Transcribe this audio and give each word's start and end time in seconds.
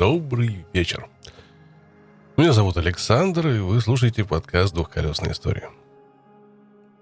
Добрый 0.00 0.64
вечер. 0.72 1.10
Меня 2.38 2.54
зовут 2.54 2.78
Александр, 2.78 3.48
и 3.48 3.58
вы 3.58 3.82
слушаете 3.82 4.24
подкаст 4.24 4.72
«Двухколесная 4.72 5.32
история». 5.32 5.68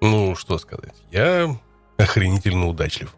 Ну, 0.00 0.34
что 0.34 0.58
сказать, 0.58 0.96
я 1.12 1.56
охренительно 1.96 2.66
удачлив. 2.66 3.14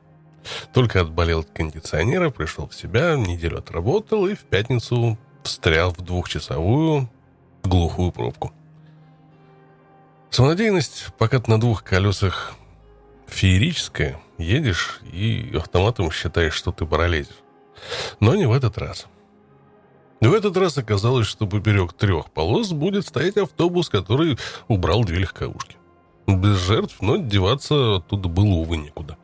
Только 0.75 1.01
отболел 1.01 1.41
от 1.41 1.51
кондиционера, 1.53 2.29
пришел 2.29 2.69
в 2.69 2.75
себя, 2.75 3.17
неделю 3.17 3.57
отработал 3.57 4.27
и 4.27 4.35
в 4.35 4.41
пятницу 4.41 5.17
встрял 5.45 5.95
в 5.95 6.03
двухчасовую 6.03 7.09
глухую 7.65 8.13
пробку. 8.13 8.53
Самонадеянность, 10.29 11.07
пока 11.17 11.41
ты 11.41 11.51
на 11.51 11.59
двух 11.59 11.85
колесах 11.85 12.53
феерическая, 13.29 14.21
едешь 14.37 15.01
и 15.11 15.53
автоматом 15.57 16.11
считаешь, 16.11 16.53
что 16.53 16.71
ты 16.71 16.85
пролезешь. 16.85 17.41
Но 18.21 18.35
не 18.35 18.45
в 18.45 18.53
этот 18.53 18.77
раз. 18.77 19.07
В 20.21 20.35
этот 20.35 20.57
раз 20.57 20.77
оказалось, 20.77 21.27
что 21.27 21.47
поперек 21.47 21.95
трех 21.95 22.31
полос 22.31 22.73
будет 22.73 23.07
стоять 23.07 23.39
автобус, 23.39 23.89
который 23.89 24.39
убрал 24.69 25.03
две 25.05 25.19
легковушки. 25.19 25.77
Без 26.27 26.59
жертв, 26.59 26.97
но 27.01 27.17
деваться 27.17 27.97
оттуда 27.97 28.29
было, 28.29 28.55
увы, 28.55 28.77
некуда. 28.77 29.17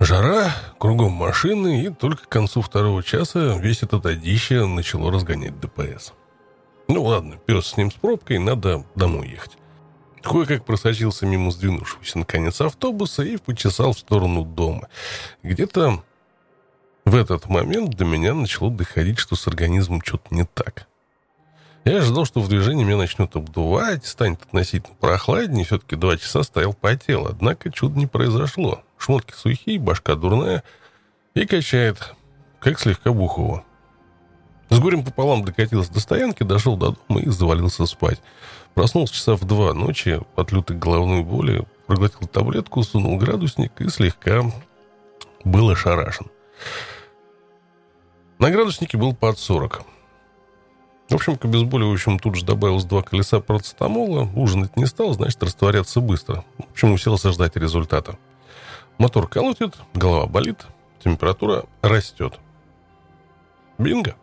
Жара, 0.00 0.50
кругом 0.78 1.12
машины, 1.12 1.84
и 1.84 1.90
только 1.90 2.24
к 2.24 2.28
концу 2.28 2.62
второго 2.62 3.02
часа 3.02 3.56
весь 3.58 3.82
этот 3.82 4.06
одище 4.06 4.66
начало 4.66 5.12
разгонять 5.12 5.60
ДПС. 5.60 6.14
Ну 6.88 7.04
ладно, 7.04 7.36
пес 7.36 7.66
с 7.66 7.76
ним 7.76 7.92
с 7.92 7.94
пробкой, 7.94 8.38
надо 8.38 8.84
домой 8.96 9.28
ехать. 9.28 9.56
Кое-как 10.22 10.64
просочился 10.64 11.26
мимо 11.26 11.50
сдвинувшегося 11.50 12.18
наконец 12.18 12.60
автобуса 12.60 13.22
и 13.22 13.36
почесал 13.36 13.92
в 13.92 13.98
сторону 13.98 14.44
дома. 14.44 14.88
Где-то 15.42 16.02
в 17.10 17.16
этот 17.16 17.48
момент 17.48 17.96
до 17.96 18.04
меня 18.04 18.34
начало 18.34 18.70
доходить, 18.70 19.18
что 19.18 19.34
с 19.34 19.48
организмом 19.48 20.00
что-то 20.04 20.32
не 20.32 20.44
так. 20.44 20.86
Я 21.84 21.98
ожидал, 21.98 22.24
что 22.24 22.40
в 22.40 22.48
движении 22.48 22.84
меня 22.84 22.98
начнет 22.98 23.34
обдувать, 23.34 24.06
станет 24.06 24.42
относительно 24.42 24.94
прохладнее, 24.94 25.64
все-таки 25.64 25.96
два 25.96 26.16
часа 26.16 26.44
стоял 26.44 26.72
по 26.72 26.94
телу. 26.94 27.26
Однако 27.28 27.72
чудо 27.72 27.98
не 27.98 28.06
произошло. 28.06 28.82
Шмотки 28.96 29.32
сухие, 29.32 29.80
башка 29.80 30.14
дурная 30.14 30.62
и 31.34 31.46
качает, 31.46 32.14
как 32.60 32.78
слегка 32.78 33.12
бухого. 33.12 33.64
С 34.68 34.78
горем 34.78 35.04
пополам 35.04 35.44
докатился 35.44 35.92
до 35.92 35.98
стоянки, 35.98 36.44
дошел 36.44 36.76
до 36.76 36.94
дома 37.08 37.22
и 37.22 37.28
завалился 37.28 37.86
спать. 37.86 38.20
Проснулся 38.74 39.14
часа 39.14 39.34
в 39.34 39.44
два 39.44 39.74
ночи 39.74 40.20
от 40.36 40.52
лютой 40.52 40.76
головной 40.76 41.24
боли, 41.24 41.66
проглотил 41.88 42.28
таблетку, 42.28 42.84
сунул 42.84 43.18
градусник 43.18 43.80
и 43.80 43.88
слегка 43.88 44.44
был 45.42 45.70
ошарашен. 45.70 46.28
На 48.40 48.50
градуснике 48.50 48.96
был 48.96 49.14
под 49.14 49.38
40. 49.38 49.82
В 51.10 51.14
общем, 51.14 51.36
к 51.36 51.44
обезболивающему 51.44 52.18
тут 52.18 52.36
же 52.36 52.46
добавилось 52.46 52.84
два 52.84 53.02
колеса 53.02 53.38
процетамола. 53.40 54.30
Ужинать 54.34 54.78
не 54.78 54.86
стал, 54.86 55.12
значит, 55.12 55.42
растворяться 55.42 56.00
быстро. 56.00 56.42
В 56.56 56.70
общем, 56.72 56.92
уселся 56.92 57.32
ждать 57.32 57.56
результата. 57.56 58.18
Мотор 58.96 59.28
колотит, 59.28 59.74
голова 59.92 60.26
болит, 60.26 60.64
температура 61.04 61.64
растет. 61.82 62.40
Бинго. 63.76 64.16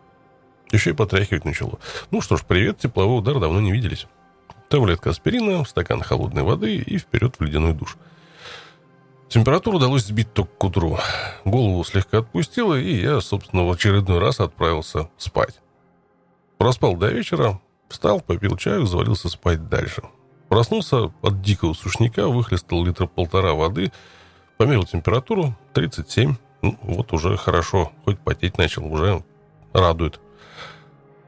Еще 0.72 0.90
и 0.90 0.94
потряхивать 0.94 1.44
начало. 1.44 1.78
Ну 2.10 2.20
что 2.20 2.36
ж, 2.36 2.42
привет, 2.44 2.78
тепловой 2.78 3.20
удар, 3.20 3.38
давно 3.38 3.60
не 3.60 3.70
виделись. 3.70 4.08
Таблетка 4.68 5.10
аспирина, 5.10 5.64
стакан 5.64 6.02
холодной 6.02 6.42
воды 6.42 6.74
и 6.74 6.98
вперед 6.98 7.36
в 7.38 7.44
ледяной 7.44 7.72
душ. 7.72 7.96
Температуру 9.28 9.76
удалось 9.76 10.06
сбить 10.06 10.32
только 10.32 10.50
к 10.56 10.64
утру. 10.64 10.98
Голову 11.44 11.84
слегка 11.84 12.18
отпустило, 12.18 12.74
и 12.74 12.94
я, 12.94 13.20
собственно, 13.20 13.64
в 13.64 13.70
очередной 13.70 14.18
раз 14.18 14.40
отправился 14.40 15.10
спать. 15.18 15.60
Проспал 16.56 16.96
до 16.96 17.08
вечера, 17.08 17.60
встал, 17.88 18.20
попил 18.20 18.56
чаю, 18.56 18.86
завалился 18.86 19.28
спать 19.28 19.68
дальше. 19.68 20.02
Проснулся 20.48 21.12
от 21.20 21.42
дикого 21.42 21.74
сушняка, 21.74 22.26
выхлестал 22.26 22.82
литра 22.84 23.06
полтора 23.06 23.52
воды, 23.52 23.92
померил 24.56 24.84
температуру 24.84 25.54
37. 25.74 26.36
Ну, 26.62 26.78
вот 26.82 27.12
уже 27.12 27.36
хорошо, 27.36 27.92
хоть 28.06 28.18
потеть 28.18 28.56
начал, 28.56 28.90
уже 28.90 29.22
радует. 29.74 30.20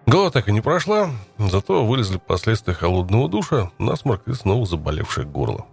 Голова 0.07 0.31
так 0.31 0.49
и 0.49 0.53
не 0.53 0.63
прошла, 0.63 1.11
зато 1.39 1.85
вылезли 1.85 2.17
последствия 2.17 2.73
холодного 2.73 3.29
душа, 3.29 3.71
насморк 3.79 4.27
и 4.27 4.33
снова 4.33 4.65
заболевшее 4.65 5.27
горло. 5.27 5.67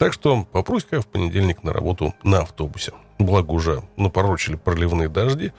Так 0.00 0.14
что 0.14 0.46
попрусь-ка 0.50 1.02
в 1.02 1.06
понедельник 1.06 1.62
на 1.62 1.74
работу 1.74 2.14
на 2.22 2.40
автобусе. 2.40 2.94
Благо 3.18 3.50
уже 3.50 3.82
напорочили 3.98 4.56
проливные 4.56 5.10
дожди. 5.10 5.52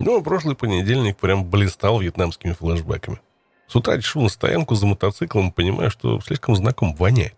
Но 0.00 0.20
прошлый 0.22 0.56
понедельник 0.56 1.16
прям 1.18 1.48
блистал 1.48 2.00
вьетнамскими 2.00 2.52
флешбеками. 2.52 3.20
С 3.68 3.76
утра 3.76 3.96
решил 3.96 4.22
на 4.22 4.28
стоянку 4.28 4.74
за 4.74 4.86
мотоциклом, 4.86 5.52
понимая, 5.52 5.88
что 5.88 6.20
слишком 6.20 6.56
знаком 6.56 6.96
воняет. 6.96 7.36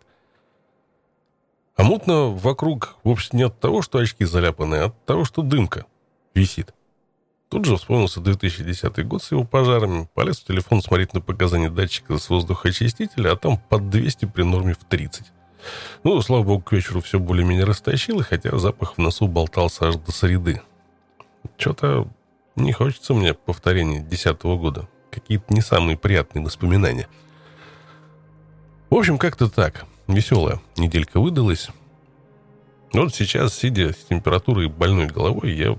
А 1.77 1.83
мутно 1.83 2.29
вокруг 2.29 2.97
вовсе 3.05 3.37
не 3.37 3.43
от 3.43 3.61
того, 3.61 3.83
что 3.83 3.99
очки 3.99 4.25
заляпаны, 4.25 4.77
а 4.77 4.85
от 4.87 5.05
того, 5.05 5.27
что 5.27 5.43
дымка 5.43 5.85
висит. 6.33 6.73
Тут 7.51 7.67
же 7.67 7.77
вспомнился 7.77 8.21
2010 8.21 9.07
год 9.07 9.23
с 9.23 9.33
его 9.33 9.45
пожарами. 9.45 10.09
Полез 10.15 10.41
в 10.41 10.47
телефон 10.47 10.81
смотреть 10.81 11.13
на 11.13 11.21
показания 11.21 11.69
датчика 11.69 12.17
с 12.17 12.31
воздухоочистителя, 12.31 13.33
а 13.33 13.37
там 13.37 13.59
под 13.59 13.91
200 13.91 14.25
при 14.25 14.45
норме 14.45 14.73
в 14.73 14.83
30. 14.87 15.31
Ну, 16.03 16.21
слава 16.23 16.43
богу, 16.43 16.63
к 16.63 16.73
вечеру 16.73 17.01
все 17.01 17.19
более-менее 17.19 17.65
растащило, 17.65 18.23
хотя 18.23 18.57
запах 18.59 18.95
в 18.95 18.99
носу 18.99 19.27
болтался 19.29 19.89
аж 19.89 19.97
до 19.97 20.13
среды. 20.13 20.63
Что-то 21.59 22.09
не 22.57 22.73
хочется 22.73 23.15
мне 23.15 23.35
повторения 23.35 24.01
десятого 24.01 24.57
года. 24.57 24.89
Какие-то 25.11 25.53
не 25.53 25.61
самые 25.61 25.97
приятные 25.99 26.45
воспоминания. 26.45 27.09
В 28.89 28.95
общем, 28.95 29.19
как-то 29.19 29.49
так. 29.49 29.85
Веселая 30.09 30.61
неделька 30.77 31.21
выдалась. 31.21 31.69
Вот 32.93 33.15
сейчас, 33.15 33.55
сидя 33.55 33.93
с 33.93 33.97
температурой 34.09 34.69
больной 34.69 35.07
головой, 35.07 35.53
я 35.53 35.79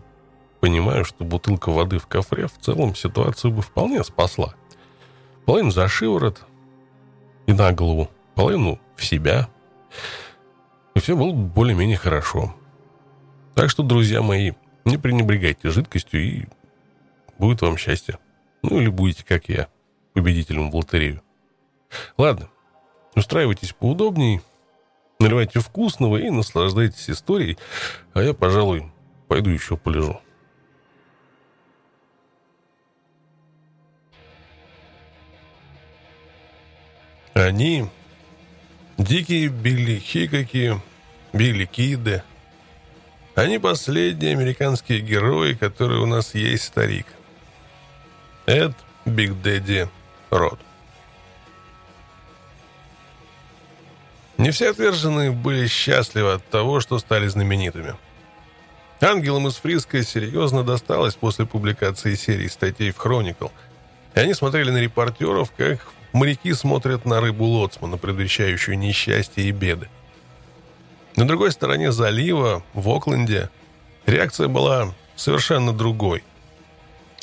понимаю, 0.61 1.03
что 1.03 1.23
бутылка 1.23 1.71
воды 1.71 1.97
в 1.97 2.07
кафе 2.07 2.47
в 2.47 2.63
целом 2.63 2.95
ситуацию 2.95 3.51
бы 3.51 3.61
вполне 3.61 4.03
спасла. 4.03 4.53
Половину 5.45 5.71
за 5.71 5.87
шиворот 5.87 6.41
и 7.47 7.53
на 7.53 7.73
голову, 7.73 8.09
половину 8.35 8.79
в 8.95 9.03
себя– 9.03 9.49
и 10.95 10.99
все 10.99 11.15
было 11.15 11.31
более-менее 11.33 11.97
хорошо. 11.97 12.55
Так 13.55 13.69
что, 13.69 13.83
друзья 13.83 14.21
мои, 14.21 14.53
не 14.85 14.97
пренебрегайте 14.97 15.69
жидкостью, 15.69 16.21
и 16.21 16.45
будет 17.37 17.61
вам 17.61 17.77
счастье. 17.77 18.17
Ну 18.63 18.79
или 18.79 18.89
будете, 18.89 19.25
как 19.25 19.49
я, 19.49 19.67
победителем 20.13 20.71
в 20.71 20.75
лотерею. 20.75 21.21
Ладно, 22.17 22.49
устраивайтесь 23.15 23.73
поудобней, 23.73 24.41
наливайте 25.19 25.59
вкусного 25.59 26.17
и 26.17 26.29
наслаждайтесь 26.29 27.09
историей, 27.09 27.57
а 28.13 28.21
я, 28.21 28.33
пожалуй, 28.33 28.91
пойду 29.27 29.49
еще 29.49 29.77
полежу. 29.77 30.19
Они 37.33 37.89
Дикие 39.01 39.47
Билли 39.47 39.97
Хикаки, 39.97 40.79
Билли. 41.33 42.23
Они 43.33 43.57
последние 43.57 44.33
американские 44.33 44.99
герои, 44.99 45.53
которые 45.53 46.01
у 46.01 46.05
нас 46.05 46.35
есть, 46.35 46.65
старик. 46.65 47.07
Эд 48.45 48.73
Биг 49.05 49.41
Дэдди 49.41 49.89
Рот. 50.29 50.59
Не 54.37 54.51
все 54.51 54.69
отверженные 54.69 55.31
были 55.31 55.65
счастливы 55.65 56.33
от 56.33 56.47
того, 56.47 56.79
что 56.79 56.99
стали 56.99 57.27
знаменитыми. 57.27 57.95
Ангелам 58.99 59.47
из 59.47 59.55
Фриска 59.55 60.03
серьезно 60.03 60.63
досталось 60.63 61.15
после 61.15 61.47
публикации 61.47 62.13
серии 62.13 62.47
статей 62.47 62.91
в 62.91 62.97
Хроникл, 62.97 63.47
и 64.13 64.19
они 64.19 64.35
смотрели 64.35 64.69
на 64.69 64.77
репортеров, 64.77 65.51
как 65.57 65.87
моряки 66.13 66.53
смотрят 66.53 67.05
на 67.05 67.21
рыбу 67.21 67.45
лоцмана, 67.45 67.97
предвещающую 67.97 68.77
несчастье 68.77 69.45
и 69.45 69.51
беды. 69.51 69.89
На 71.15 71.27
другой 71.27 71.51
стороне 71.51 71.91
залива, 71.91 72.63
в 72.73 72.89
Окленде, 72.89 73.49
реакция 74.05 74.47
была 74.47 74.93
совершенно 75.15 75.73
другой. 75.73 76.23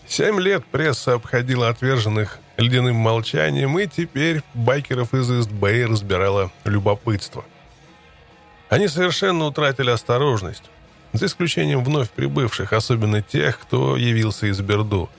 Семь 0.07 0.41
лет 0.41 0.65
пресса 0.67 1.15
обходила 1.15 1.69
отверженных 1.69 2.39
ледяным 2.57 2.97
молчанием, 2.97 3.79
и 3.79 3.87
теперь 3.87 4.43
байкеров 4.55 5.15
из 5.15 5.31
Ист-Бэй 5.31 5.87
разбирало 5.87 6.51
любопытство. 6.65 7.45
Они 8.69 8.89
совершенно 8.89 9.45
утратили 9.45 9.91
осторожность, 9.91 10.65
за 11.13 11.27
исключением 11.27 11.85
вновь 11.85 12.11
прибывших, 12.11 12.73
особенно 12.73 13.23
тех, 13.23 13.59
кто 13.59 13.97
явился 13.97 14.47
из 14.47 14.61
Берду– 14.61 15.09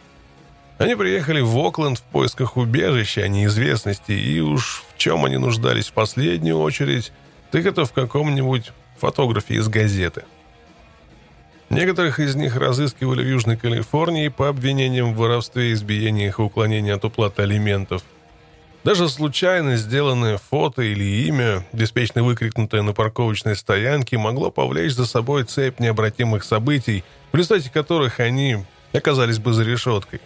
они 0.79 0.95
приехали 0.95 1.41
в 1.41 1.57
Окленд 1.57 1.99
в 1.99 2.03
поисках 2.03 2.55
убежища, 2.55 3.21
а 3.21 3.27
неизвестности, 3.27 4.13
и 4.13 4.39
уж 4.39 4.83
в 4.89 4.97
чем 4.97 5.25
они 5.25 5.37
нуждались 5.37 5.87
в 5.87 5.93
последнюю 5.93 6.57
очередь, 6.57 7.11
так 7.51 7.65
это 7.65 7.83
в 7.83 7.91
каком-нибудь 7.91 8.71
фотографе 8.97 9.55
из 9.55 9.67
газеты. 9.67 10.23
Некоторых 11.69 12.19
из 12.19 12.35
них 12.35 12.55
разыскивали 12.55 13.21
в 13.21 13.27
Южной 13.27 13.57
Калифорнии 13.57 14.29
по 14.29 14.47
обвинениям 14.47 15.13
в 15.13 15.17
воровстве, 15.17 15.73
избиениях 15.73 16.39
и 16.39 16.41
уклонении 16.41 16.91
от 16.93 17.03
уплаты 17.03 17.41
алиментов. 17.43 18.01
Даже 18.85 19.09
случайно 19.09 19.75
сделанное 19.75 20.37
фото 20.37 20.81
или 20.81 21.27
имя, 21.27 21.65
беспечно 21.73 22.23
выкрикнутое 22.23 22.83
на 22.83 22.93
парковочной 22.93 23.57
стоянке, 23.57 24.17
могло 24.17 24.49
повлечь 24.49 24.93
за 24.93 25.05
собой 25.05 25.43
цепь 25.43 25.81
необратимых 25.81 26.45
событий, 26.45 27.03
в 27.33 27.35
результате 27.35 27.69
которых 27.69 28.21
они 28.21 28.63
оказались 28.93 29.39
бы 29.39 29.51
за 29.51 29.65
решеткой. 29.65 30.21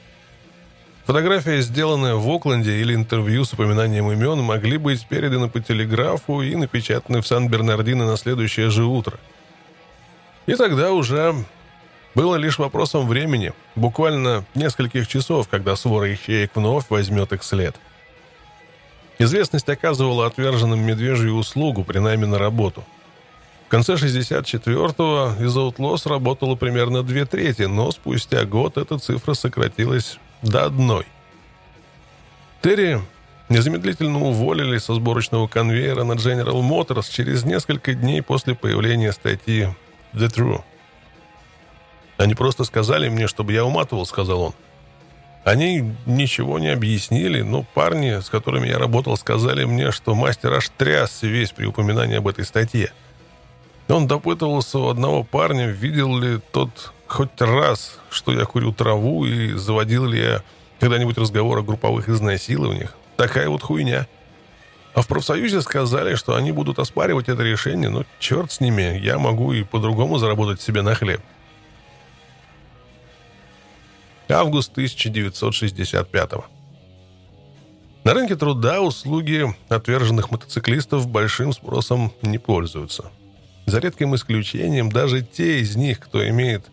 Фотография, 1.05 1.61
сделанная 1.61 2.15
в 2.15 2.29
Окленде, 2.29 2.79
или 2.79 2.95
интервью 2.95 3.43
с 3.43 3.53
упоминанием 3.53 4.11
имен, 4.11 4.39
могли 4.39 4.77
быть 4.77 5.05
переданы 5.05 5.49
по 5.49 5.59
телеграфу 5.59 6.41
и 6.41 6.55
напечатаны 6.55 7.21
в 7.21 7.27
Сан-Бернардино 7.27 8.05
на 8.05 8.17
следующее 8.17 8.69
же 8.69 8.85
утро– 8.85 9.19
и 10.45 10.55
тогда 10.55 10.91
уже 10.91 11.35
было 12.15 12.35
лишь 12.35 12.59
вопросом 12.59 13.07
времени, 13.07 13.53
буквально 13.75 14.45
нескольких 14.55 15.07
часов, 15.07 15.47
когда 15.47 15.75
свора 15.75 16.13
ищеек 16.13 16.51
вновь 16.55 16.85
возьмет 16.89 17.31
их 17.31 17.43
след. 17.43 17.75
Известность 19.19 19.69
оказывала 19.69 20.25
отверженным 20.25 20.79
медвежью 20.79 21.35
услугу 21.35 21.83
при 21.83 21.99
найме 21.99 22.25
на 22.25 22.37
работу. 22.37 22.83
В 23.67 23.69
конце 23.69 23.93
64-го 23.93 25.43
из 25.43 25.55
Outlaws 25.55 26.07
работало 26.09 26.55
примерно 26.55 27.03
две 27.03 27.25
трети, 27.25 27.63
но 27.63 27.91
спустя 27.91 28.43
год 28.45 28.77
эта 28.77 28.99
цифра 28.99 29.33
сократилась 29.33 30.19
до 30.43 30.65
одной. 30.65 31.07
Терри 32.61 33.01
незамедлительно 33.49 34.19
уволили 34.19 34.77
со 34.77 34.93
сборочного 34.93 35.47
конвейера 35.47 36.03
на 36.03 36.13
General 36.13 36.61
Motors 36.61 37.11
через 37.11 37.43
несколько 37.43 37.93
дней 37.93 38.21
после 38.21 38.55
появления 38.55 39.11
статьи 39.11 39.69
The 40.13 40.27
True. 40.27 40.61
Они 42.17 42.35
просто 42.35 42.63
сказали 42.63 43.09
мне, 43.09 43.27
чтобы 43.27 43.53
я 43.53 43.65
уматывал, 43.65 44.05
сказал 44.05 44.41
он. 44.41 44.53
Они 45.43 45.93
ничего 46.05 46.57
не 46.57 46.69
объяснили, 46.69 47.41
но 47.41 47.63
парни, 47.63 48.21
с 48.21 48.29
которыми 48.29 48.67
я 48.67 48.77
работал, 48.77 49.17
сказали 49.17 49.65
мне, 49.65 49.91
что 49.91 50.15
мастер 50.15 50.53
аж 50.53 50.69
трясся 50.77 51.27
весь 51.27 51.51
при 51.51 51.65
упоминании 51.65 52.15
об 52.15 52.27
этой 52.29 52.45
статье. 52.45 52.93
Он 53.89 54.07
допытывался 54.07 54.79
у 54.79 54.87
одного 54.87 55.23
парня, 55.25 55.67
видел 55.67 56.17
ли 56.17 56.39
тот 56.53 56.92
хоть 57.13 57.39
раз, 57.39 57.99
что 58.09 58.33
я 58.33 58.43
курю 58.45 58.73
траву, 58.73 59.25
и 59.25 59.53
заводил 59.53 60.05
ли 60.05 60.19
я 60.19 60.43
когда-нибудь 60.79 61.17
разговор 61.17 61.59
о 61.59 61.61
групповых 61.61 62.09
изнасилованиях. 62.09 62.95
Такая 63.17 63.47
вот 63.49 63.61
хуйня. 63.61 64.07
А 64.95 65.01
в 65.01 65.07
профсоюзе 65.07 65.61
сказали, 65.61 66.15
что 66.15 66.35
они 66.35 66.51
будут 66.51 66.79
оспаривать 66.79 67.29
это 67.29 67.43
решение, 67.43 67.89
но 67.89 68.03
черт 68.19 68.51
с 68.51 68.59
ними, 68.59 68.99
я 68.99 69.19
могу 69.19 69.53
и 69.53 69.63
по-другому 69.63 70.17
заработать 70.17 70.59
себе 70.61 70.81
на 70.81 70.95
хлеб. 70.95 71.21
Август 74.27 74.71
1965 74.71 76.31
На 78.03 78.13
рынке 78.13 78.35
труда 78.35 78.81
услуги 78.81 79.55
отверженных 79.69 80.31
мотоциклистов 80.31 81.07
большим 81.07 81.53
спросом 81.53 82.11
не 82.23 82.39
пользуются. 82.39 83.11
За 83.67 83.79
редким 83.79 84.15
исключением, 84.15 84.91
даже 84.91 85.21
те 85.21 85.59
из 85.59 85.75
них, 85.75 85.99
кто 85.99 86.27
имеет 86.27 86.72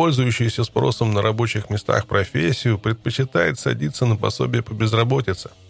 пользующуюся 0.00 0.64
спросом 0.64 1.12
на 1.12 1.22
рабочих 1.22 1.70
местах 1.70 2.06
профессию, 2.06 2.78
предпочитает 2.78 3.58
садиться 3.58 4.06
на 4.06 4.16
пособие 4.16 4.62
по 4.62 4.72
безработице– 4.72 5.50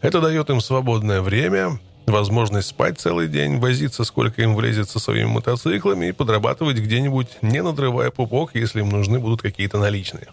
это 0.00 0.22
дает 0.22 0.48
им 0.48 0.60
свободное 0.60 1.20
время, 1.20 1.78
возможность 2.06 2.68
спать 2.68 2.98
целый 2.98 3.28
день, 3.28 3.58
возиться 3.58 4.04
сколько 4.04 4.40
им 4.40 4.56
влезет 4.56 4.88
со 4.88 4.98
своими 4.98 5.26
мотоциклами 5.26 6.06
и 6.06 6.12
подрабатывать 6.12 6.78
где-нибудь, 6.78 7.28
не 7.42 7.62
надрывая 7.62 8.10
пупок, 8.10 8.54
если 8.54 8.80
им 8.80 8.88
нужны 8.88 9.18
будут 9.18 9.42
какие-то 9.42 9.78
наличные. 9.78 10.28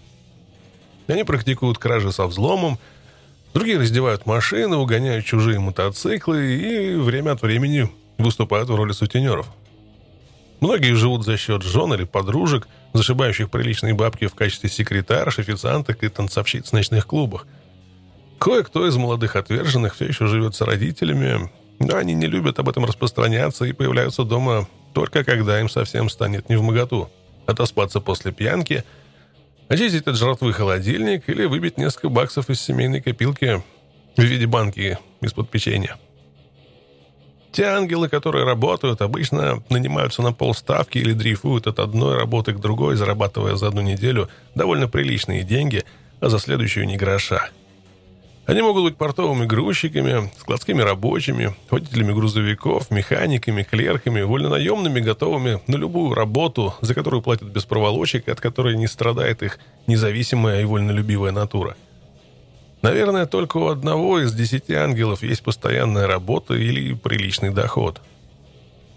Они 1.08 1.26
практикуют 1.26 1.78
кражи 1.78 2.14
со 2.14 2.28
взломом, 2.28 2.80
другие 3.54 3.78
раздевают 3.78 4.26
машины, 4.26 4.78
угоняют 4.78 5.26
чужие 5.26 5.60
мотоциклы 5.60 6.56
и 6.56 6.96
время 6.96 7.32
от 7.32 7.42
времени 7.42 7.92
выступают 8.18 8.70
в 8.70 8.76
роли 8.76 8.94
сутенеров. 8.94 9.48
Многие 10.60 10.96
живут 10.96 11.26
за 11.26 11.38
счет 11.38 11.62
жен 11.64 11.94
или 11.94 12.04
подружек, 12.04 12.68
зашибающих 12.94 13.50
приличные 13.52 13.94
бабки 13.94 14.28
в 14.28 14.36
качестве 14.36 14.70
секретарш, 14.70 15.40
официанток 15.40 16.04
и 16.04 16.10
танцовщиц 16.10 16.70
в 16.70 16.74
ночных 16.74 17.06
клубах– 17.06 17.46
Кое-кто 18.40 18.88
из 18.88 18.96
молодых 18.96 19.36
отверженных 19.36 19.96
все 19.96 20.06
еще 20.06 20.28
живет 20.28 20.56
с 20.56 20.62
родителями, 20.62 21.50
но 21.80 21.98
они 21.98 22.14
не 22.14 22.28
любят 22.28 22.60
об 22.60 22.70
этом 22.70 22.86
распространяться 22.86 23.66
и 23.66 23.74
появляются 23.74 24.24
дома 24.24 24.68
только 24.94 25.24
когда 25.24 25.60
им 25.60 25.70
совсем 25.70 26.10
станет 26.10 26.50
не 26.50 26.56
в 26.56 26.62
моготу. 26.62 27.10
Отоспаться 27.46 28.00
после 28.00 28.32
пьянки, 28.32 28.84
очистить 29.70 30.08
от 30.08 30.18
жратвы 30.18 30.54
холодильник 30.54 31.28
или 31.30 31.46
выбить 31.46 31.78
несколько 31.78 32.10
баксов 32.10 32.50
из 32.50 32.62
семейной 32.62 33.02
копилки 33.02 33.64
в 34.16 34.22
виде 34.22 34.46
банки 34.46 35.00
из-под 35.22 35.50
печенья. 35.50 35.98
Те 37.52 37.66
ангелы, 37.66 38.10
которые 38.10 38.46
работают, 38.46 39.02
обычно 39.02 39.64
нанимаются 39.70 40.22
на 40.22 40.34
полставки 40.34 40.98
или 40.98 41.14
дрейфуют 41.14 41.68
от 41.68 41.80
одной 41.80 42.18
работы 42.18 42.54
к 42.54 42.60
другой, 42.60 42.96
зарабатывая 42.96 43.56
за 43.56 43.68
одну 43.68 43.82
неделю 43.82 44.30
довольно 44.54 44.88
приличные 44.88 45.44
деньги, 45.44 45.84
а 46.20 46.30
за 46.30 46.40
следующую 46.40 46.86
не 46.86 46.98
гроша. 46.98 47.50
Они 48.48 48.62
могут 48.62 48.84
быть 48.84 48.96
портовыми 48.96 49.46
грузчиками, 49.46 50.32
складскими 50.40 50.82
рабочими, 50.82 51.54
водителями 51.70 52.14
грузовиков, 52.14 52.90
механиками, 52.92 53.64
клерками, 53.64 54.22
вольнонаемными, 54.22 55.02
готовыми 55.02 55.60
на 55.68 55.76
любую 55.76 56.14
работу, 56.14 56.74
за 56.80 56.94
которую 56.94 57.22
платят 57.22 57.50
без 57.50 57.66
проволочек, 57.66 58.30
от 58.30 58.40
которой 58.40 58.78
не 58.78 58.88
страдает 58.88 59.44
их 59.44 59.60
независимая 59.86 60.62
и 60.62 60.66
вольнолюбивая 60.66 61.34
натура. 61.34 61.76
Наверное, 62.88 63.26
только 63.26 63.58
у 63.58 63.68
одного 63.68 64.20
из 64.20 64.34
десяти 64.34 64.74
ангелов 64.74 65.22
есть 65.22 65.44
постоянная 65.44 66.08
работа 66.08 66.54
или 66.54 66.94
приличный 66.94 67.50
доход. 67.54 68.02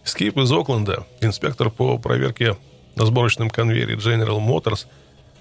Скип 0.05 0.37
из 0.39 0.53
Окленда, 0.53 1.07
инспектор 1.21 1.71
по 1.71 1.99
проверке 1.99 2.57
на 2.95 3.05
сборочном 3.05 3.51
конвейере 3.51 3.97
General 3.97 4.39
Motors, 4.39 4.87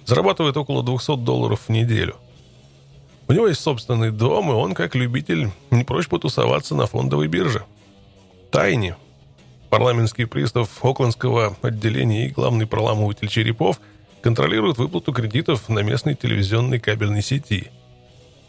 зарабатывает 0.05 0.57
около 0.57 0.83
200 0.83 1.17
долларов 1.17 1.61
в 1.67 1.69
неделю– 1.69 2.15
у 3.29 3.31
него 3.31 3.47
есть 3.47 3.61
собственный 3.61 4.09
дом, 4.09 4.49
и 4.49 4.55
он, 4.55 4.73
как 4.73 4.95
любитель, 4.95 5.51
не 5.69 5.83
прочь 5.83 6.07
потусоваться 6.07 6.73
на 6.73 6.87
фондовой 6.87 7.27
бирже. 7.27 7.63
Тайни, 8.49 8.95
парламентский 9.69 10.25
пристав 10.25 10.83
Оклендского 10.83 11.55
отделения 11.61 12.25
и 12.25 12.31
главный 12.31 12.65
проламыватель 12.65 13.27
черепов, 13.27 13.79
контролирует 14.23 14.79
выплату 14.79 15.13
кредитов 15.13 15.69
на 15.69 15.83
местной 15.83 16.15
телевизионной 16.15 16.79
кабельной 16.79 17.21
сети. 17.21 17.69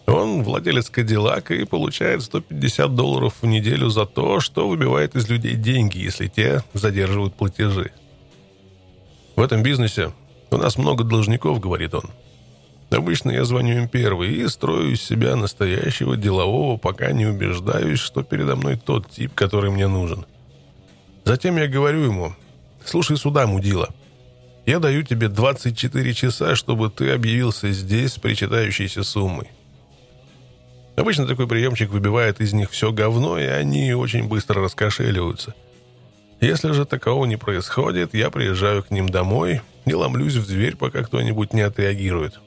Он 0.07 0.43
владелец 0.43 0.91
Кадиллака 0.91 1.55
и 1.55 1.65
получает 1.65 2.23
150 2.23 2.95
долларов 2.95 3.35
в 3.41 3.47
неделю 3.47 3.91
за 3.91 4.07
то, 4.07 4.41
что 4.41 4.69
выбивает 4.69 5.15
из 5.15 5.29
людей 5.29 5.55
деньги, 5.55 5.99
если 5.99 6.27
те 6.27 6.65
задерживают 6.75 7.35
платежи. 7.35 7.93
В 9.37 9.43
этом 9.43 9.63
бизнесе 9.63 10.13
у 10.51 10.57
нас 10.57 10.77
много 10.77 11.05
должников, 11.05 11.61
говорит 11.61 11.95
он. 11.95 12.11
Обычно 12.91 13.31
я 13.31 13.45
звоню 13.45 13.79
им 13.79 13.89
первый 13.89 14.35
и 14.35 14.49
строю 14.49 14.93
из 14.93 15.03
себя 15.03 15.37
настоящего 15.37 16.17
делового, 16.17 16.77
пока 16.77 17.13
не 17.13 17.27
убеждаюсь, 17.27 18.01
что 18.01 18.25
передо 18.25 18.57
мной 18.57 18.77
тот 18.77 19.09
тип, 19.11 19.33
который 19.35 19.71
мне 19.71 19.87
нужен. 19.87 20.27
Затем 21.25 21.57
я 21.57 21.69
говорю 21.69 22.03
ему, 22.03 22.35
«Слушай 22.85 23.17
сюда, 23.17 23.47
мудила, 23.47 23.91
я 24.67 24.81
даю 24.81 25.05
тебе 25.05 25.29
24 25.29 26.15
часа, 26.15 26.57
чтобы 26.57 26.91
ты 26.91 27.11
объявился 27.11 27.71
здесь 27.71 28.15
с 28.15 28.19
причитающейся 28.19 29.05
суммой». 29.05 29.49
Обычно 31.01 31.27
такой 31.27 31.47
приемчик 31.47 31.89
выбивает 31.89 32.43
из 32.43 32.53
них 32.53 32.71
все 32.71 32.93
говно, 32.93 33.39
и 33.39 33.47
они 33.47 33.95
очень 33.95 34.29
быстро 34.29 34.63
раскошеливаются. 34.63 35.55
Если 36.43 36.73
же 36.73 36.85
такого 36.85 37.25
не 37.25 37.37
происходит, 37.37 38.13
я 38.13 38.29
приезжаю 38.29 38.83
к 38.83 38.91
ним 38.91 39.09
домой 39.09 39.63
и 39.87 39.95
ломлюсь 39.95 40.35
в 40.35 40.47
дверь, 40.47 40.77
пока 40.77 41.03
кто-нибудь 41.03 41.55
не 41.55 41.63
отреагирует. 41.63 42.39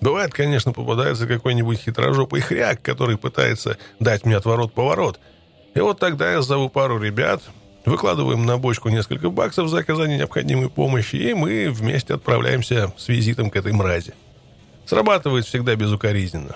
Бывает, 0.00 0.32
конечно, 0.32 0.72
попадается 0.72 1.26
какой-нибудь 1.26 1.80
хитрожопый 1.80 2.42
хряк, 2.42 2.80
который 2.80 3.18
пытается 3.18 3.76
дать 3.98 4.24
мне 4.24 4.36
отворот-поворот. 4.36 5.18
И 5.74 5.80
вот 5.80 5.98
тогда 5.98 6.30
я 6.30 6.42
зову 6.42 6.68
пару 6.68 7.02
ребят, 7.02 7.42
выкладываем 7.84 8.46
на 8.46 8.56
бочку 8.56 8.88
несколько 8.88 9.30
баксов 9.30 9.68
за 9.68 9.78
оказание 9.78 10.16
необходимой 10.16 10.70
помощи, 10.70 11.16
и 11.16 11.34
мы 11.34 11.68
вместе 11.68 12.14
отправляемся 12.14 12.94
с 12.96 13.08
визитом 13.08 13.50
к 13.50 13.56
этой 13.56 13.72
мрази. 13.72 14.14
Срабатывает 14.86 15.44
всегда 15.44 15.74
безукоризненно. 15.74 16.54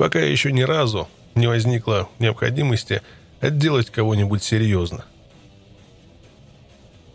Пока 0.00 0.18
еще 0.18 0.50
ни 0.50 0.62
разу 0.62 1.10
не 1.34 1.46
возникло 1.46 2.08
необходимости 2.18 3.02
отделать 3.38 3.90
кого-нибудь 3.90 4.42
серьезно. 4.42 5.04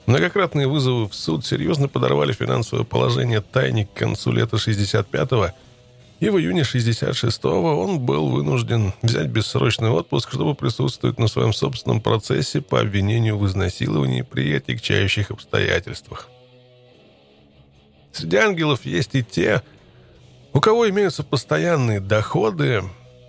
Многократные 0.06 0.68
вызовы 0.68 1.10
в 1.10 1.15
суд 1.15 1.44
серьезно 1.44 1.88
подорвали 1.88 2.32
финансовое 2.32 2.84
положение 2.84 3.42
тайник 3.42 3.92
к 3.92 3.98
концу 3.98 4.32
лета 4.32 4.58
65-го, 4.58 5.50
и 6.20 6.30
в 6.30 6.38
июне 6.38 6.62
66-го 6.62 7.75
он 7.75 8.01
был 8.01 8.30
вынужден 8.30 8.94
взять 9.01 9.30
бессрочный 9.30 9.89
отпуск, 9.89 10.32
чтобы 10.32 10.54
присутствовать 10.54 11.18
на 11.18 11.27
своем 11.27 11.54
собственном 11.54 12.01
процессе 12.01 12.62
по 12.62 12.80
обвинению 12.80 13.39
в 13.39 13.48
изнасиловании 13.48 14.22
при 14.22 14.54
отягчающих 14.54 15.32
обстоятельствах. 15.32 16.30
Среди 18.12 18.38
ангелов 18.38 18.86
есть 18.86 19.15
и 19.15 19.24
те, 19.24 19.63
у 20.56 20.62
кого 20.62 20.90
имеются 20.90 21.22
постоянные 21.24 22.00
доходы, 22.00 22.82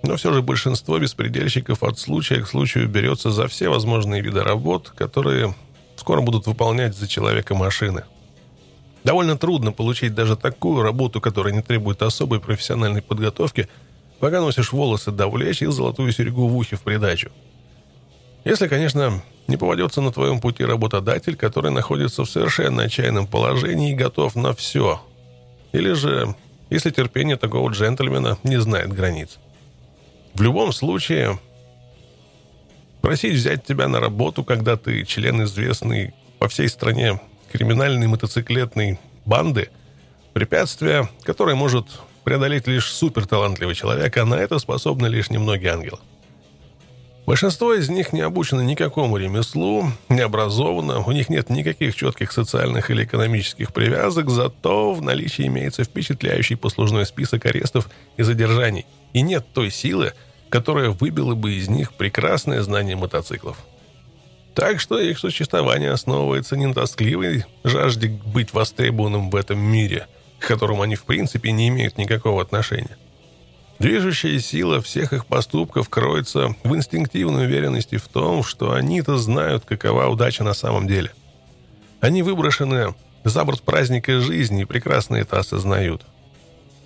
но 0.04 0.16
все 0.16 0.32
же 0.32 0.42
большинство 0.42 0.96
беспредельщиков 1.00 1.82
от 1.82 1.98
случая 1.98 2.40
к 2.40 2.46
случаю 2.46 2.88
берется 2.88 3.32
за 3.32 3.48
все 3.48 3.68
возможные 3.68 4.22
виды 4.22 4.44
работ, 4.44 4.92
которые 4.94 5.52
скоро 5.96 6.20
будут 6.20 6.46
выполнять 6.46 6.96
за 6.96 7.08
человека 7.08 7.56
машины. 7.56 8.04
Довольно 9.02 9.36
трудно 9.36 9.72
получить 9.72 10.14
даже 10.14 10.36
такую 10.36 10.82
работу, 10.82 11.20
которая 11.20 11.52
не 11.52 11.62
требует 11.62 12.00
особой 12.02 12.38
профессиональной 12.38 13.02
подготовки, 13.02 13.68
пока 14.20 14.40
носишь 14.40 14.70
волосы 14.72 15.10
до 15.10 15.26
влечь 15.26 15.62
и 15.62 15.66
золотую 15.66 16.12
серьгу 16.12 16.46
в 16.46 16.56
ухе 16.56 16.76
в 16.76 16.82
придачу. 16.82 17.32
Если, 18.44 18.68
конечно, 18.68 19.20
не 19.48 19.56
попадется 19.56 20.00
на 20.00 20.12
твоем 20.12 20.40
пути 20.40 20.64
работодатель, 20.64 21.34
который 21.34 21.72
находится 21.72 22.24
в 22.24 22.30
совершенно 22.30 22.84
отчаянном 22.84 23.26
положении 23.26 23.90
и 23.90 23.96
готов 23.96 24.36
на 24.36 24.54
все. 24.54 25.02
Или 25.72 25.92
же, 25.92 26.36
если 26.70 26.90
терпение 26.90 27.36
такого 27.36 27.70
джентльмена 27.70 28.38
не 28.42 28.60
знает 28.60 28.92
границ. 28.92 29.38
В 30.34 30.42
любом 30.42 30.72
случае, 30.72 31.38
просить 33.00 33.34
взять 33.34 33.64
тебя 33.64 33.88
на 33.88 34.00
работу, 34.00 34.44
когда 34.44 34.76
ты 34.76 35.04
член 35.04 35.42
известной 35.44 36.14
по 36.38 36.48
всей 36.48 36.68
стране 36.68 37.20
криминальной 37.52 38.06
мотоциклетной 38.06 38.98
банды, 39.24 39.70
препятствие, 40.34 41.08
которое 41.22 41.54
может 41.56 41.86
преодолеть 42.24 42.66
лишь 42.66 42.92
суперталантливый 42.92 43.74
человек, 43.74 44.16
а 44.16 44.24
на 44.24 44.34
это 44.34 44.58
способны 44.58 45.06
лишь 45.06 45.30
немногие 45.30 45.72
ангелы. 45.72 45.98
Большинство 47.26 47.74
из 47.74 47.88
них 47.88 48.12
не 48.12 48.20
обучено 48.20 48.60
никакому 48.60 49.16
ремеслу, 49.16 49.90
не 50.08 50.20
образовано, 50.20 51.00
у 51.00 51.10
них 51.10 51.28
нет 51.28 51.50
никаких 51.50 51.96
четких 51.96 52.30
социальных 52.30 52.88
или 52.88 53.02
экономических 53.02 53.72
привязок, 53.72 54.30
зато 54.30 54.94
в 54.94 55.02
наличии 55.02 55.48
имеется 55.48 55.82
впечатляющий 55.82 56.56
послужной 56.56 57.04
список 57.04 57.46
арестов 57.46 57.90
и 58.16 58.22
задержаний, 58.22 58.86
и 59.12 59.22
нет 59.22 59.44
той 59.52 59.72
силы, 59.72 60.12
которая 60.50 60.90
выбила 60.90 61.34
бы 61.34 61.54
из 61.54 61.68
них 61.68 61.94
прекрасное 61.94 62.62
знание 62.62 62.94
мотоциклов. 62.94 63.56
Так 64.54 64.78
что 64.78 65.00
их 65.00 65.18
существование 65.18 65.90
основывается 65.90 66.56
не 66.56 66.66
на 66.66 66.74
тоскливой 66.74 67.44
жажде 67.64 68.08
быть 68.08 68.52
востребованным 68.52 69.30
в 69.30 69.34
этом 69.34 69.58
мире, 69.58 70.06
к 70.38 70.46
которому 70.46 70.82
они 70.82 70.94
в 70.94 71.02
принципе 71.04 71.50
не 71.50 71.68
имеют 71.68 71.98
никакого 71.98 72.40
отношения. 72.40 72.96
Движущая 73.78 74.38
сила 74.40 74.80
всех 74.80 75.12
их 75.12 75.26
поступков 75.26 75.90
кроется 75.90 76.56
в 76.64 76.74
инстинктивной 76.74 77.44
уверенности 77.44 77.96
в 77.96 78.08
том, 78.08 78.42
что 78.42 78.72
они-то 78.72 79.18
знают, 79.18 79.64
какова 79.66 80.06
удача 80.06 80.44
на 80.44 80.54
самом 80.54 80.86
деле. 80.86 81.12
Они 82.00 82.22
выброшены 82.22 82.94
за 83.24 83.44
борт 83.44 83.62
праздника 83.62 84.20
жизни 84.20 84.62
и 84.62 84.64
прекрасно 84.64 85.16
это 85.16 85.38
осознают. 85.38 86.06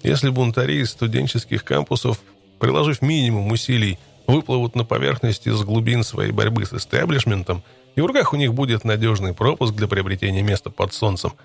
Если 0.02 0.30
бунтари 0.30 0.80
из 0.80 0.90
студенческих 0.90 1.62
кампусов, 1.62 2.20
приложив 2.59 3.02
минимум 3.02 3.52
усилий, 3.52 3.99
выплывут 4.26 4.75
на 4.75 4.85
поверхность 4.85 5.47
из 5.47 5.61
глубин 5.62 6.02
своей 6.02 6.32
борьбы 6.32 6.64
с 6.64 6.73
истеблишментом, 6.73 7.62
и 7.94 8.00
в 8.00 8.06
руках 8.06 8.32
у 8.32 8.37
них 8.37 8.54
будет 8.54 8.85
надежный 8.85 9.35
пропуск 9.35 9.75
для 9.75 9.87
приобретения 9.87 10.42
места 10.42 10.70
под 10.70 10.92
солнцем– 10.92 11.35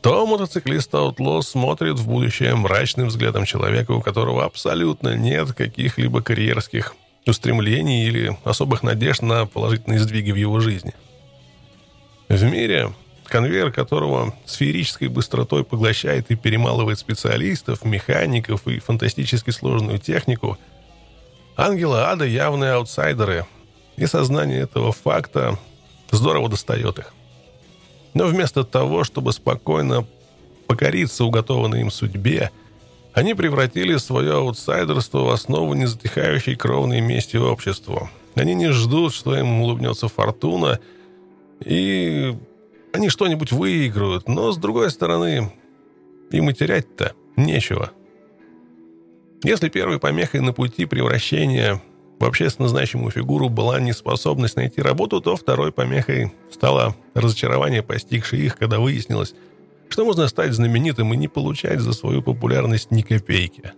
то 0.00 0.26
мотоциклист 0.26 0.92
Outlaw 0.94 1.42
смотрит 1.42 1.98
в 1.98 2.06
будущее 2.06 2.54
мрачным 2.54 3.08
взглядом 3.08 3.44
человека, 3.44 3.92
у 3.92 4.00
которого 4.00 4.44
абсолютно 4.44 5.16
нет 5.16 5.52
каких-либо 5.52 6.22
карьерских 6.22 6.94
устремлений 7.26 8.06
или 8.06 8.36
особых 8.44 8.82
надежд 8.82 9.22
на 9.22 9.46
положительные 9.46 10.00
сдвиги 10.00 10.30
в 10.30 10.36
его 10.36 10.60
жизни. 10.60 10.94
В 12.28 12.42
мире, 12.44 12.92
конвейер 13.24 13.72
которого 13.72 14.34
сферической 14.46 15.08
быстротой 15.08 15.64
поглощает 15.64 16.30
и 16.30 16.36
перемалывает 16.36 16.98
специалистов, 16.98 17.84
механиков 17.84 18.66
и 18.66 18.78
фантастически 18.78 19.50
сложную 19.50 19.98
технику, 19.98 20.58
ангелы 21.56 22.00
ада 22.00 22.24
явные 22.24 22.72
аутсайдеры, 22.72 23.46
и 23.96 24.06
сознание 24.06 24.60
этого 24.60 24.92
факта 24.92 25.58
здорово 26.12 26.48
достает 26.48 26.98
их. 26.98 27.12
Но 28.14 28.26
вместо 28.26 28.64
того, 28.64 29.04
чтобы 29.04 29.32
спокойно 29.32 30.06
покориться 30.66 31.24
уготованной 31.24 31.80
им 31.80 31.90
судьбе, 31.90 32.50
они 33.12 33.34
превратили 33.34 33.96
свое 33.96 34.34
аутсайдерство 34.34 35.20
в 35.20 35.30
основу 35.30 35.74
незатихающей 35.74 36.54
кровной 36.54 37.00
мести 37.00 37.36
обществу. 37.36 38.10
Они 38.34 38.54
не 38.54 38.70
ждут, 38.70 39.12
что 39.12 39.36
им 39.36 39.60
улыбнется 39.62 40.08
фортуна, 40.08 40.78
и 41.64 42.36
они 42.92 43.08
что-нибудь 43.08 43.50
выиграют, 43.52 44.28
но, 44.28 44.52
с 44.52 44.56
другой 44.56 44.90
стороны, 44.90 45.52
им 46.30 46.50
и 46.50 46.54
терять-то 46.54 47.14
нечего. 47.36 47.90
Если 49.42 49.68
первой 49.68 49.98
помехой 49.98 50.40
на 50.40 50.52
пути 50.52 50.84
превращения 50.84 51.82
общественно 52.26 52.68
значимую 52.68 53.10
фигуру 53.10 53.48
была 53.48 53.80
неспособность 53.80 54.56
найти 54.56 54.80
работу, 54.80 55.20
то 55.20 55.36
второй 55.36 55.72
помехой 55.72 56.32
стало 56.50 56.96
разочарование, 57.14 57.82
постигшее 57.82 58.44
их, 58.44 58.56
когда 58.56 58.78
выяснилось, 58.78 59.34
что 59.88 60.04
можно 60.04 60.28
стать 60.28 60.52
знаменитым 60.52 61.12
и 61.14 61.16
не 61.16 61.28
получать 61.28 61.80
за 61.80 61.92
свою 61.92 62.22
популярность 62.22 62.90
ни 62.90 63.02
копейки. 63.02 63.72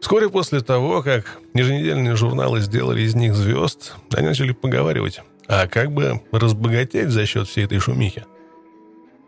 Вскоре 0.00 0.28
после 0.28 0.60
того, 0.60 1.02
как 1.02 1.38
еженедельные 1.54 2.16
журналы 2.16 2.60
сделали 2.60 3.02
из 3.02 3.14
них 3.14 3.34
звезд, 3.34 3.94
они 4.12 4.28
начали 4.28 4.52
поговаривать, 4.52 5.20
а 5.48 5.66
как 5.66 5.92
бы 5.92 6.20
разбогатеть 6.32 7.08
за 7.08 7.26
счет 7.26 7.48
всей 7.48 7.64
этой 7.64 7.78
шумихи. 7.78 8.24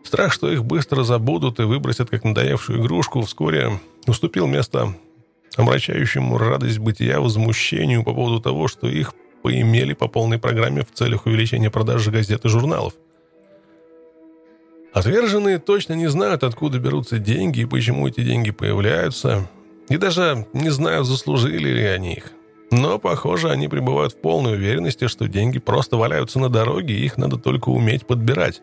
Страх, 0.03 0.31
что 0.31 0.49
их 0.49 0.63
быстро 0.63 1.03
забудут 1.03 1.59
и 1.59 1.63
выбросят 1.63 2.09
как 2.09 2.23
надоевшую 2.23 2.79
игрушку, 2.81 3.21
вскоре 3.21 3.79
уступил 4.07 4.47
место 4.47 4.95
омрачающему 5.57 6.37
радость 6.37 6.79
бытия 6.79 7.19
возмущению 7.19 8.03
по 8.03 8.13
поводу 8.13 8.39
того, 8.41 8.67
что 8.67 8.87
их 8.87 9.13
поимели 9.41 9.93
по 9.93 10.07
полной 10.07 10.39
программе 10.39 10.81
в 10.81 10.91
целях 10.91 11.25
увеличения 11.25 11.69
продажи 11.69 12.11
газет 12.11 12.45
и 12.45 12.49
журналов. 12.49 12.93
Отверженные 14.93 15.59
точно 15.59 15.93
не 15.93 16.07
знают, 16.07 16.43
откуда 16.43 16.79
берутся 16.79 17.19
деньги 17.19 17.61
и 17.61 17.65
почему 17.65 18.07
эти 18.07 18.21
деньги 18.21 18.51
появляются, 18.51 19.47
и 19.87 19.97
даже 19.97 20.47
не 20.53 20.69
знают, 20.69 21.07
заслужили 21.07 21.69
ли 21.69 21.83
они 21.83 22.13
их. 22.13 22.31
Но, 22.71 22.99
похоже, 22.99 23.49
они 23.49 23.67
пребывают 23.67 24.13
в 24.13 24.21
полной 24.21 24.53
уверенности, 24.53 25.07
что 25.07 25.27
деньги 25.27 25.59
просто 25.59 25.97
валяются 25.97 26.39
на 26.39 26.49
дороге, 26.49 26.93
и 26.95 27.05
их 27.05 27.17
надо 27.17 27.37
только 27.37 27.69
уметь 27.69 28.05
подбирать. 28.05 28.61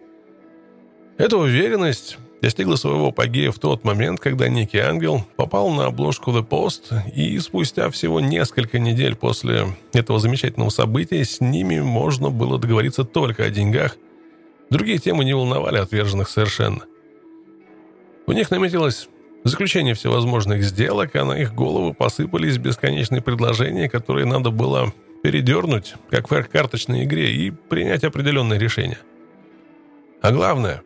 Эта 1.19 1.37
уверенность 1.37 2.19
достигла 2.43 2.77
своего 2.77 3.09
апогея 3.09 3.51
в 3.51 3.59
тот 3.59 3.85
момент, 3.85 4.21
когда 4.21 4.49
некий 4.49 4.79
ангел 4.79 5.25
попал 5.37 5.71
на 5.71 5.87
обложку 5.87 6.31
The 6.31 6.47
Post, 6.47 7.11
и 7.15 7.39
спустя 7.39 7.91
всего 7.91 8.21
несколько 8.21 8.79
недель 8.79 9.17
после 9.17 9.69
этого 9.93 10.19
замечательного 10.19 10.71
события 10.71 11.25
с 11.25 11.41
ними 11.41 11.81
можно 11.81 12.31
было 12.31 12.59
договориться 12.59 13.05
только 13.05 13.45
о 13.45 13.51
деньгах. 13.51 13.97
Другие 14.71 14.99
темы 14.99 15.25
не 15.25 15.35
волновали 15.35 15.79
отверженных 15.79 16.29
совершенно. 16.29 16.83
У 18.27 18.33
них 18.33 18.51
наметилось 18.51 19.09
заключение 19.45 19.95
всевозможных 19.95 20.65
сделок, 20.65 21.15
а 21.15 21.25
на 21.25 21.33
их 21.33 21.55
головы 21.55 21.95
посыпались 21.95 22.59
бесконечные 22.59 23.23
предложения, 23.23 23.89
которые 23.89 24.27
надо 24.27 24.51
было 24.51 24.93
передернуть, 25.23 25.95
как 26.11 26.31
в 26.31 26.49
карточной 26.49 27.05
игре, 27.05 27.33
и 27.33 27.51
принять 27.51 28.05
определенное 28.05 28.59
решение. 28.59 28.99
А 30.21 30.33
главное 30.33 30.83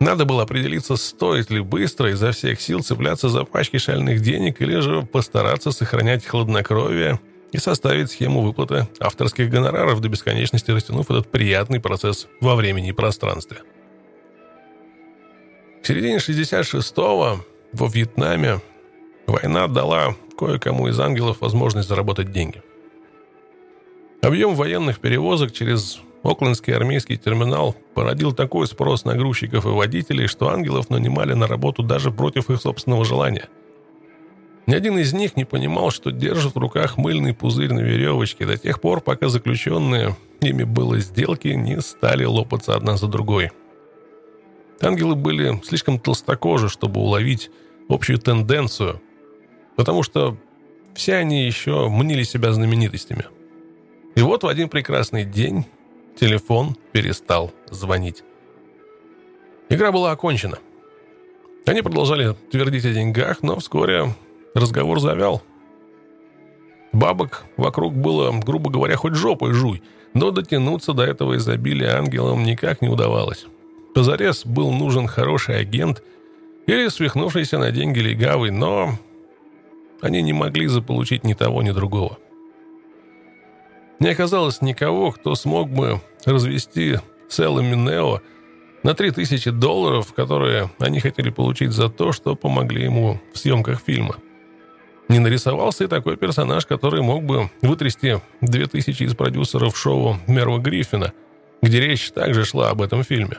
надо 0.00 0.24
было 0.24 0.42
определиться, 0.44 0.96
стоит 0.96 1.50
ли 1.50 1.60
быстро 1.60 2.10
изо 2.10 2.32
всех 2.32 2.60
сил 2.60 2.82
цепляться 2.82 3.28
за 3.28 3.44
пачки 3.44 3.78
шальных 3.78 4.20
денег 4.20 4.60
или 4.60 4.78
же 4.80 5.02
постараться 5.02 5.72
сохранять 5.72 6.24
хладнокровие 6.24 7.18
и 7.50 7.58
составить 7.58 8.10
схему 8.10 8.42
выплаты 8.42 8.86
авторских 9.00 9.50
гонораров 9.50 10.00
до 10.00 10.08
бесконечности, 10.08 10.70
растянув 10.70 11.10
этот 11.10 11.30
приятный 11.30 11.80
процесс 11.80 12.28
во 12.40 12.54
времени 12.54 12.90
и 12.90 12.92
пространстве. 12.92 13.58
К 15.82 15.86
середине 15.86 16.18
66-го 16.18 17.44
во 17.72 17.88
Вьетнаме 17.88 18.60
война 19.26 19.66
дала 19.66 20.14
кое-кому 20.38 20.88
из 20.88 21.00
ангелов 21.00 21.40
возможность 21.40 21.88
заработать 21.88 22.30
деньги. 22.30 22.62
Объем 24.22 24.54
военных 24.54 25.00
перевозок 25.00 25.52
через 25.52 26.00
Оклендский 26.22 26.74
армейский 26.74 27.16
терминал 27.16 27.76
породил 27.94 28.32
такой 28.32 28.66
спрос 28.66 29.04
на 29.04 29.14
грузчиков 29.14 29.66
и 29.66 29.68
водителей, 29.68 30.26
что 30.26 30.48
ангелов 30.48 30.90
нанимали 30.90 31.34
на 31.34 31.46
работу 31.46 31.82
даже 31.82 32.10
против 32.10 32.50
их 32.50 32.60
собственного 32.60 33.04
желания. 33.04 33.48
Ни 34.66 34.74
один 34.74 34.98
из 34.98 35.14
них 35.14 35.36
не 35.36 35.44
понимал, 35.44 35.90
что 35.90 36.10
держит 36.10 36.54
в 36.54 36.58
руках 36.58 36.98
мыльный 36.98 37.32
пузырь 37.32 37.72
на 37.72 37.80
веревочке 37.80 38.44
до 38.44 38.58
тех 38.58 38.80
пор, 38.80 39.00
пока 39.00 39.28
заключенные 39.28 40.16
ими 40.40 40.64
было 40.64 40.98
сделки 40.98 41.48
не 41.48 41.80
стали 41.80 42.24
лопаться 42.24 42.74
одна 42.74 42.96
за 42.96 43.06
другой. 43.06 43.50
Ангелы 44.82 45.14
были 45.14 45.60
слишком 45.64 45.98
толстокожи, 45.98 46.68
чтобы 46.68 47.00
уловить 47.00 47.50
общую 47.88 48.18
тенденцию, 48.18 49.00
потому 49.76 50.02
что 50.02 50.36
все 50.94 51.14
они 51.14 51.46
еще 51.46 51.88
мнили 51.88 52.22
себя 52.22 52.52
знаменитостями. 52.52 53.24
И 54.16 54.20
вот 54.20 54.42
в 54.42 54.48
один 54.48 54.68
прекрасный 54.68 55.24
день 55.24 55.64
Телефон 56.18 56.76
перестал 56.90 57.52
звонить. 57.70 58.24
Игра 59.68 59.92
была 59.92 60.10
окончена. 60.10 60.58
Они 61.64 61.80
продолжали 61.80 62.34
твердить 62.50 62.84
о 62.86 62.92
деньгах, 62.92 63.44
но 63.44 63.56
вскоре 63.60 64.16
разговор 64.52 64.98
завял. 64.98 65.42
Бабок 66.92 67.44
вокруг 67.56 67.94
было, 67.94 68.32
грубо 68.32 68.68
говоря, 68.68 68.96
хоть 68.96 69.14
жопой 69.14 69.52
жуй, 69.52 69.80
но 70.12 70.32
дотянуться 70.32 70.92
до 70.92 71.04
этого 71.04 71.36
изобилия 71.36 71.96
ангелам 71.96 72.42
никак 72.42 72.82
не 72.82 72.88
удавалось. 72.88 73.46
Позарез 73.94 74.44
был 74.44 74.72
нужен 74.72 75.06
хороший 75.06 75.60
агент 75.60 76.02
или 76.66 76.88
свихнувшийся 76.88 77.58
на 77.58 77.70
деньги 77.70 78.00
легавый, 78.00 78.50
но 78.50 78.98
они 80.00 80.20
не 80.22 80.32
могли 80.32 80.66
заполучить 80.66 81.22
ни 81.22 81.34
того, 81.34 81.62
ни 81.62 81.70
другого. 81.70 82.18
Не 84.00 84.10
оказалось 84.10 84.62
никого, 84.62 85.10
кто 85.10 85.34
смог 85.34 85.70
бы 85.70 86.00
развести 86.24 86.98
Сэлла 87.28 87.60
Минео 87.60 88.20
на 88.84 88.94
3000 88.94 89.50
долларов, 89.50 90.12
которые 90.14 90.70
они 90.78 91.00
хотели 91.00 91.30
получить 91.30 91.72
за 91.72 91.88
то, 91.88 92.12
что 92.12 92.36
помогли 92.36 92.84
ему 92.84 93.20
в 93.34 93.38
съемках 93.38 93.80
фильма. 93.80 94.16
Не 95.08 95.18
нарисовался 95.18 95.84
и 95.84 95.88
такой 95.88 96.16
персонаж, 96.16 96.66
который 96.66 97.02
мог 97.02 97.24
бы 97.24 97.50
вытрясти 97.60 98.18
2000 98.40 99.02
из 99.02 99.14
продюсеров 99.14 99.76
шоу 99.76 100.18
Мерва 100.28 100.58
Гриффина, 100.58 101.12
где 101.60 101.80
речь 101.80 102.10
также 102.12 102.44
шла 102.44 102.70
об 102.70 102.82
этом 102.82 103.02
фильме. 103.02 103.38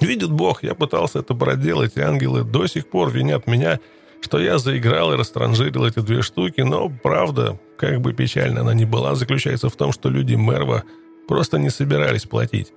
Видит 0.00 0.30
Бог, 0.30 0.62
я 0.62 0.74
пытался 0.74 1.18
это 1.18 1.34
проделать, 1.34 1.96
и 1.96 2.00
ангелы 2.00 2.42
до 2.44 2.66
сих 2.66 2.88
пор 2.88 3.10
винят 3.10 3.46
меня– 3.46 3.80
что 4.26 4.40
я 4.40 4.58
заиграл 4.58 5.12
и 5.12 5.16
растранжирил 5.16 5.86
эти 5.86 6.00
две 6.00 6.20
штуки, 6.20 6.60
но 6.60 6.88
правда, 6.88 7.60
как 7.78 8.00
бы 8.00 8.12
печально 8.12 8.62
она 8.62 8.74
ни 8.74 8.84
была, 8.84 9.14
заключается 9.14 9.68
в 9.68 9.76
том, 9.76 9.92
что 9.92 10.08
люди 10.08 10.34
Мерва 10.34 10.82
просто 11.28 11.60
не 11.60 11.70
собирались 11.70 12.24
платить. 12.24 12.72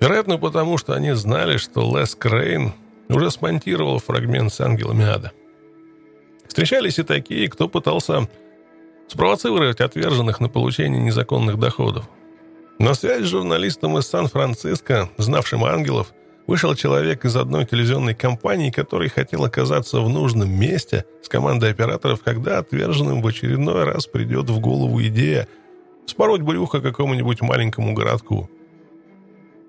Вероятно, 0.00 0.38
потому 0.38 0.78
что 0.78 0.94
они 0.94 1.12
знали, 1.12 1.58
что 1.58 1.96
Лес 1.96 2.16
Крейн 2.16 2.72
уже 3.08 3.30
смонтировал 3.30 4.00
фрагмент 4.00 4.52
с 4.52 4.60
ангелами 4.60 5.04
ада. 5.04 5.30
Встречались 6.48 6.98
и 6.98 7.04
такие, 7.04 7.48
кто 7.48 7.68
пытался 7.68 8.28
спровоцировать 9.06 9.80
отверженных 9.80 10.40
на 10.40 10.48
получение 10.48 11.00
незаконных 11.00 11.56
доходов. 11.56 12.08
На 12.80 12.94
связь 12.94 13.22
с 13.22 13.28
журналистом 13.28 13.96
из 13.96 14.08
Сан-Франциско, 14.08 15.08
знавшим 15.18 15.64
ангелов, 15.64 16.12
вышел 16.46 16.74
человек 16.74 17.24
из 17.24 17.36
одной 17.36 17.64
телевизионной 17.64 18.14
компании, 18.14 18.70
который 18.70 19.08
хотел 19.08 19.44
оказаться 19.44 20.00
в 20.00 20.08
нужном 20.08 20.50
месте 20.50 21.04
с 21.22 21.28
командой 21.28 21.70
операторов, 21.70 22.22
когда 22.22 22.58
отверженным 22.58 23.22
в 23.22 23.26
очередной 23.26 23.84
раз 23.84 24.06
придет 24.06 24.50
в 24.50 24.58
голову 24.60 25.02
идея 25.02 25.48
спороть 26.06 26.42
брюхо 26.42 26.80
какому-нибудь 26.80 27.42
маленькому 27.42 27.94
городку. 27.94 28.50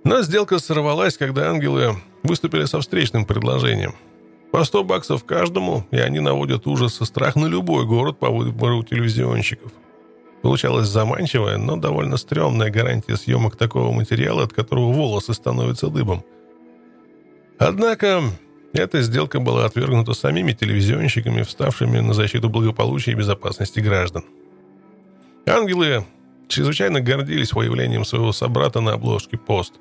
Но 0.04 0.22
сделка 0.22 0.60
сорвалась, 0.60 1.18
когда 1.18 1.50
ангелы 1.50 1.96
выступили 2.24 2.66
со 2.66 2.82
встречным 2.82 3.26
предложением. 3.26 3.96
По 4.52 4.64
100 4.64 4.84
баксов 4.84 5.24
каждому, 5.24 5.86
и 5.92 5.98
они 5.98 6.20
наводят 6.20 6.68
ужас 6.68 7.02
и 7.02 7.06
страх 7.06 7.36
на 7.36 7.46
любой 7.48 7.86
город 7.86 8.20
по 8.20 8.30
выбору 8.30 8.84
телевизионщиков. 8.84 9.72
Получалась 10.42 10.90
заманчивая, 10.90 11.58
но 11.58 11.78
довольно 11.78 12.18
стрёмная 12.18 12.70
гарантия 12.70 13.16
съемок 13.16 13.56
такого 13.56 13.94
материала, 13.94 14.44
от 14.44 14.52
которого 14.52 14.92
волосы 14.92 15.34
становятся 15.34 15.88
дыбом– 15.88 16.24
Однако 17.58 18.24
эта 18.74 19.02
сделка 19.02 19.40
была 19.40 19.66
отвергнута 19.66 20.14
самими 20.14 20.54
телевизионщиками, 20.54 21.44
вставшими 21.44 22.00
на 22.00 22.14
защиту 22.14 22.50
благополучия 22.50 23.12
и 23.12 23.16
безопасности 23.16 23.80
граждан. 23.80 24.24
Ангелы 25.46 26.06
чрезвычайно 26.48 27.00
гордились 27.02 27.50
появлением 27.50 28.06
своего 28.06 28.32
собрата 28.32 28.82
на 28.82 28.94
обложке 28.94 29.38
«Пост», 29.38 29.74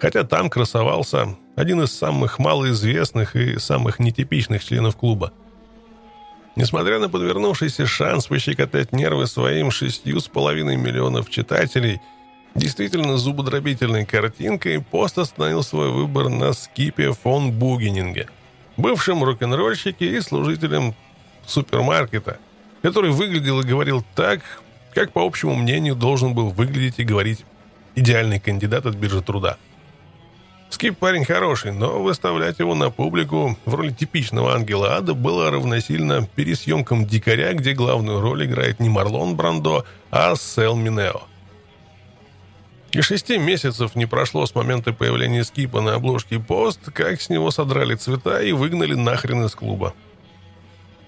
хотя 0.00 0.24
там 0.24 0.50
красовался 0.50 1.36
один 1.54 1.82
из 1.82 1.92
самых 1.92 2.38
малоизвестных 2.38 3.36
и 3.36 3.58
самых 3.58 3.98
нетипичных 4.00 4.64
членов 4.64 4.96
клуба. 4.96 5.32
Несмотря 6.56 6.98
на 6.98 7.08
подвернувшийся 7.08 7.86
шанс 7.86 8.26
пощекотать 8.26 8.92
нервы 8.92 9.26
своим 9.26 9.70
шестью 9.70 10.20
с 10.20 10.28
половиной 10.28 10.76
миллионов 10.76 11.30
читателей– 11.30 12.00
Действительно 12.54 13.16
зубодробительной 13.16 14.04
картинкой 14.04 14.82
пост 14.82 15.18
остановил 15.18 15.62
свой 15.62 15.90
выбор 15.90 16.28
на 16.28 16.52
Скипе 16.52 17.12
фон 17.12 17.50
Бугенинге, 17.52 18.28
бывшем 18.76 19.24
рок-н-ролльщике 19.24 20.16
и 20.16 20.20
служителем 20.20 20.94
супермаркета, 21.46 22.38
который 22.82 23.10
выглядел 23.10 23.60
и 23.60 23.66
говорил 23.66 24.04
так, 24.14 24.40
как, 24.94 25.12
по 25.12 25.24
общему 25.24 25.54
мнению, 25.54 25.94
должен 25.94 26.34
был 26.34 26.50
выглядеть 26.50 26.98
и 26.98 27.04
говорить 27.04 27.44
идеальный 27.94 28.38
кандидат 28.38 28.84
от 28.84 28.96
биржи 28.96 29.22
труда. 29.22 29.56
Скип 30.68 30.98
парень 30.98 31.24
хороший, 31.24 31.72
но 31.72 32.02
выставлять 32.02 32.58
его 32.58 32.74
на 32.74 32.90
публику 32.90 33.58
в 33.64 33.74
роли 33.74 33.92
типичного 33.92 34.54
ангела 34.54 34.96
ада 34.96 35.14
было 35.14 35.50
равносильно 35.50 36.26
пересъемкам 36.34 37.06
«Дикаря», 37.06 37.52
где 37.54 37.72
главную 37.72 38.20
роль 38.20 38.46
играет 38.46 38.80
не 38.80 38.88
Марлон 38.88 39.36
Брандо, 39.36 39.84
а 40.10 40.34
Сел 40.34 40.74
Минео. 40.74 41.22
И 42.92 43.00
шести 43.00 43.38
месяцев 43.38 43.94
не 43.96 44.04
прошло 44.04 44.44
с 44.44 44.54
момента 44.54 44.92
появления 44.92 45.44
скипа 45.44 45.80
на 45.80 45.94
обложке 45.94 46.38
пост, 46.38 46.78
как 46.92 47.22
с 47.22 47.30
него 47.30 47.50
содрали 47.50 47.94
цвета 47.94 48.42
и 48.42 48.52
выгнали 48.52 48.94
нахрен 48.94 49.44
из 49.46 49.54
клуба. 49.54 49.94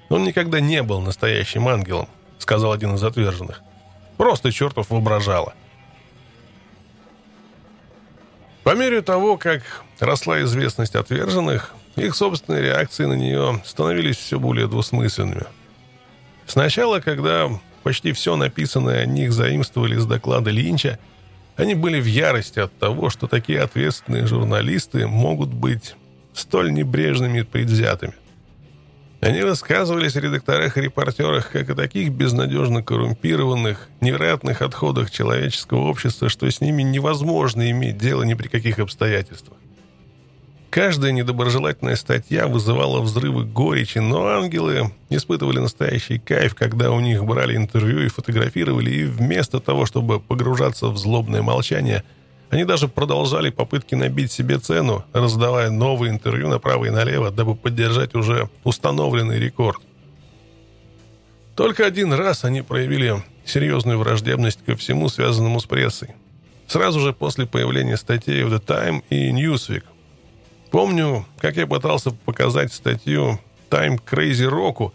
«Он 0.09 0.25
никогда 0.25 0.61
не 0.61 0.83
был 0.83 1.03
настоящим 1.03 1.69
ангелом»,— 1.69 2.09
сказал 2.39 2.73
один 2.73 2.95
из 2.95 3.05
отверженных. 3.05 3.61
«Просто 4.17 4.51
чертов 4.51 4.89
воображало». 4.89 5.53
По 8.63 8.75
мере 8.75 9.03
того, 9.03 9.37
как 9.37 9.85
росла 10.01 10.41
известность 10.43 10.95
отверженных, 10.95 11.75
их 11.97 12.17
собственные 12.17 12.63
реакции 12.63 13.05
на 13.05 13.13
нее 13.13 13.61
становились 13.63 14.17
все 14.17 14.39
более 14.39 14.69
двусмысленными. 14.69 15.45
Сначала, 16.47 17.01
когда 17.01 17.51
почти 17.83 18.13
все 18.13 18.37
написанное 18.37 19.03
о 19.03 19.07
них 19.07 19.35
заимствовали 19.35 19.97
из 19.97 20.07
доклада 20.07 20.49
Линча— 20.49 20.99
они 21.57 21.75
были 21.75 22.01
в 22.01 22.07
ярости 22.07 22.59
от 22.59 22.77
того, 22.79 23.11
что 23.11 23.27
такие 23.27 23.61
ответственные 23.61 24.27
журналисты 24.27 25.07
могут 25.07 25.51
быть 25.51 25.95
столь 26.33 26.73
небрежными 26.73 27.41
и 27.41 27.43
предвзятыми. 27.43 28.15
Они 29.21 29.41
рассказывались 29.43 30.17
о 30.17 30.21
редакторах 30.21 30.77
и 30.77 30.83
репортерах 30.83 31.51
как 31.51 31.71
о 31.71 31.75
таких 31.75 32.11
безнадежно 32.11 32.83
коррумпированных, 32.83 33.89
невероятных 34.03 34.61
отходах 34.61 35.11
человеческого 35.11 35.89
общества, 35.89 36.29
что 36.29 36.51
с 36.51 36.61
ними 36.61 36.83
невозможно 36.83 37.71
иметь 37.71 37.97
дело 37.97 38.23
ни 38.25 38.35
при 38.35 38.49
каких 38.49 38.81
обстоятельствах. 38.81 39.57
Каждая 40.75 41.13
недоброжелательная 41.13 41.95
статья 41.95 42.49
вызывала 42.49 43.01
взрывы 43.01 43.45
горечи, 43.45 43.99
но 43.99 44.27
ангелы 44.27 44.91
испытывали 45.09 45.61
настоящий 45.61 46.19
кайф, 46.19 46.57
когда 46.57 46.91
у 46.91 46.99
них 46.99 47.25
брали 47.25 47.55
интервью 47.55 48.01
и 48.05 48.09
фотографировали, 48.09 48.91
и 48.91 49.05
вместо 49.05 49.61
того, 49.61 49.87
чтобы 49.87 50.19
погружаться 50.19 50.89
в 50.89 50.99
злобное 50.99 51.43
молчание, 51.43 52.03
они 52.51 52.65
даже 52.65 52.89
продолжали 52.89 53.51
попытки 53.51 53.95
набить 53.95 54.33
себе 54.33 54.59
цену, 54.59 55.05
раздавая 55.13 55.71
новые 55.71 56.11
интервью 56.11 56.49
направо 56.49 56.87
и 56.87 56.91
налево, 56.91 57.31
дабы 57.31 57.55
поддержать 57.55 58.17
уже 58.17 58.51
установленный 58.65 59.39
рекорд. 59.39 59.81
Только 61.55 61.87
один 61.87 62.13
раз 62.13 62.43
они 62.43 62.63
проявили 62.63 63.23
серьезную 63.45 64.01
враждебность 64.01 64.65
ко 64.65 64.75
всему, 64.75 65.09
связанному 65.09 65.61
с 65.61 65.67
прессой. 65.67 66.17
Сразу 66.67 66.99
же 66.99 67.13
после 67.13 67.47
появления 67.47 67.97
статей 67.97 68.43
в 68.43 68.53
The 68.53 68.61
Time 68.61 69.05
и 69.09 69.31
Newsweek 69.31 69.85
Помню, 70.75 71.25
как 71.39 71.57
я 71.57 71.69
пытался 71.69 72.11
показать 72.11 72.73
статью 72.73 73.39
«Тайм 73.71 73.97
Крейзи 73.97 74.43
Року», 74.43 74.93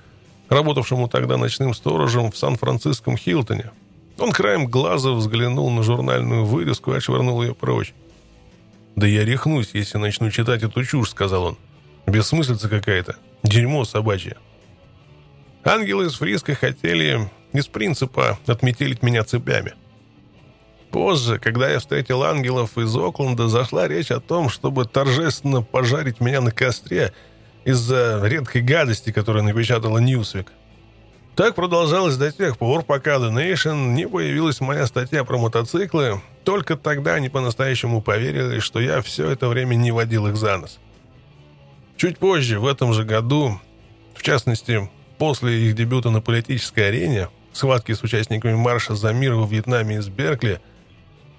работавшему 0.49 1.07
тогда 1.07 1.37
ночным 1.37 1.73
сторожем 1.73 2.33
в 2.33 2.37
Сан-Франциском 2.37 3.15
Хилтоне. 3.15 3.71
Он 4.17 4.33
краем 4.33 4.67
глаза 4.67 5.11
взглянул 5.11 5.71
на 5.71 5.81
журнальную 5.81 6.43
вырезку 6.43 6.91
и 6.91 6.97
отшвырнул 6.97 7.41
ее 7.41 7.55
прочь. 7.55 7.93
«Да 8.97 9.07
я 9.07 9.23
рехнусь, 9.23 9.69
если 9.71 9.97
начну 9.99 10.29
читать 10.31 10.63
эту 10.63 10.83
чушь»,— 10.83 11.09
сказал 11.11 11.43
он. 11.45 11.57
«Бессмыслица 12.05 12.67
какая-то. 12.67 13.15
Дерьмо 13.43 13.85
собачье». 13.85 14.35
Ангелы 15.63 16.07
из 16.07 16.15
Фриска 16.15 16.55
хотели 16.55 17.31
из 17.53 17.67
принципа 17.67 18.37
отметелить 18.47 19.01
меня 19.01 19.23
цепями. 19.23 19.75
Позже, 20.91 21.37
когда 21.37 21.69
я 21.69 21.79
встретил 21.79 22.23
ангелов 22.23 22.77
из 22.77 22.95
Окленда, 22.95 23.47
зашла 23.47 23.87
речь 23.87 24.09
о 24.09 24.19
том, 24.19 24.49
чтобы 24.49 24.85
торжественно 24.85 25.61
пожарить 25.61 26.19
меня 26.19 26.41
на 26.41 26.51
костре 26.51 27.13
из-за 27.63 28.21
редкой 28.25 28.61
гадости, 28.61 29.11
которую 29.11 29.43
напечатала 29.43 29.99
Newsweek. 29.99 30.51
Так 31.35 31.55
продолжалось 31.55 32.17
до 32.17 32.31
тех 32.31 32.57
пор, 32.57 32.83
пока 32.83 33.17
The 33.17 33.31
Nation 33.31 33.93
не 33.93 34.07
появилась 34.07 34.61
моя 34.61 34.87
статья 34.87 35.23
про 35.23 35.37
мотоциклы. 35.37 36.21
Только 36.43 36.75
тогда 36.75 37.13
они 37.13 37.29
по-настоящему 37.29 38.01
поверили, 38.01 38.59
что 38.59 38.79
я 38.79 39.01
все 39.01 39.29
это 39.29 39.47
время 39.47 39.75
не 39.75 39.91
водил 39.91 40.27
их 40.27 40.37
за 40.37 40.57
нос. 40.57 40.79
Чуть 41.97 42.17
позже, 42.17 42.59
в 42.59 42.65
этом 42.65 42.93
же 42.93 43.03
году, 43.03 43.59
в 44.15 44.23
частности, 44.23 44.89
после 45.19 45.67
их 45.67 45.75
дебюта 45.75 46.09
на 46.09 46.19
политической 46.19 46.87
арене, 46.87 47.29
схватки 47.53 47.93
с 47.93 48.01
участниками 48.01 48.55
марша 48.55 48.95
за 48.95 49.13
мир 49.13 49.35
во 49.35 49.45
Вьетнаме 49.45 49.97
из 49.97 50.07
Беркли– 50.07 50.59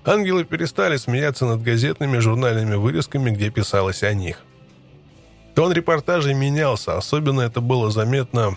Ангелы 0.04 0.44
перестали 0.44 0.96
смеяться 0.96 1.44
над 1.44 1.62
газетными 1.62 2.18
журнальными 2.18 2.74
вырезками, 2.74 3.30
где 3.30 3.50
писалось 3.50 4.02
о 4.02 4.14
них. 4.14 4.38
Тон 5.54 5.72
репортажей 5.72 6.32
менялся, 6.32 6.96
особенно 6.96 7.42
это 7.42 7.60
было 7.60 7.90
заметно 7.90 8.56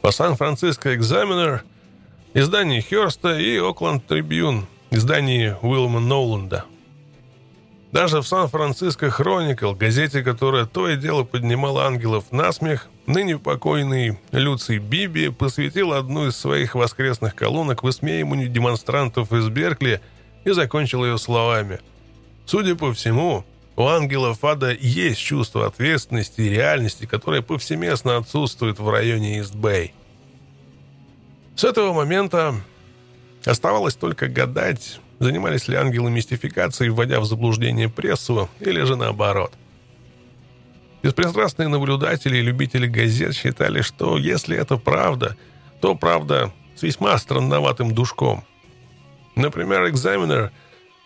по 0.00 0.10
Сан-Франциско 0.10 0.94
Экзаменер, 0.94 1.64
издании 2.32 2.80
Хёрста 2.80 3.38
и 3.38 3.58
Окленд 3.58 4.06
Трибюн, 4.06 4.66
издании 4.90 5.56
Уилма 5.60 6.00
Ноуланда. 6.00 6.64
Даже 7.92 8.22
в 8.22 8.26
Сан-Франциско 8.26 9.10
Хроникл, 9.10 9.74
газете, 9.74 10.22
которая 10.22 10.64
то 10.64 10.88
и 10.88 10.96
дело 10.96 11.24
поднимала 11.24 11.86
ангелов 11.86 12.30
на 12.30 12.52
смех, 12.52 12.88
ныне 13.06 13.36
покойный 13.36 14.18
Люций 14.30 14.78
Биби 14.78 15.28
посвятил 15.28 15.92
одну 15.92 16.28
из 16.28 16.36
своих 16.36 16.76
воскресных 16.76 17.34
колонок 17.34 17.82
высмеиванию 17.82 18.48
демонстрантов 18.48 19.32
из 19.32 19.48
Беркли 19.48 20.00
и 20.44 20.50
закончил 20.50 21.04
ее 21.04 21.18
словами. 21.18 21.80
Судя 22.46 22.74
по 22.74 22.92
всему, 22.92 23.44
у 23.76 23.84
ангелов 23.84 24.44
ада 24.44 24.72
есть 24.72 25.20
чувство 25.20 25.66
ответственности 25.66 26.40
и 26.42 26.48
реальности, 26.48 27.06
которое 27.06 27.42
повсеместно 27.42 28.16
отсутствует 28.16 28.78
в 28.78 28.88
районе 28.88 29.38
Ист-Бэй. 29.38 29.94
С 31.56 31.64
этого 31.64 31.92
момента 31.92 32.54
оставалось 33.44 33.94
только 33.94 34.28
гадать, 34.28 35.00
занимались 35.18 35.68
ли 35.68 35.76
ангелы 35.76 36.10
мистификацией, 36.10 36.90
вводя 36.90 37.20
в 37.20 37.24
заблуждение 37.24 37.88
прессу, 37.88 38.48
или 38.60 38.82
же 38.82 38.96
наоборот. 38.96 39.52
Беспристрастные 41.02 41.68
наблюдатели 41.68 42.36
и 42.36 42.42
любители 42.42 42.86
газет 42.86 43.34
считали, 43.34 43.80
что 43.80 44.18
если 44.18 44.56
это 44.56 44.76
правда, 44.76 45.36
то 45.80 45.94
правда 45.94 46.52
с 46.76 46.82
весьма 46.82 47.16
странноватым 47.16 47.94
душком. 47.94 48.44
Например, 49.40 49.88
экзаменер 49.88 50.52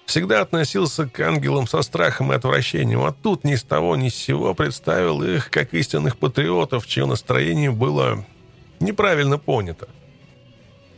всегда 0.06 0.40
относился 0.40 1.08
к 1.08 1.20
ангелам 1.20 1.68
со 1.68 1.82
страхом 1.82 2.32
и 2.32 2.34
отвращением, 2.34 3.02
а 3.04 3.12
тут 3.12 3.44
ни 3.44 3.54
с 3.54 3.62
того 3.62 3.94
ни 3.94 4.08
с 4.08 4.16
сего 4.16 4.54
представил 4.54 5.22
их 5.22 5.50
как 5.50 5.72
истинных 5.72 6.18
патриотов, 6.18 6.84
чье 6.86 7.06
настроение 7.06 7.70
было 7.70 8.24
неправильно 8.80 9.38
понято. 9.38 9.88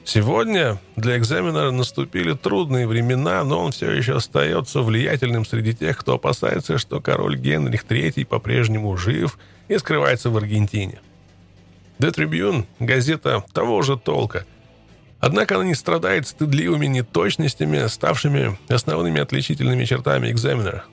Сегодня 0.05 0.81
для 0.94 1.18
экзамена 1.18 1.70
наступили 1.72 2.33
трудные 2.33 2.87
времена, 2.87 3.44
но 3.44 3.62
он 3.62 3.72
все 3.72 3.90
еще 3.90 4.16
остается 4.16 4.81
влиятельным 4.81 5.44
среди 5.44 5.75
тех, 5.75 5.99
кто 5.99 6.14
опасается, 6.14 6.79
что 6.79 7.01
король 7.01 7.37
Генрих 7.37 7.85
III 7.85 8.25
по-прежнему 8.25 8.96
жив 8.96 9.38
и 9.68 9.77
скрывается 9.77 10.31
в 10.31 10.37
Аргентине. 10.38 11.01
«Де 11.99 12.12
Трибюн»— 12.12 12.66
газета 12.79 13.44
того 13.53 13.83
же 13.83 13.99
толка. 13.99 14.46
Однако 15.27 15.57
она 15.57 15.65
не 15.65 15.75
страдает 15.75 16.29
стыдливыми 16.29 16.87
неточностями, 16.87 17.87
ставшими 17.89 18.57
основными 18.69 19.21
отличительными 19.21 19.85
чертами 19.85 20.31
экзаменера. 20.31 20.85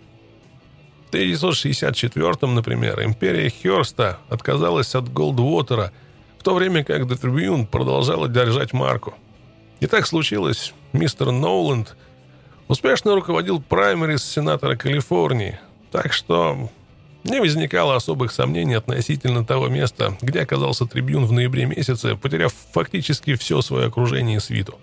В 1.05 1.09
1964 1.09 2.51
например, 2.51 3.03
империя 3.03 3.51
Хёрста 3.51 4.17
отказалась 4.29 4.95
от 4.95 5.13
Голдвотера— 5.13 5.91
в 6.43 6.45
то 6.45 6.55
время 6.55 6.83
как 6.83 7.03
The 7.03 7.17
Tribune 7.21 7.65
продолжала 7.65 8.27
держать 8.27 8.73
марку. 8.73 9.13
И 9.79 9.87
так 9.87 10.05
случилось, 10.05 10.73
мистер 10.91 11.31
Ноуланд 11.31 11.95
успешно 12.67 13.15
руководил 13.15 13.61
праймерис 13.61 14.25
сенатора 14.25 14.75
Калифорнии, 14.75 15.57
так 15.89 16.11
что 16.11 16.69
не 17.23 17.39
возникало 17.39 17.95
особых 17.95 18.31
сомнений 18.31 18.75
относительно 18.75 19.45
того 19.45 19.67
места, 19.69 20.17
где 20.21 20.41
оказался 20.41 20.85
трибюн 20.85 21.25
в 21.25 21.31
ноябре 21.31 21.65
месяце, 21.65 22.15
потеряв 22.15 22.53
фактически 22.73 23.35
все 23.35 23.61
свое 23.61 23.87
окружение 23.87 24.37
и 24.37 24.41
свиту. 24.41 24.79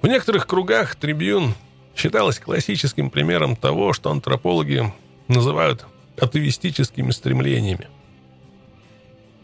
В 0.00 0.06
некоторых 0.06 0.46
кругах 0.46 0.96
трибюн 0.96 1.54
считалось 1.96 2.38
классическим 2.38 3.10
примером 3.10 3.56
того, 3.56 3.92
что 3.92 4.10
антропологи 4.10 4.92
называют 5.28 5.86
атеистическими 6.18 7.10
стремлениями. 7.10 7.88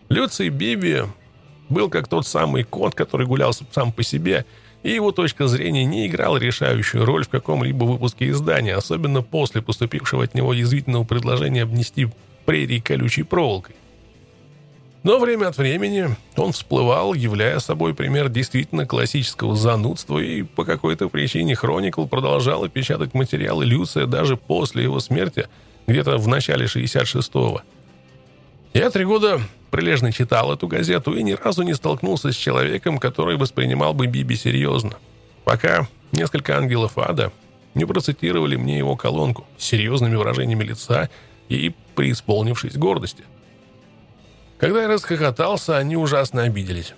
Люций 0.09 0.49
Биби 0.49 1.03
был 1.69 1.89
как 1.89 2.09
тот 2.09 2.27
самый 2.27 2.65
кот, 2.65 2.95
который 2.95 3.27
гулял 3.27 3.53
сам 3.53 3.93
по 3.93 4.03
себе, 4.03 4.45
и 4.83 4.91
его 4.91 5.13
точка 5.13 5.47
зрения 5.47 5.85
не 5.85 6.07
играла 6.07 6.39
решающую 6.39 7.05
роль 7.05 7.25
в 7.25 7.29
каком-либо 7.29 7.85
выпуске 7.85 8.31
издания, 8.31 8.75
особенно 8.75 9.23
после 9.23 9.63
поступившего 9.63 10.25
от 10.25 10.35
него 10.35 10.53
язвительного 10.53 11.05
предложения 11.05 11.63
обнести 11.63 12.09
прерии 12.47 12.79
колючей 12.79 13.25
проволокой. 13.25 13.75
Но 15.03 15.19
время 15.19 15.49
от 15.49 15.57
времени 15.57 16.15
он 16.37 16.53
всплывал, 16.53 17.15
являя 17.15 17.59
собой 17.59 17.95
пример 17.95 18.29
действительно 18.29 18.87
классического 18.87 19.57
занудства, 19.57 20.19
и 20.19 20.43
по 20.43 20.65
какой-то 20.65 21.09
причине 21.09 21.55
Хроникл 21.55 22.07
продолжала 22.07 22.69
печатать 22.69 23.15
материалы 23.15 23.65
Люция 23.65 24.07
даже 24.07 24.37
после 24.37 24.83
его 24.83 25.01
смерти, 25.01 25.49
где-то 25.87 26.19
в 26.19 26.29
начале 26.29 26.67
66-го. 26.67 27.63
Я 28.75 28.91
три 28.91 29.05
года 29.05 29.41
прилежно 29.71 30.13
читал 30.13 30.53
эту 30.53 30.67
газету 30.67 31.15
и 31.15 31.23
ни 31.23 31.33
разу 31.33 31.63
не 31.63 31.75
столкнулся 31.75 32.33
с 32.33 32.37
человеком, 32.37 32.99
который 32.99 33.37
воспринимал 33.37 33.95
бы 33.95 34.07
Биби 34.07 34.37
серьезно. 34.37 34.93
Пока 35.45 35.89
несколько 36.13 36.57
ангелов 36.57 36.99
ада 36.99 37.33
не 37.75 37.85
процитировали 37.85 38.57
мне 38.57 38.79
его 38.79 38.97
колонку 38.97 39.47
с 39.57 39.65
серьезными 39.65 40.17
выражениями 40.17 40.65
лица 40.65 41.09
и 41.49 41.75
преисполнившись 41.95 42.77
гордости. 42.77 43.25
Когда 44.59 44.83
я 44.83 44.89
расхохотался, 44.89 45.79
они 45.79 45.97
ужасно 45.97 46.43
обиделись. 46.43 46.95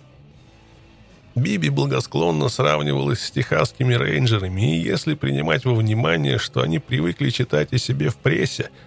Биби 1.35 1.71
благосклонно 1.71 2.49
сравнивалась 2.49 3.21
с 3.21 3.31
техасскими 3.31 3.95
рейнджерами, 3.95 4.77
и 4.77 4.81
если 4.81 5.15
принимать 5.15 5.65
во 5.65 5.75
внимание, 5.75 6.39
что 6.39 6.61
они 6.61 6.79
привыкли 6.79 7.31
читать 7.31 7.73
о 7.73 7.79
себе 7.79 8.11
в 8.11 8.17
прессе– 8.17 8.71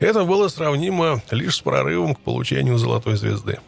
это 0.00 0.24
было 0.24 0.48
сравнимо 0.48 1.22
лишь 1.30 1.56
с 1.56 1.60
прорывом 1.60 2.14
к 2.14 2.20
получению 2.20 2.78
золотой 2.78 3.16
звезды. 3.16 3.60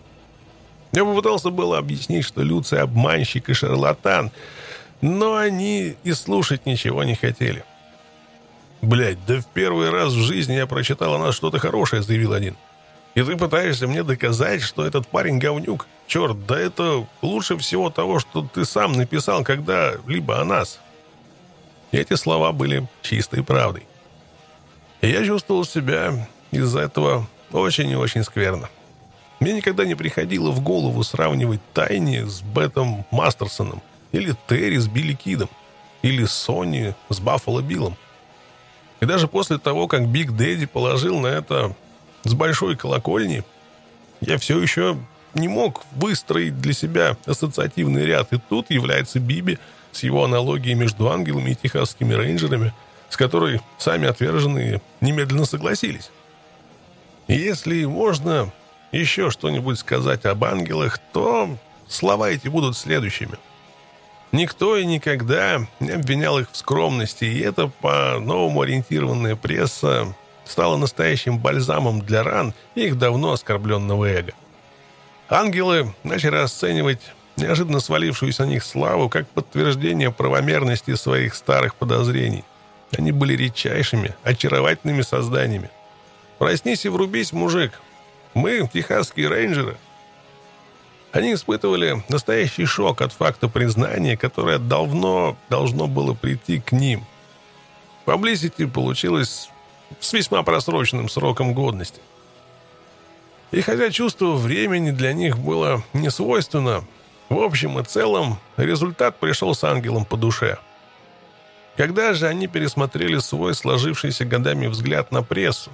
Я 0.92 1.04
попытался 1.04 1.50
было 1.50 1.78
объяснить, 1.78 2.24
что 2.24 2.42
Люций 2.42 2.80
обманщик 2.80 3.48
и 3.48 3.54
шарлатан, 3.54 4.30
но 5.00 5.36
они 5.36 5.96
и 6.04 6.12
слушать 6.12 6.66
ничего 6.66 7.04
не 7.04 7.14
хотели. 7.14 7.64
«Блядь, 8.80 9.24
да 9.26 9.40
в 9.40 9.46
первый 9.46 9.90
раз 9.90 10.12
в 10.12 10.22
жизни 10.22 10.54
я 10.54 10.66
прочитал 10.66 11.14
о 11.14 11.18
нас 11.18 11.34
что-то 11.34 11.58
хорошее»,— 11.58 12.02
заявил 12.02 12.32
один. 12.32 12.56
«И 13.14 13.22
ты 13.22 13.36
пытаешься 13.36 13.86
мне 13.86 14.02
доказать, 14.02 14.60
что 14.62 14.84
этот 14.84 15.06
парень 15.06 15.38
говнюк? 15.38 15.86
Черт, 16.06 16.46
да 16.46 16.58
это 16.58 17.06
лучше 17.20 17.56
всего 17.58 17.90
того, 17.90 18.18
что 18.18 18.42
ты 18.42 18.64
сам 18.64 18.92
написал 18.92 19.44
когда-либо 19.44 20.40
о 20.40 20.44
нас». 20.44 20.80
Эти 21.92 22.14
слова 22.14 22.52
были 22.52 22.88
чистой 23.02 23.44
правдой. 23.44 23.86
Я 25.02 25.24
чувствовал 25.24 25.64
себя 25.64 26.28
из-за 26.52 26.78
этого 26.82 27.26
очень 27.50 27.90
и 27.90 27.96
очень 27.96 28.22
скверно. 28.22 28.70
Мне 29.40 29.52
никогда 29.52 29.84
не 29.84 29.96
приходило 29.96 30.52
в 30.52 30.60
голову 30.60 31.02
сравнивать 31.02 31.60
Тайни 31.74 32.20
с 32.24 32.40
Бетом 32.40 33.04
Мастерсоном, 33.10 33.82
или 34.12 34.36
Терри 34.46 34.78
с 34.78 34.86
Билли 34.86 35.14
Кидом, 35.14 35.48
или 36.02 36.24
Сони 36.24 36.94
с 37.08 37.18
Баффало 37.18 37.62
Биллом. 37.62 37.96
И 39.00 39.04
даже 39.04 39.26
после 39.26 39.58
того, 39.58 39.88
как 39.88 40.06
Биг 40.06 40.30
Дэдди 40.30 40.66
положил 40.66 41.18
на 41.18 41.26
это 41.26 41.74
с 42.22 42.32
большой 42.34 42.76
колокольни, 42.76 43.42
я 44.20 44.38
все 44.38 44.62
еще 44.62 44.96
не 45.34 45.48
мог 45.48 45.82
выстроить 45.96 46.60
для 46.60 46.74
себя 46.74 47.16
ассоциативный 47.26 48.06
ряд. 48.06 48.32
И 48.32 48.38
тут 48.38 48.70
является 48.70 49.18
Биби 49.18 49.58
с 49.90 50.04
его 50.04 50.22
аналогией 50.24 50.76
между 50.76 51.10
ангелами 51.10 51.50
и 51.50 51.54
техасскими 51.56 52.14
рейнджерами– 52.14 52.72
с 53.12 53.16
которой 53.18 53.60
сами 53.76 54.08
отверженные 54.08 54.80
немедленно 55.02 55.44
согласились. 55.44 56.10
Если 57.28 57.84
можно 57.84 58.50
еще 58.90 59.30
что-нибудь 59.30 59.78
сказать 59.78 60.24
об 60.24 60.42
ангелах, 60.44 60.98
то 61.12 61.58
слова 61.86 62.30
эти 62.30 62.48
будут 62.48 62.74
следующими. 62.74 63.36
Никто 64.32 64.78
и 64.78 64.86
никогда 64.86 65.66
не 65.78 65.90
обвинял 65.90 66.38
их 66.38 66.50
в 66.50 66.56
скромности, 66.56 67.26
и 67.26 67.40
это 67.40 67.66
по-новому 67.66 68.62
ориентированная 68.62 69.36
пресса 69.36 70.14
стала 70.46 70.78
настоящим 70.78 71.38
бальзамом 71.38 72.00
для 72.00 72.22
ран 72.22 72.54
их 72.74 72.96
давно 72.96 73.32
оскорбленного 73.32 74.06
эго. 74.06 74.32
Ангелы 75.28 75.94
начали 76.02 76.36
расценивать 76.36 77.02
неожиданно 77.36 77.80
свалившуюся 77.80 78.46
на 78.46 78.48
них 78.48 78.64
славу 78.64 79.10
как 79.10 79.28
подтверждение 79.28 80.10
правомерности 80.10 80.94
своих 80.94 81.34
старых 81.34 81.74
подозрений. 81.74 82.44
Они 82.96 83.10
были 83.10 83.34
редчайшими, 83.34 84.14
очаровательными 84.22 85.02
созданиями. 85.02 85.70
Проснись 86.38 86.84
и 86.84 86.88
врубись, 86.88 87.32
мужик. 87.32 87.80
Мы, 88.34 88.68
техасские 88.72 89.28
рейнджеры. 89.28 89.76
Они 91.12 91.34
испытывали 91.34 92.02
настоящий 92.08 92.64
шок 92.64 93.02
от 93.02 93.12
факта 93.12 93.48
признания, 93.48 94.16
которое 94.16 94.58
давно 94.58 95.36
должно 95.48 95.86
было 95.86 96.14
прийти 96.14 96.60
к 96.60 96.72
ним. 96.72 97.04
Поблизости 98.04 98.66
получилось 98.66 99.50
с 100.00 100.12
весьма 100.12 100.42
просроченным 100.42 101.08
сроком 101.08 101.54
годности. 101.54 102.00
И 103.50 103.60
хотя 103.60 103.90
чувство 103.90 104.32
времени 104.32 104.90
для 104.90 105.12
них 105.12 105.38
было 105.38 105.82
не 105.92 106.10
свойственно, 106.10 106.84
в 107.28 107.38
общем 107.38 107.78
и 107.78 107.84
целом 107.84 108.38
результат 108.56 109.20
пришел 109.20 109.54
с 109.54 109.64
ангелом 109.64 110.04
по 110.04 110.16
душе– 110.16 110.58
когда 111.76 112.12
же 112.12 112.26
они 112.26 112.46
пересмотрели 112.46 113.18
свой 113.18 113.54
сложившийся 113.54 114.24
годами 114.24 114.66
взгляд 114.66 115.10
на 115.10 115.22
прессу? 115.22 115.70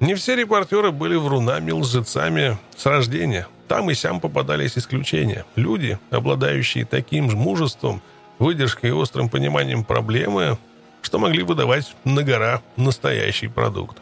Не 0.00 0.14
все 0.14 0.36
репортеры 0.36 0.90
были 0.90 1.16
врунами, 1.16 1.70
лжецами 1.70 2.58
с 2.76 2.84
рождения. 2.86 3.46
Там 3.68 3.90
и 3.90 3.94
сям 3.94 4.20
попадались 4.20 4.76
исключения. 4.76 5.44
Люди, 5.56 5.98
обладающие 6.10 6.84
таким 6.84 7.30
же 7.30 7.36
мужеством, 7.36 8.02
выдержкой 8.38 8.90
и 8.90 8.92
острым 8.92 9.28
пониманием 9.28 9.84
проблемы, 9.84 10.58
что 11.00 11.18
могли 11.18 11.42
выдавать 11.42 11.94
на 12.04 12.22
гора 12.22 12.62
настоящий 12.76 13.48
продукт. 13.48 13.98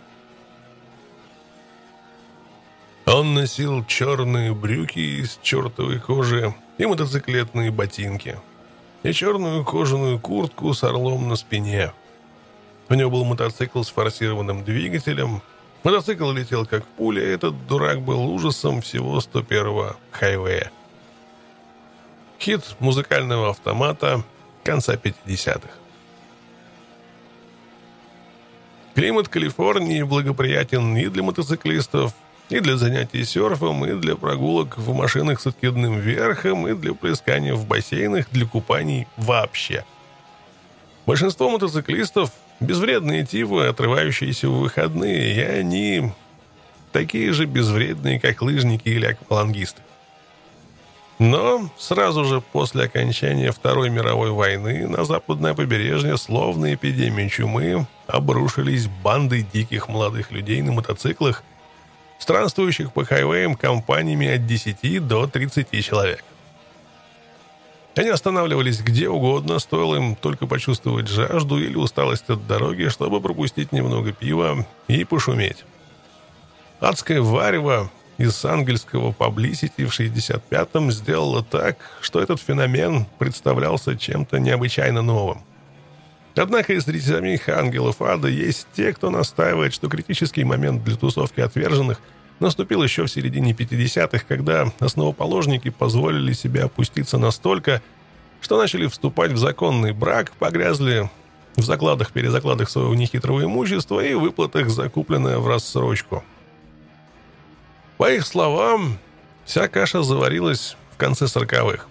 Он 3.06 3.34
носил 3.34 3.84
черные 3.84 4.54
брюки 4.54 5.20
из 5.20 5.38
чертовой 5.42 5.98
кожи 5.98 6.54
и 6.78 6.86
мотоциклетные 6.86 7.70
ботинки, 7.70 8.38
и 9.02 9.12
черную 9.12 9.64
кожаную 9.64 10.18
куртку 10.18 10.72
с 10.74 10.84
орлом 10.84 11.28
на 11.28 11.36
спине. 11.36 11.92
У 12.88 12.94
него 12.94 13.10
был 13.10 13.24
мотоцикл 13.24 13.82
с 13.82 13.88
форсированным 13.88 14.64
двигателем. 14.64 15.42
Мотоцикл 15.82 16.30
летел 16.30 16.66
как 16.66 16.84
пуля, 16.84 17.22
и 17.22 17.30
этот 17.30 17.66
дурак 17.66 18.00
был 18.02 18.30
ужасом 18.30 18.80
всего 18.80 19.18
101-го 19.18 19.96
хайвея. 20.10 20.70
Хит 22.38 22.76
музыкального 22.78 23.50
автомата 23.50 24.22
конца 24.62 24.94
50-х. 24.94 25.70
Климат 28.94 29.28
Калифорнии 29.28 30.02
благоприятен 30.02 30.96
и 30.96 31.06
для 31.06 31.22
мотоциклистов, 31.22 32.14
и 32.52 32.60
для 32.60 32.76
занятий 32.76 33.24
серфом, 33.24 33.84
и 33.84 33.94
для 33.94 34.14
прогулок 34.14 34.76
в 34.76 34.92
машинах 34.94 35.40
с 35.40 35.46
откидным 35.46 35.98
верхом, 35.98 36.68
и 36.68 36.74
для 36.74 36.92
плескания 36.92 37.54
в 37.54 37.66
бассейнах, 37.66 38.26
для 38.30 38.46
купаний 38.46 39.06
вообще. 39.16 39.84
Большинство 41.06 41.50
мотоциклистов– 41.50 42.30
безвредные 42.60 43.24
тивы, 43.24 43.66
отрывающиеся 43.66 44.48
в 44.48 44.60
выходные, 44.60 45.34
и 45.34 45.40
они 45.40 46.12
такие 46.92 47.32
же 47.32 47.46
безвредные, 47.46 48.20
как 48.20 48.42
лыжники 48.42 48.88
или 48.88 49.06
аквалангисты. 49.06 49.82
Но 51.18 51.70
сразу 51.78 52.24
же 52.24 52.40
после 52.40 52.84
окончания 52.84 53.52
Второй 53.52 53.90
мировой 53.90 54.30
войны 54.30 54.88
на 54.88 55.04
западное 55.04 55.54
побережье, 55.54 56.16
словно 56.16 56.74
эпидемия 56.74 57.28
чумы, 57.28 57.86
обрушились 58.06 58.88
банды 58.88 59.46
диких 59.52 59.88
молодых 59.88 60.32
людей 60.32 60.60
на 60.62 60.72
мотоциклах, 60.72 61.44
странствующих 62.22 62.92
по 62.92 63.04
хайвеям 63.04 63.54
компаниями 63.54 64.28
от 64.28 64.46
10 64.46 65.06
до 65.06 65.26
30 65.26 65.84
человек. 65.84 66.24
Они 67.94 68.08
останавливались 68.08 68.80
где 68.80 69.08
угодно, 69.08 69.58
стоило 69.58 69.96
им 69.96 70.16
только 70.16 70.46
почувствовать 70.46 71.08
жажду 71.08 71.58
или 71.58 71.76
усталость 71.76 72.30
от 72.30 72.46
дороги, 72.46 72.88
чтобы 72.88 73.20
пропустить 73.20 73.72
немного 73.72 74.12
пива 74.12 74.66
и 74.88 75.04
пошуметь. 75.04 75.64
Адское 76.80 77.20
варево 77.20 77.90
из 78.16 78.44
ангельского 78.44 79.12
паблисити 79.12 79.84
в 79.84 79.90
65-м 79.90 80.90
сделало 80.90 81.44
так, 81.44 81.76
что 82.00 82.20
этот 82.22 82.40
феномен 82.40 83.06
представлялся 83.18 83.96
чем-то 83.96 84.38
необычайно 84.38 85.02
новым. 85.02 85.42
Однако 86.34 86.72
и 86.72 86.80
среди 86.80 87.00
самих 87.00 87.48
ангелов 87.48 88.00
ада 88.00 88.28
есть 88.28 88.66
те, 88.74 88.92
кто 88.92 89.10
настаивает, 89.10 89.74
что 89.74 89.88
критический 89.88 90.44
момент 90.44 90.82
для 90.82 90.96
тусовки 90.96 91.40
отверженных 91.40 92.00
наступил 92.40 92.82
еще 92.82 93.04
в 93.04 93.10
середине 93.10 93.52
50-х, 93.52 94.24
когда 94.26 94.72
основоположники 94.80 95.70
позволили 95.70 96.32
себе 96.32 96.64
опуститься 96.64 97.18
настолько, 97.18 97.82
что 98.40 98.58
начали 98.58 98.86
вступать 98.86 99.32
в 99.32 99.36
законный 99.36 99.92
брак, 99.92 100.32
погрязли 100.32 101.10
в 101.56 101.62
закладах-перезакладах 101.62 102.70
своего 102.70 102.94
нехитрого 102.94 103.44
имущества 103.44 104.00
и 104.00 104.14
выплатах, 104.14 104.70
закупленное 104.70 105.38
в 105.38 105.46
рассрочку. 105.46 106.24
По 107.98 108.10
их 108.10 108.26
словам, 108.26 108.98
вся 109.44 109.68
каша 109.68 110.02
заварилась 110.02 110.76
в 110.92 110.96
конце 110.96 111.28
сороковых. 111.28 111.88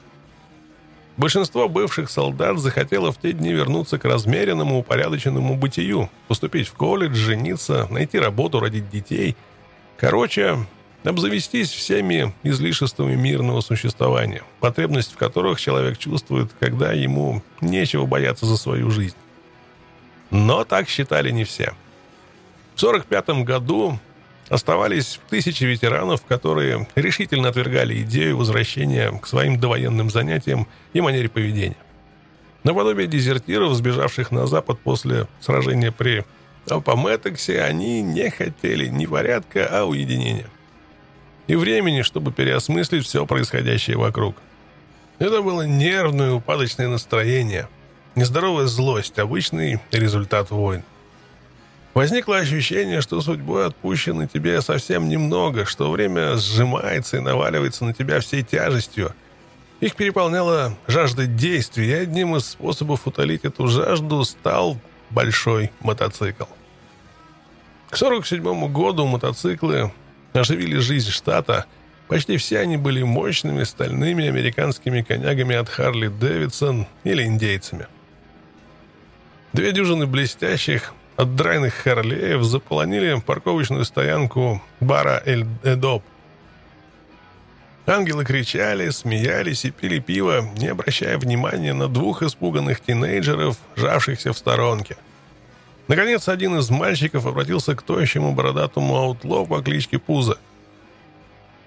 Большинство 1.18 1.68
бывших 1.68 2.10
солдат 2.10 2.58
захотело 2.60 3.12
в 3.12 3.18
те 3.18 3.34
дни 3.34 3.52
вернуться 3.52 4.00
к 4.00 4.06
размеренному, 4.06 4.80
упорядоченному 4.80 5.56
бытию, 5.56 6.10
поступить 6.28 6.68
в 6.68 6.74
колледж, 6.74 7.16
жениться, 7.16 7.88
найти 7.90 8.18
работу, 8.18 8.60
родить 8.60 8.90
детей. 8.90 9.36
Короче, 9.98 10.66
обзавестись 11.04 11.70
всеми 11.70 12.34
излишествами 12.44 13.16
мирного 13.16 13.62
существования, 13.62 14.44
потребность 14.60 15.14
в 15.14 15.18
которых 15.18 15.60
человек 15.60 15.98
чувствует, 15.98 16.50
когда 16.60 16.94
ему 16.94 17.44
нечего 17.60 18.06
бояться 18.06 18.46
за 18.46 18.58
свою 18.58 18.90
жизнь. 18.90 19.16
Но 20.30 20.64
так 20.64 20.88
считали 20.88 21.30
не 21.30 21.44
все. 21.44 21.74
В 22.76 22.84
1945 22.84 23.46
году 23.46 24.00
Оставались 24.52 25.18
тысячи 25.30 25.64
ветеранов, 25.64 26.26
которые 26.26 26.86
решительно 26.96 27.48
отвергали 27.48 28.02
идею 28.02 28.36
возвращения 28.36 29.10
к 29.18 29.26
своим 29.26 29.58
довоенным 29.58 30.10
занятиям 30.10 30.68
и 30.92 31.00
манере 31.00 31.30
поведения. 31.30 31.78
Наподобие 32.66 33.08
дезертиров, 33.08 33.74
сбежавших 33.74 34.30
на 34.30 34.48
Запад 34.48 34.78
после 34.82 35.28
сражения 35.40 35.94
при 35.94 36.26
Апометоксе, 36.70 37.62
они 37.62 38.02
не 38.02 38.30
хотели 38.30 38.88
ни 38.88 39.06
порядка, 39.06 39.70
а 39.72 39.86
уединения. 39.86 40.48
И 41.48 41.56
времени, 41.56 42.02
чтобы 42.02 42.34
переосмыслить 42.34 43.06
все 43.06 43.26
происходящее 43.26 43.96
вокруг. 43.96 44.36
Это 45.18 45.42
было 45.42 45.62
нервное 45.62 46.34
упадочное 46.34 46.90
настроение, 46.90 47.70
нездоровая 48.16 48.66
злость, 48.66 49.18
обычный 49.18 49.80
результат 49.94 50.52
войн. 50.52 50.84
Возникло 51.94 52.38
ощущение, 52.38 53.02
что 53.02 53.20
судьбой 53.20 53.66
отпущено 53.68 54.26
тебе 54.26 54.62
совсем 54.62 55.10
немного, 55.10 55.66
что 55.66 55.92
время 55.92 56.38
сжимается 56.38 57.18
и 57.18 57.20
наваливается 57.20 57.84
на 57.84 57.94
тебя 57.94 58.22
всей 58.22 58.44
тяжестью. 58.44 59.14
Их 59.82 59.96
переполняла 59.96 60.78
жажда 60.88 61.26
действий, 61.26 61.90
и 61.90 61.94
одним 61.94 62.36
из 62.38 62.46
способов 62.46 63.08
утолить 63.08 63.44
эту 63.44 63.68
жажду 63.68 64.24
стал 64.24 64.78
большой 65.10 65.72
мотоцикл. 65.82 66.46
К 67.90 67.96
1947 67.96 68.72
году 68.72 69.06
мотоциклы 69.06 69.92
оживили 70.32 70.78
жизнь 70.78 71.10
штата. 71.10 71.66
Почти 72.08 72.38
все 72.38 72.60
они 72.60 72.78
были 72.78 73.04
мощными 73.04 73.64
стальными 73.64 74.28
американскими 74.28 75.02
конягами 75.02 75.58
от 75.58 75.68
Харли 75.68 76.08
Дэвидсон 76.08 76.88
или 77.04 77.24
индейцами. 77.24 77.88
Две 79.52 79.74
дюжины 79.74 80.06
блестящих, 80.06 80.94
от 81.22 81.36
драйных 81.36 81.76
Харлеев 81.76 82.44
заполонили 82.44 83.22
парковочную 83.24 83.86
стоянку 83.86 84.60
бара 84.80 85.22
«Эль 85.24 85.46
Эдоп». 85.64 86.04
Ангелы 87.86 88.26
кричали, 88.26 88.90
смеялись 88.90 89.66
и 89.66 89.70
пили 89.70 90.00
пиво, 90.00 90.50
не 90.58 90.70
обращая 90.70 91.20
внимания 91.20 91.74
на 91.74 91.88
двух 91.88 92.24
испуганных 92.24 92.80
тинейджеров, 92.80 93.58
жавшихся 93.76 94.34
в 94.34 94.38
сторонке. 94.38 94.98
Наконец, 95.88 96.28
один 96.28 96.58
из 96.58 96.72
мальчиков 96.72 97.28
обратился 97.28 97.76
к 97.76 97.84
тощему 97.84 98.34
бородатому 98.34 98.96
аутло 98.96 99.46
по 99.46 99.62
кличке 99.62 100.00
Пузо. 100.00 100.40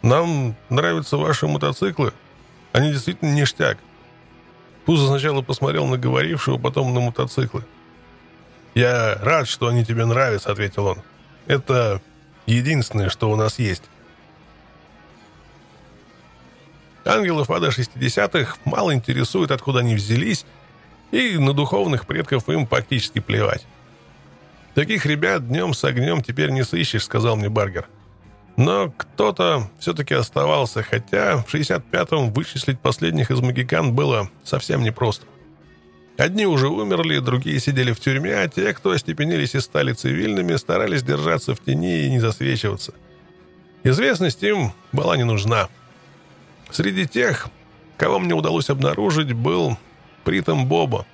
«Нам 0.03 0.57
нравятся 0.69 1.17
ваши 1.17 1.47
мотоциклы. 1.47 2.13
Они 2.73 2.91
действительно 2.91 3.33
ништяк». 3.33 3.79
Пузо 4.85 5.07
сначала 5.07 5.43
посмотрел 5.43 5.87
на 5.87 5.97
говорившего, 5.97 6.59
потом 6.59 6.93
на 6.93 6.99
мотоциклы. 6.99 7.65
«Я 8.75 9.17
рад, 9.21 9.49
что 9.49 9.69
они 9.69 9.85
тебе 9.85 10.05
нравятся»,— 10.05 10.51
ответил 10.53 10.87
он. 10.87 10.99
«Это 11.47 12.01
единственное, 12.47 13.09
что 13.09 13.31
у 13.31 13.37
нас 13.37 13.59
есть». 13.59 13.85
Ангелов 17.05 17.51
ада 17.51 17.69
60-х 17.69 18.57
мало 18.65 18.95
интересует, 18.95 19.51
откуда 19.51 19.81
они 19.81 19.95
взялись, 19.95 20.47
и 21.13 21.37
на 21.39 21.53
духовных 21.53 22.07
предков 22.07 22.49
им 22.49 22.67
практически 22.67 23.21
плевать. 23.21 23.67
«Таких 24.75 25.07
ребят 25.07 25.47
днем 25.47 25.75
с 25.75 25.85
огнем 25.85 26.23
теперь 26.23 26.51
не 26.51 26.65
сыщешь»,— 26.65 27.05
сказал 27.05 27.37
мне 27.37 27.49
Баргер. 27.49 27.87
Но 28.57 28.93
кто-то 28.97 29.71
все-таки 29.79 30.15
оставался, 30.15 30.83
хотя 30.83 31.39
в 31.39 31.53
65-м 31.53 32.33
вычислить 32.33 32.81
последних 32.81 33.31
из 33.31 33.41
магикан 33.41 33.95
было 33.95 34.31
совсем 34.45 34.83
непросто. 34.83 35.27
Одни 36.17 36.47
уже 36.47 36.69
умерли, 36.69 37.19
другие 37.19 37.59
сидели 37.59 37.93
в 37.93 37.99
тюрьме, 37.99 38.37
а 38.37 38.49
те, 38.49 38.73
кто 38.73 38.91
остепенились 38.93 39.57
и 39.57 39.61
стали 39.61 39.93
цивильными, 39.93 40.55
старались 40.55 41.03
держаться 41.03 41.55
в 41.55 41.61
тени 41.61 42.05
и 42.05 42.11
не 42.11 42.21
засвечиваться. 42.21 42.95
Известность 43.83 44.43
им 44.45 44.73
была 44.93 45.17
не 45.17 45.25
нужна. 45.25 45.69
Среди 46.71 47.07
тех, 47.07 47.49
кого 47.97 48.21
мне 48.21 48.33
удалось 48.33 48.71
обнаружить, 48.71 49.33
был 49.33 49.77
Притом 50.23 50.67
Боба. 50.67 51.05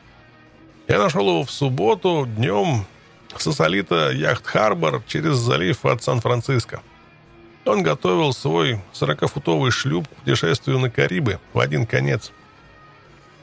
Я 0.86 0.98
нашел 0.98 1.26
его 1.28 1.44
в 1.44 1.50
субботу 1.50 2.26
днем 2.26 2.84
с 3.34 3.42
Сосолита 3.42 4.10
Яхт-Харбор 4.12 5.02
через 5.06 5.36
залив 5.36 5.84
от 5.86 6.02
Сан-Франциско. 6.02 6.82
Он 7.64 7.82
готовил 7.82 8.32
свой 8.34 8.80
40-футовый 8.92 9.70
шлюп 9.70 10.08
к 10.08 10.10
путешествию 10.10 10.78
на 10.78 10.90
Карибы 10.90 11.40
в 11.54 11.58
один 11.58 11.86
конец– 11.86 12.32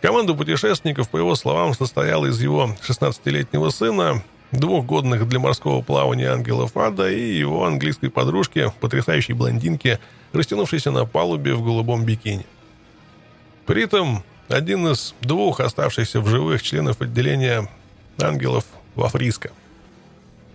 Команда 0.01 0.36
путешественников, 0.36 1.10
по 1.10 1.17
его 1.17 1.36
словам, 1.36 1.73
состояла 1.73 2.27
из 2.27 2.41
его 2.41 2.75
16-летнего 2.88 3.69
сына, 3.69 4.23
двух 4.51 4.86
годных 4.86 5.27
для 5.27 5.39
морского 5.39 5.81
плавания 5.81 6.29
ангелов 6.29 6.77
ада 6.77 7.10
и 7.10 7.38
его 7.38 7.65
английской 7.65 8.10
подружки, 8.10 8.71
потрясающей 8.79 9.33
блондинки, 9.33 9.99
растянувшейся 10.33 10.91
на 10.91 11.05
палубе 11.05 11.55
в 11.55 11.63
голубом 11.63 12.05
бикини. 12.05 12.45
При 13.65 13.83
этом 13.83 14.23
один 14.49 14.88
из 14.88 15.15
двух 15.21 15.60
оставшихся 15.60 16.21
в 16.21 16.27
живых 16.27 16.62
членов 16.62 17.01
отделения 17.01 17.67
ангелов 18.21 18.65
во 18.95 19.10
Фриско. 19.10 19.51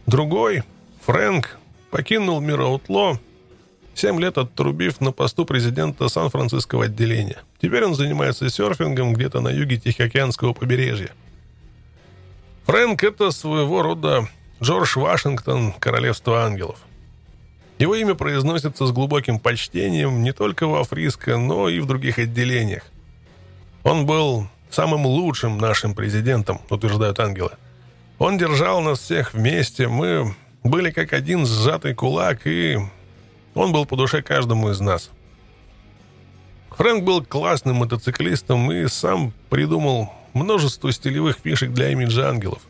Другой, 0.07 0.62
Фрэнк, 1.05 1.59
покинул 1.90 2.40
мир 2.40 2.61
Аутло, 2.61 3.18
семь 3.94 4.20
лет 4.20 4.38
отрубив 4.38 5.00
на 5.00 5.12
посту 5.12 5.44
президента 5.44 6.09
Сан-Франциского 6.09 6.85
отделения. 6.85 7.38
Теперь 7.61 7.85
он 7.85 7.94
занимается 7.94 8.48
серфингом 8.50 9.14
где-то 9.14 9.40
на 9.40 9.48
юге 9.48 9.76
Тихоокеанского 9.76 10.52
побережья. 10.52 11.11
Фрэнк— 12.64 13.02
это 13.05 13.31
своего 13.31 13.83
рода 13.83 14.28
Джордж 14.62 14.98
Вашингтон 14.98 15.72
Королевства 15.72 16.44
ангелов. 16.44 16.78
Его 17.78 17.96
имя 17.96 18.14
произносится 18.14 18.87
с 18.87 18.92
глубоким 18.92 19.40
почтением 19.40 20.22
не 20.22 20.33
только 20.33 20.66
во 20.66 20.85
Фриско, 20.85 21.37
но 21.37 21.68
и 21.68 21.81
в 21.81 21.87
других 21.87 22.18
отделениях. 22.18 22.85
Он 23.83 24.07
был 24.07 24.46
самым 24.70 25.05
лучшим 25.07 25.59
нашим 25.59 25.94
президентом, 25.94 26.61
утверждают 26.70 27.18
ангелы. 27.18 27.50
Он 28.18 28.38
держал 28.38 28.81
нас 28.81 29.00
всех 29.00 29.35
вместе, 29.35 29.88
мы 29.88 30.35
были 30.62 30.90
как 30.90 31.12
один 31.12 31.44
сжатый 31.44 31.94
кулак, 31.94 32.46
и 32.46 32.78
он 33.55 33.73
был 33.73 33.87
по 33.87 33.97
душе 33.97 34.23
каждому 34.23 34.71
из 34.71 34.81
нас. 34.81 35.11
Фрэнк 36.71 37.05
был 37.05 37.23
классным 37.25 37.77
мотоциклистом 37.77 38.73
и 38.73 38.87
сам 38.88 39.33
придумал 39.51 40.12
множество 40.33 40.91
стилевых 40.91 41.38
фишек 41.43 41.71
для 41.71 41.91
имиджа 41.91 42.29
ангелов. 42.29 42.62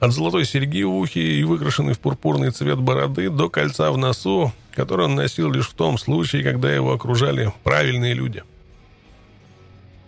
От 0.00 0.12
золотой 0.12 0.44
серьги 0.44 0.82
в 0.82 0.96
ухе 0.96 1.20
и 1.20 1.44
выкрашенной 1.44 1.94
в 1.94 2.00
пурпурный 2.00 2.50
цвет 2.50 2.80
бороды 2.80 3.30
до 3.30 3.48
кольца 3.48 3.92
в 3.92 3.96
носу, 3.96 4.52
который 4.72 5.06
он 5.06 5.14
носил 5.14 5.52
лишь 5.52 5.68
в 5.68 5.74
том 5.74 5.96
случае, 5.98 6.42
когда 6.42 6.74
его 6.74 6.92
окружали 6.92 7.52
правильные 7.62 8.14
люди. 8.14 8.42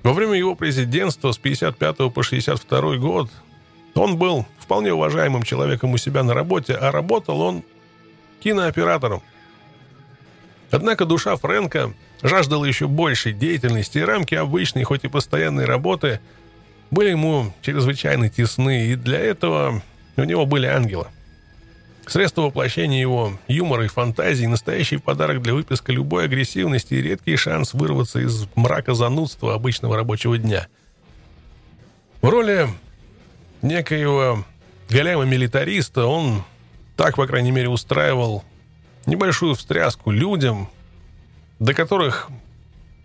Во 0.03 0.13
время 0.13 0.35
его 0.35 0.57
президентства 0.57 1.31
с 1.31 1.39
55 1.39 2.13
по 2.13 2.23
62 2.25 2.97
год 2.97 3.31
он 3.95 4.19
был 4.19 4.45
вполне 4.59 4.93
уважаемым 4.93 5.45
человеком 5.45 5.93
у 5.93 5.97
себя 5.97 6.25
на 6.25 6.35
работе, 6.35 6.75
а 6.75 6.91
работал 6.91 7.41
он 7.41 7.63
кинооператором. 8.41 9.23
Однако 10.75 11.05
душа 11.05 11.37
Фрэнка 11.37 11.93
жаждала 12.23 12.65
еще 12.65 12.89
большей 12.89 13.33
деятельности, 13.33 13.99
и 13.99 14.03
рамки 14.03 14.35
обычной, 14.35 14.85
хоть 14.85 15.05
и 15.05 15.09
постоянной 15.09 15.65
работы– 15.65 16.21
были 16.95 17.11
ему 17.11 17.53
чрезвычайно 17.61 18.29
тесны, 18.31 18.87
и 18.87 18.95
для 18.95 19.19
этого 19.19 19.83
у 20.17 20.23
него 20.23 20.47
были 20.47 20.67
ангелы. 20.67 21.09
Средство 22.07 22.43
воплощения 22.43 23.01
его 23.01 23.39
юмора 23.49 23.87
и 23.87 23.89
фантазии– 23.89 24.47
настоящий 24.47 24.99
подарок 24.99 25.43
для 25.43 25.55
выписка 25.55 25.93
любой 25.93 26.25
агрессивности 26.25 26.95
и 26.95 27.03
редкий 27.03 27.37
шанс 27.37 27.75
вырваться 27.75 28.21
из 28.21 28.47
мрака 28.55 28.95
занудства 28.95 29.55
обычного 29.55 29.97
рабочего 29.97 30.39
дня. 30.39 30.69
В 32.21 32.29
роли 32.29 32.69
некоего 33.63 34.45
голема-милитариста 34.91 36.07
он 36.07 36.45
так, 36.97 37.17
по 37.17 37.27
крайней 37.27 37.51
мере, 37.51 37.71
устраивал 37.71 38.45
небольшую 39.07 39.55
встряску 39.55 40.11
людям, 40.11 40.69
до 41.59 41.75
которых 41.75 42.29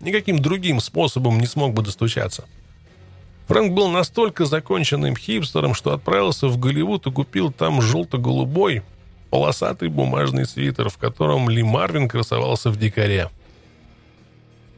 никаким 0.00 0.40
другим 0.40 0.80
способом 0.80 1.38
не 1.38 1.46
смог 1.46 1.74
бы 1.74 1.82
достучаться– 1.82 2.44
Фрэнк 3.50 3.72
был 3.72 3.88
настолько 3.88 4.44
законченным 4.44 5.16
хипстером, 5.16 5.74
что 5.74 5.92
отправился 5.92 6.46
в 6.46 6.56
Голливуд 6.56 7.08
и 7.08 7.10
купил 7.10 7.50
там 7.50 7.82
желто-голубой 7.82 8.84
полосатый 9.28 9.88
бумажный 9.88 10.46
свитер, 10.46 10.88
в 10.88 10.98
котором 10.98 11.50
Ли 11.50 11.64
Марвин 11.64 12.08
красовался 12.08 12.70
в 12.70 12.76
дикаре. 12.76 13.28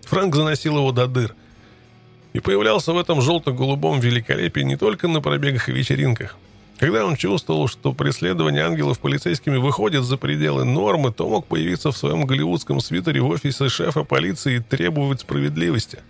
Фрэнк 0.06 0.34
заносил 0.34 0.78
его 0.78 0.90
до 0.90 1.06
дыр 1.06 1.34
и 2.32 2.40
появлялся 2.40 2.94
в 2.94 2.98
этом 2.98 3.20
желто-голубом 3.20 4.00
великолепии 4.00 4.62
не 4.62 4.76
только 4.76 5.06
на 5.06 5.20
пробегах 5.20 5.68
и 5.68 5.72
вечеринках. 5.72 6.38
Когда 6.82 7.06
он 7.06 7.14
чувствовал, 7.14 7.68
что 7.68 7.92
преследование 7.92 8.64
ангелов 8.64 8.98
полицейскими 8.98 9.56
выходит 9.56 10.02
за 10.02 10.16
пределы 10.16 10.64
нормы, 10.64 11.12
то 11.12 11.28
мог 11.28 11.46
появиться 11.46 11.92
в 11.92 11.96
своем 11.96 12.26
голливудском 12.26 12.80
свитере 12.80 13.20
в 13.20 13.28
офисе 13.28 13.68
шефа 13.68 14.02
полиции 14.02 14.56
и 14.56 14.60
требовать 14.60 15.20
справедливости– 15.20 16.00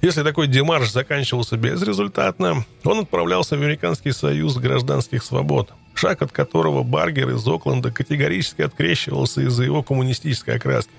если 0.00 0.22
такой 0.22 0.46
демарш 0.46 0.92
заканчивался 0.92 1.56
безрезультатно, 1.56 2.64
он 2.84 3.00
отправлялся 3.00 3.56
в 3.56 3.60
Американский 3.60 4.12
союз 4.12 4.56
гражданских 4.56 5.24
свобод, 5.24 5.72
шаг 5.94 6.22
от 6.22 6.30
которого 6.30 6.84
Баргер 6.84 7.30
из 7.30 7.46
Окленда 7.46 7.90
категорически 7.90 8.62
открещивался 8.62 9.40
из-за 9.40 9.64
его 9.64 9.82
коммунистической 9.82 10.54
окраски. 10.54 10.92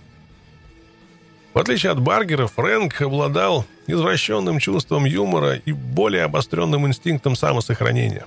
В 1.54 1.60
отличие 1.60 1.94
от 1.94 2.02
Баргера, 2.02 2.48
Фрэнк 2.48 3.02
обладал 3.02 3.66
извращенным 3.88 4.60
чувством 4.60 5.06
юмора 5.06 5.56
и 5.56 5.72
более 5.72 6.24
обостренным 6.24 6.86
инстинктом 6.86 7.38
самосохранения. 7.38 8.26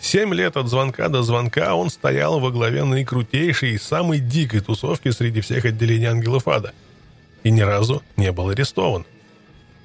Семь 0.00 0.32
лет 0.32 0.56
от 0.56 0.68
звонка 0.68 1.08
до 1.08 1.22
звонка 1.22 1.74
он 1.74 1.90
стоял 1.90 2.40
во 2.40 2.50
главе 2.50 2.84
наикрутейшей 2.84 3.72
и 3.72 3.78
самой 3.78 4.20
дикой 4.20 4.60
тусовки 4.60 5.10
среди 5.10 5.40
всех 5.40 5.64
отделений 5.64 6.06
Ангелов 6.06 6.46
Ада 6.48 6.72
и 7.42 7.50
ни 7.50 7.60
разу 7.60 8.02
не 8.16 8.32
был 8.32 8.50
арестован– 8.50 9.04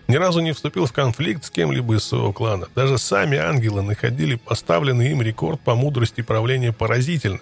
ни 0.07 0.17
разу 0.17 0.41
не 0.41 0.51
вступил 0.51 0.85
в 0.85 0.91
конфликт 0.91 1.45
с 1.45 1.49
кем-либо 1.49 1.95
из 1.95 2.03
своего 2.03 2.33
клана. 2.33 2.67
Даже 2.75 2.97
сами 2.97 3.37
ангелы 3.37 3.81
находили 3.81 4.35
поставленный 4.35 5.11
им 5.11 5.21
рекорд 5.21 5.61
по 5.61 5.75
мудрости 5.75 6.21
правления 6.21 6.73
поразительным. 6.73 7.41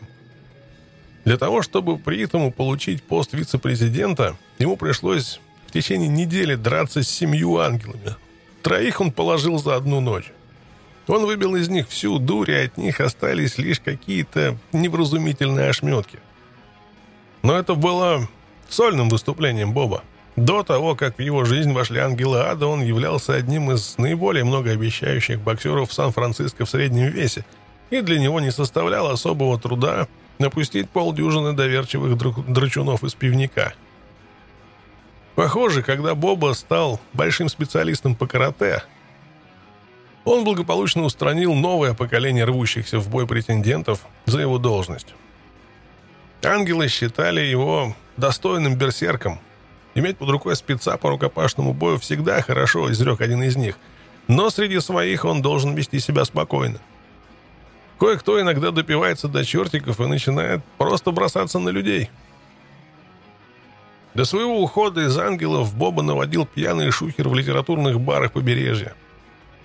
Для 1.26 1.38
того, 1.38 1.62
чтобы 1.62 1.98
при 1.98 2.24
этом 2.24 2.52
получить 2.52 3.04
пост 3.04 3.34
вице-президента, 3.34 4.38
ему 4.60 4.78
пришлось 4.78 5.40
в 5.68 5.72
течение 5.72 6.08
недели 6.08 6.56
драться 6.56 7.04
с 7.04 7.10
семью 7.10 7.58
ангелами. 7.58 8.16
Троих 8.62 9.02
он 9.02 9.12
положил 9.12 9.58
за 9.58 9.76
одну 9.76 10.00
ночь. 10.00 10.32
Он 11.08 11.26
выбил 11.26 11.56
из 11.56 11.70
них 11.70 11.90
всю 11.90 12.20
дурь, 12.20 12.52
и 12.52 12.66
от 12.66 12.78
них 12.78 13.00
остались 13.00 13.58
лишь 13.58 13.80
какие-то 13.80 14.58
невразумительные 14.72 15.70
ошметки. 15.70 16.20
Но 17.42 17.58
это 17.58 17.76
было 17.76 18.30
сольным 18.70 19.10
выступлением 19.10 19.74
Боба. 19.74 20.04
До 20.36 20.64
того, 20.64 20.96
как 20.96 21.18
в 21.18 21.22
его 21.22 21.44
жизнь 21.44 21.74
вошли 21.74 22.00
ангелы 22.00 22.40
ада, 22.40 22.68
он 22.68 22.82
являлся 22.82 23.34
одним 23.34 23.72
из 23.72 23.98
наиболее 23.98 24.46
многообещающих 24.46 25.42
боксеров 25.42 25.90
в 25.90 25.94
Сан-Франциско 25.94 26.66
в 26.66 26.70
среднем 26.70 27.08
весе, 27.08 27.46
и 27.90 28.02
для 28.02 28.20
него 28.20 28.40
не 28.40 28.52
составляло 28.52 29.12
особого 29.12 29.60
труда 29.60 30.08
напустить 30.40 30.90
полдюжины 30.90 31.54
доверчивых 31.54 32.18
драчунов 32.48 33.04
из 33.04 33.14
пивника. 33.14 33.74
Похоже, 35.36 35.84
когда 35.84 36.16
Боба 36.16 36.54
стал 36.54 37.00
большим 37.14 37.50
специалистом 37.50 38.16
по 38.16 38.28
карате, 38.28 38.84
он 40.26 40.44
благополучно 40.44 41.04
устранил 41.04 41.54
новое 41.54 41.94
поколение 41.94 42.46
рвущихся 42.46 43.00
в 43.00 43.10
бой 43.10 43.28
претендентов 43.28 44.02
за 44.26 44.42
его 44.42 44.58
должность. 44.58 45.08
Ангелы 46.44 46.88
считали 46.88 47.42
его 47.42 47.96
достойным 48.18 48.76
берсерком– 48.76 49.40
Иметь 49.94 50.18
под 50.18 50.30
рукой 50.30 50.56
спеца 50.56 50.96
по 50.98 51.10
рукопашному 51.10 51.74
бою 51.74 51.98
всегда 52.00 52.42
хорошо, 52.42 52.92
изрек 52.92 53.20
один 53.22 53.44
из 53.44 53.58
них. 53.58 53.76
Но 54.28 54.50
среди 54.50 54.80
своих 54.80 55.26
он 55.26 55.42
должен 55.42 55.76
вести 55.76 56.00
себя 56.00 56.24
спокойно. 56.24 56.80
Кое-кто 58.00 58.40
иногда 58.40 58.72
допивается 58.72 59.28
до 59.28 59.44
чертиков 59.44 60.00
и 60.00 60.06
начинает 60.06 60.64
просто 60.78 61.12
бросаться 61.12 61.60
на 61.60 61.70
людей. 61.70 62.10
До 64.14 64.26
своего 64.26 64.62
ухода 64.62 65.06
из 65.06 65.18
«Ангелов» 65.18 65.76
Боба 65.76 66.02
наводил 66.02 66.46
пьяный 66.46 66.92
шухер 66.92 67.30
в 67.30 67.36
литературных 67.36 68.00
барах 68.00 68.32
побережья. 68.32 68.94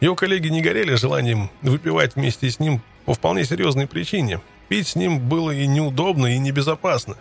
Его 0.01 0.15
коллеги 0.15 0.49
не 0.49 0.61
горели 0.61 0.95
желанием 0.95 1.51
выпивать 1.63 2.17
вместе 2.17 2.51
с 2.51 2.61
ним 2.61 2.83
по 3.05 3.15
вполне 3.15 3.45
серьезной 3.45 3.87
причине. 3.87 4.41
Пить 4.69 4.89
с 4.89 4.97
ним 4.97 5.19
было 5.19 5.51
и 5.51 5.67
неудобно, 5.67 6.27
и 6.27 6.39
небезопасно. 6.39 7.17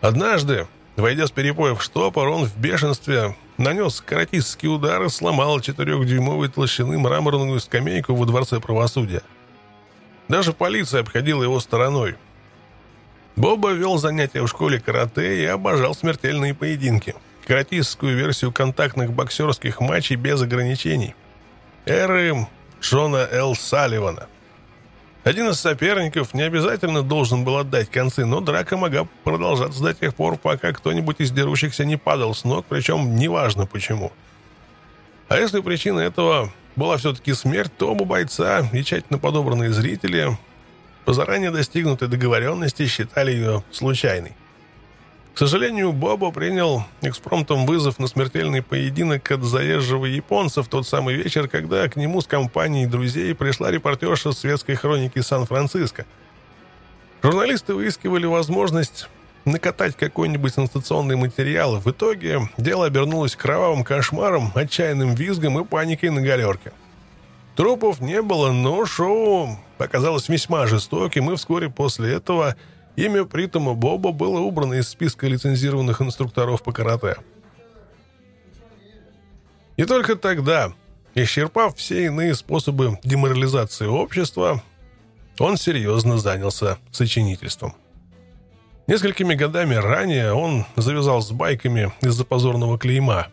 Однажды, 0.00 0.66
Войдя 1.00 1.26
с 1.26 1.30
перепоя 1.30 1.74
в 1.74 1.82
штопор, 1.82 2.28
он 2.28 2.44
в 2.44 2.58
бешенстве 2.58 3.34
нанес 3.56 4.02
каратистский 4.02 4.68
удар 4.68 5.02
и 5.02 5.08
сломал 5.08 5.58
четырехдюймовой 5.60 6.48
толщины 6.48 6.98
мраморную 6.98 7.58
скамейку 7.60 8.14
во 8.14 8.26
Дворце 8.26 8.60
правосудия. 8.60 9.22
Даже 10.28 10.52
полиция 10.52 11.00
обходила 11.00 11.42
его 11.42 11.58
стороной. 11.58 12.16
Боба 13.36 13.72
вел 13.72 13.96
занятия 13.96 14.42
в 14.42 14.48
школе 14.48 14.78
карате 14.78 15.42
и 15.42 15.46
обожал 15.46 15.94
смертельные 15.94 16.54
поединки. 16.54 17.14
Каратистскую 17.46 18.14
версию 18.14 18.52
контактных 18.52 19.12
боксерских 19.12 19.80
матчей 19.80 20.16
без 20.16 20.42
ограничений. 20.42 21.14
Эры 21.86 22.46
Шона 22.80 23.28
Л. 23.30 23.54
Салливана– 23.54 24.26
один 25.22 25.50
из 25.50 25.60
соперников 25.60 26.32
не 26.32 26.42
обязательно 26.42 27.02
должен 27.02 27.44
был 27.44 27.58
отдать 27.58 27.90
концы, 27.90 28.24
но 28.24 28.40
драка 28.40 28.78
могла 28.78 29.06
продолжаться 29.22 29.82
до 29.82 29.92
тех 29.92 30.14
пор, 30.14 30.38
пока 30.38 30.72
кто-нибудь 30.72 31.16
из 31.18 31.30
дерущихся 31.30 31.84
не 31.84 31.98
падал 31.98 32.34
с 32.34 32.44
ног, 32.44 32.64
причем 32.66 33.16
неважно 33.16 33.66
почему. 33.66 34.12
А 35.28 35.36
если 35.36 35.60
причина 35.60 36.00
этого 36.00 36.50
была 36.74 36.96
все-таки 36.96 37.34
смерть, 37.34 37.70
то 37.76 37.90
оба 37.92 38.06
бойца 38.06 38.66
и 38.72 38.82
тщательно 38.82 39.18
подобранные 39.18 39.72
зрители 39.72 40.38
по 41.04 41.12
заранее 41.12 41.50
достигнутой 41.50 42.08
договоренности 42.08 42.86
считали 42.86 43.30
ее 43.30 43.62
случайной. 43.72 44.32
Сожалению, 45.40 45.94
Боба 45.94 46.32
принял 46.32 46.84
экспромтом 47.00 47.64
вызов 47.64 47.98
на 47.98 48.08
смертельный 48.08 48.60
поединок 48.60 49.30
от 49.30 49.42
заезжего 49.42 50.04
японца 50.04 50.62
в 50.62 50.68
тот 50.68 50.86
самый 50.86 51.14
вечер, 51.14 51.48
когда 51.48 51.88
к 51.88 51.96
нему 51.96 52.20
с 52.20 52.26
компанией 52.26 52.84
друзей 52.84 53.34
пришла 53.34 53.70
репортерша 53.70 54.32
светской 54.32 54.74
хроники 54.74 55.18
Сан-Франциско. 55.20 56.04
Журналисты 57.22 57.72
выискивали 57.72 58.26
возможность 58.26 59.08
накатать 59.46 59.96
какой-нибудь 59.96 60.56
сенсационный 60.56 61.16
материал. 61.16 61.80
В 61.80 61.90
итоге 61.90 62.50
дело 62.58 62.84
обернулось 62.84 63.34
кровавым 63.34 63.82
кошмаром, 63.82 64.52
отчаянным 64.54 65.14
визгом 65.14 65.58
и 65.58 65.64
паникой 65.64 66.10
на 66.10 66.20
галерке. 66.20 66.72
Трупов 67.56 68.02
не 68.02 68.20
было, 68.20 68.52
но 68.52 68.84
шоу 68.84 69.58
оказалось 69.78 70.28
весьма 70.28 70.66
жестоким, 70.66 71.30
и 71.30 71.36
вскоре 71.36 71.70
после 71.70 72.12
этого 72.12 72.56
имя 72.96 73.24
Притома 73.24 73.74
Боба 73.74 74.12
было 74.12 74.40
убрано 74.40 74.74
из 74.74 74.88
списка 74.88 75.26
лицензированных 75.26 76.00
инструкторов 76.02 76.62
по 76.62 76.72
карате. 76.72 77.16
И 79.76 79.84
только 79.84 80.16
тогда, 80.16 80.72
исчерпав 81.14 81.76
все 81.76 82.06
иные 82.06 82.34
способы 82.34 82.98
деморализации 83.02 83.86
общества, 83.86 84.62
он 85.38 85.56
серьезно 85.56 86.18
занялся 86.18 86.78
сочинительством. 86.90 87.74
Несколькими 88.86 89.34
годами 89.34 89.74
ранее 89.74 90.32
он 90.34 90.66
завязал 90.76 91.22
с 91.22 91.30
байками 91.30 91.92
из-за 92.02 92.24
позорного 92.24 92.78
клейма. 92.78 93.28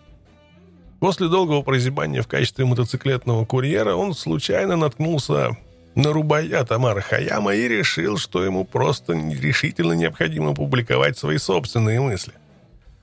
После 1.00 1.28
долгого 1.28 1.64
прозябания 1.64 2.22
в 2.22 2.28
качестве 2.28 2.64
мотоциклетного 2.64 3.44
курьера 3.46 3.96
он 3.96 4.14
случайно 4.14 4.76
наткнулся 4.78 5.58
на 5.98 6.14
рубая 6.14 6.64
Тамара 6.64 7.02
Хаяма 7.02 7.54
и 7.54 7.68
решил, 7.68 8.18
что 8.18 8.44
ему 8.44 8.64
просто 8.64 9.14
решительно 9.14 9.94
необходимо 9.94 10.54
публиковать 10.54 11.18
свои 11.18 11.38
собственные 11.38 12.00
мысли. 12.00 12.34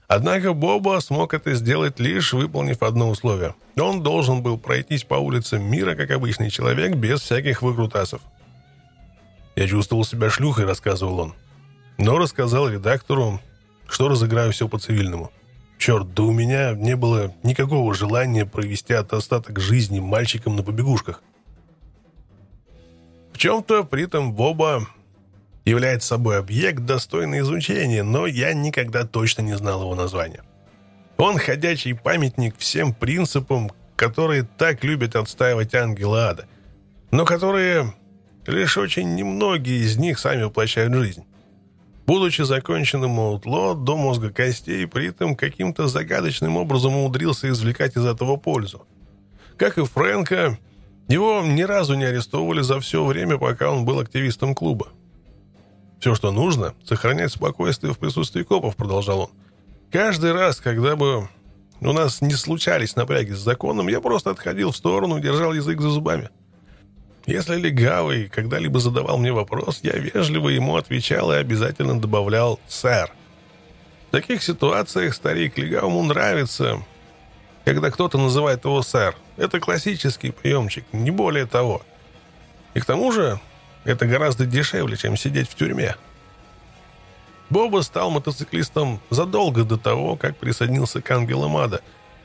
Однако 0.07 0.53
Боба 0.53 1.01
смог 1.01 1.35
это 1.35 1.55
сделать 1.55 2.01
лишь 2.01 2.33
выполнив 2.33 2.83
одно 2.83 3.11
условие. 3.11 3.55
Он 3.79 4.03
должен 4.03 4.43
был 4.43 4.59
пройтись 4.59 5.05
по 5.05 5.15
улицам 5.15 5.63
мира, 5.63 5.95
как 5.95 6.11
обычный 6.11 6.51
человек, 6.51 6.95
без 6.95 7.21
всяких 7.21 7.63
выкрутасов. 7.63 8.23
«Я 9.57 9.69
чувствовал 9.69 10.05
себя 10.05 10.31
шлюхой»,— 10.31 10.65
рассказывал 10.67 11.21
он 11.21 11.35
но 11.99 12.19
рассказал 12.19 12.69
редактору, 12.69 13.41
что 13.89 14.09
разыграю 14.09 14.53
все 14.53 14.69
по-цивильному. 14.69 15.31
Черт, 15.79 16.15
да 16.15 16.23
у 16.23 16.33
меня 16.33 16.73
не 16.73 16.97
было 16.97 17.35
никакого 17.43 17.95
желания 17.95 18.47
провести 18.47 18.95
от 18.95 19.13
остаток 19.13 19.61
жизни 19.61 20.01
мальчиком 20.01 20.57
на 20.57 20.63
побегушках. 20.63 21.23
В 23.35 23.39
чем-то 23.39 23.83
притом 23.83 24.33
Боба 24.33 24.87
является 25.65 26.07
собой 26.09 26.39
объект, 26.39 26.85
достойный 26.85 27.41
изучения, 27.41 28.05
но 28.05 28.29
я 28.29 28.55
никогда 28.55 29.05
точно 29.05 29.43
не 29.43 29.57
знал 29.57 29.83
его 29.83 29.97
названия. 29.97 30.45
Он 31.17 31.37
ходячий 31.37 31.97
памятник 31.97 32.57
всем 32.57 32.95
принципам, 32.95 33.73
которые 33.97 34.45
так 34.45 34.85
любят 34.85 35.17
отстаивать 35.17 35.75
ангелы 35.75 36.21
ада, 36.21 36.47
но 37.11 37.25
которые 37.25 37.93
лишь 38.47 38.79
очень 38.79 39.17
немногие 39.17 39.81
из 39.81 39.97
них 39.97 40.21
сами 40.21 40.45
воплощают 40.45 40.95
жизнь. 40.95 41.25
Будучи 42.07 42.43
законченным 42.43 43.19
аутло 43.19 43.75
до 43.75 43.97
мозга 43.97 44.31
костей, 44.31 44.87
при 44.87 45.09
этом 45.09 45.35
каким-то 45.35 45.89
загадочным 45.89 46.57
образом 46.57 46.95
умудрился 46.95 47.49
извлекать 47.49 47.97
из 47.97 48.07
этого 48.07 48.37
пользу. 48.37 48.87
Как 49.57 49.77
и 49.77 49.85
Фрэнка, 49.85 50.57
его 51.09 51.43
ни 51.45 51.63
разу 51.63 51.95
не 51.95 52.05
арестовывали 52.05 52.63
за 52.63 52.81
все 52.81 53.05
время, 53.05 53.39
пока 53.39 53.71
он 53.71 53.85
был 53.85 54.01
активистом 54.01 54.55
клуба. 54.55 54.89
«Все, 56.01 56.15
что 56.15 56.33
нужно, 56.33 56.75
сохранять 56.85 57.33
спокойствие 57.33 57.93
в 57.93 57.99
присутствии 57.99 58.43
копов»,— 58.43 58.77
продолжал 58.77 59.21
он. 59.21 59.31
«Каждый 59.91 60.33
раз, 60.33 60.61
когда 60.61 60.97
бы 60.97 61.29
у 61.81 61.93
нас 61.93 62.21
не 62.21 62.35
случались 62.35 62.97
напряги 62.97 63.33
с 63.33 63.39
законом, 63.39 63.89
я 63.89 64.01
просто 64.01 64.31
отходил 64.31 64.71
в 64.71 64.77
сторону 64.77 65.19
и 65.19 65.23
держал 65.23 65.53
язык 65.53 65.81
за 65.81 65.91
зубами. 65.91 66.31
Если 67.27 67.57
легавый 67.57 68.29
когда-либо 68.29 68.81
задавал 68.81 69.17
мне 69.19 69.33
вопрос, 69.33 69.81
я 69.83 69.93
вежливо 69.93 70.51
ему 70.51 70.77
отвечал 70.77 71.33
и 71.33 71.37
обязательно 71.37 71.99
добавлял 71.99 72.61
«сэр». 72.69 73.11
В 74.09 74.11
таких 74.11 74.43
ситуациях 74.43 75.15
старик 75.15 75.59
легавому 75.59 76.03
нравится, 76.03 76.83
когда 77.65 77.91
кто-то 77.91 78.19
называет 78.19 78.65
его 78.65 78.83
«сэр». 78.83 79.17
Это 79.37 79.61
классический 79.61 80.31
приемчик, 80.31 80.85
не 80.93 81.11
более 81.11 81.47
того. 81.47 81.83
И 82.75 82.81
к 82.81 82.85
тому 82.85 83.11
же 83.13 83.41
это 83.85 84.07
гораздо 84.07 84.47
дешевле, 84.47 84.97
чем 84.97 85.17
сидеть 85.17 85.49
в 85.49 85.55
тюрьме. 85.55 85.97
Боба 87.51 87.83
стал 87.83 88.11
мотоциклистом 88.11 89.01
задолго 89.11 89.65
до 89.65 89.77
того, 89.77 90.17
как 90.17 90.37
присоединился 90.37 91.01
к 91.01 91.11
Ангелу 91.11 91.57
Ада. 91.57 91.81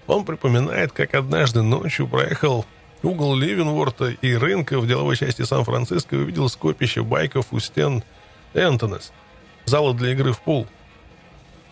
Он 0.08 0.26
припоминает, 0.26 0.92
как 0.92 1.14
однажды 1.14 1.62
ночью 1.62 2.08
проехал 2.08 2.66
угол 3.04 3.36
Ливенворта 3.36 4.10
и 4.10 4.34
рынка 4.34 4.80
в 4.80 4.88
деловой 4.88 5.16
части 5.16 5.44
Сан-Франциско 5.44 6.16
увидел 6.16 6.50
скопище 6.50 7.04
байков 7.04 7.48
у 7.52 7.60
стен 7.60 8.04
Энтонес, 8.54 9.12
зала 9.66 9.94
для 9.94 10.12
игры 10.14 10.34
в 10.34 10.40
пул. 10.40 10.68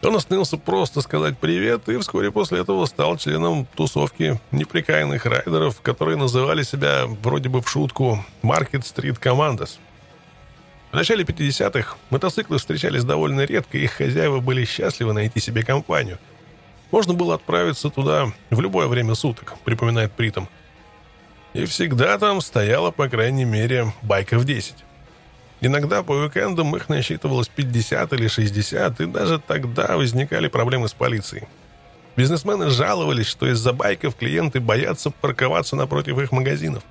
Он 0.03 0.15
остановился 0.15 0.57
просто 0.57 1.01
сказать 1.01 1.37
привет 1.37 1.89
и 1.89 1.97
вскоре 1.97 2.31
после 2.31 2.59
этого 2.59 2.85
стал 2.85 3.17
членом 3.17 3.65
тусовки 3.75 4.39
неприкаянных 4.51 5.25
райдеров, 5.25 5.81
которые 5.81 6.17
называли 6.17 6.63
себя 6.63 7.05
вроде 7.23 7.49
бы 7.49 7.61
в 7.61 7.69
шутку 7.69 8.23
Market 8.43 8.83
Street 8.83 9.19
Commandos. 9.19 9.79
В 10.91 10.95
начале 10.95 11.23
50-х 11.23 11.97
мотоциклы 12.09 12.57
встречались 12.59 13.03
довольно 13.03 13.41
редко, 13.41 13.77
и 13.77 13.83
их 13.83 13.93
хозяева 13.93 14.39
были 14.39 14.65
счастливы 14.65 15.13
найти 15.13 15.39
себе 15.39 15.63
компанию. 15.63 16.19
Можно 16.91 17.13
было 17.13 17.35
отправиться 17.35 17.89
туда 17.89 18.31
в 18.49 18.61
любое 18.61 18.87
время 18.87 19.15
суток, 19.15 19.55
припоминает 19.65 20.13
Притом– 20.13 20.47
и 21.57 21.65
всегда 21.65 22.19
там 22.19 22.39
стояло, 22.41 22.91
по 22.91 23.09
крайней 23.09 23.43
мере, 23.43 23.91
байков 24.03 24.45
10. 24.45 24.75
Иногда 25.59 26.03
по 26.03 26.11
уикендам 26.11 26.75
их 26.75 26.87
насчитывалось 26.87 27.47
50 27.47 28.13
или 28.13 28.27
60, 28.27 29.01
и 29.01 29.05
даже 29.05 29.39
тогда 29.39 29.97
возникали 29.97 30.47
проблемы 30.47 30.87
с 30.87 30.93
полицией. 30.93 31.47
Бизнесмены 32.15 32.69
жаловались, 32.69 33.27
что 33.27 33.47
из-за 33.47 33.73
байков 33.73 34.15
клиенты 34.15 34.59
боятся 34.59 35.09
парковаться 35.09 35.75
напротив 35.75 36.17
их 36.19 36.31
магазинов. 36.31 36.83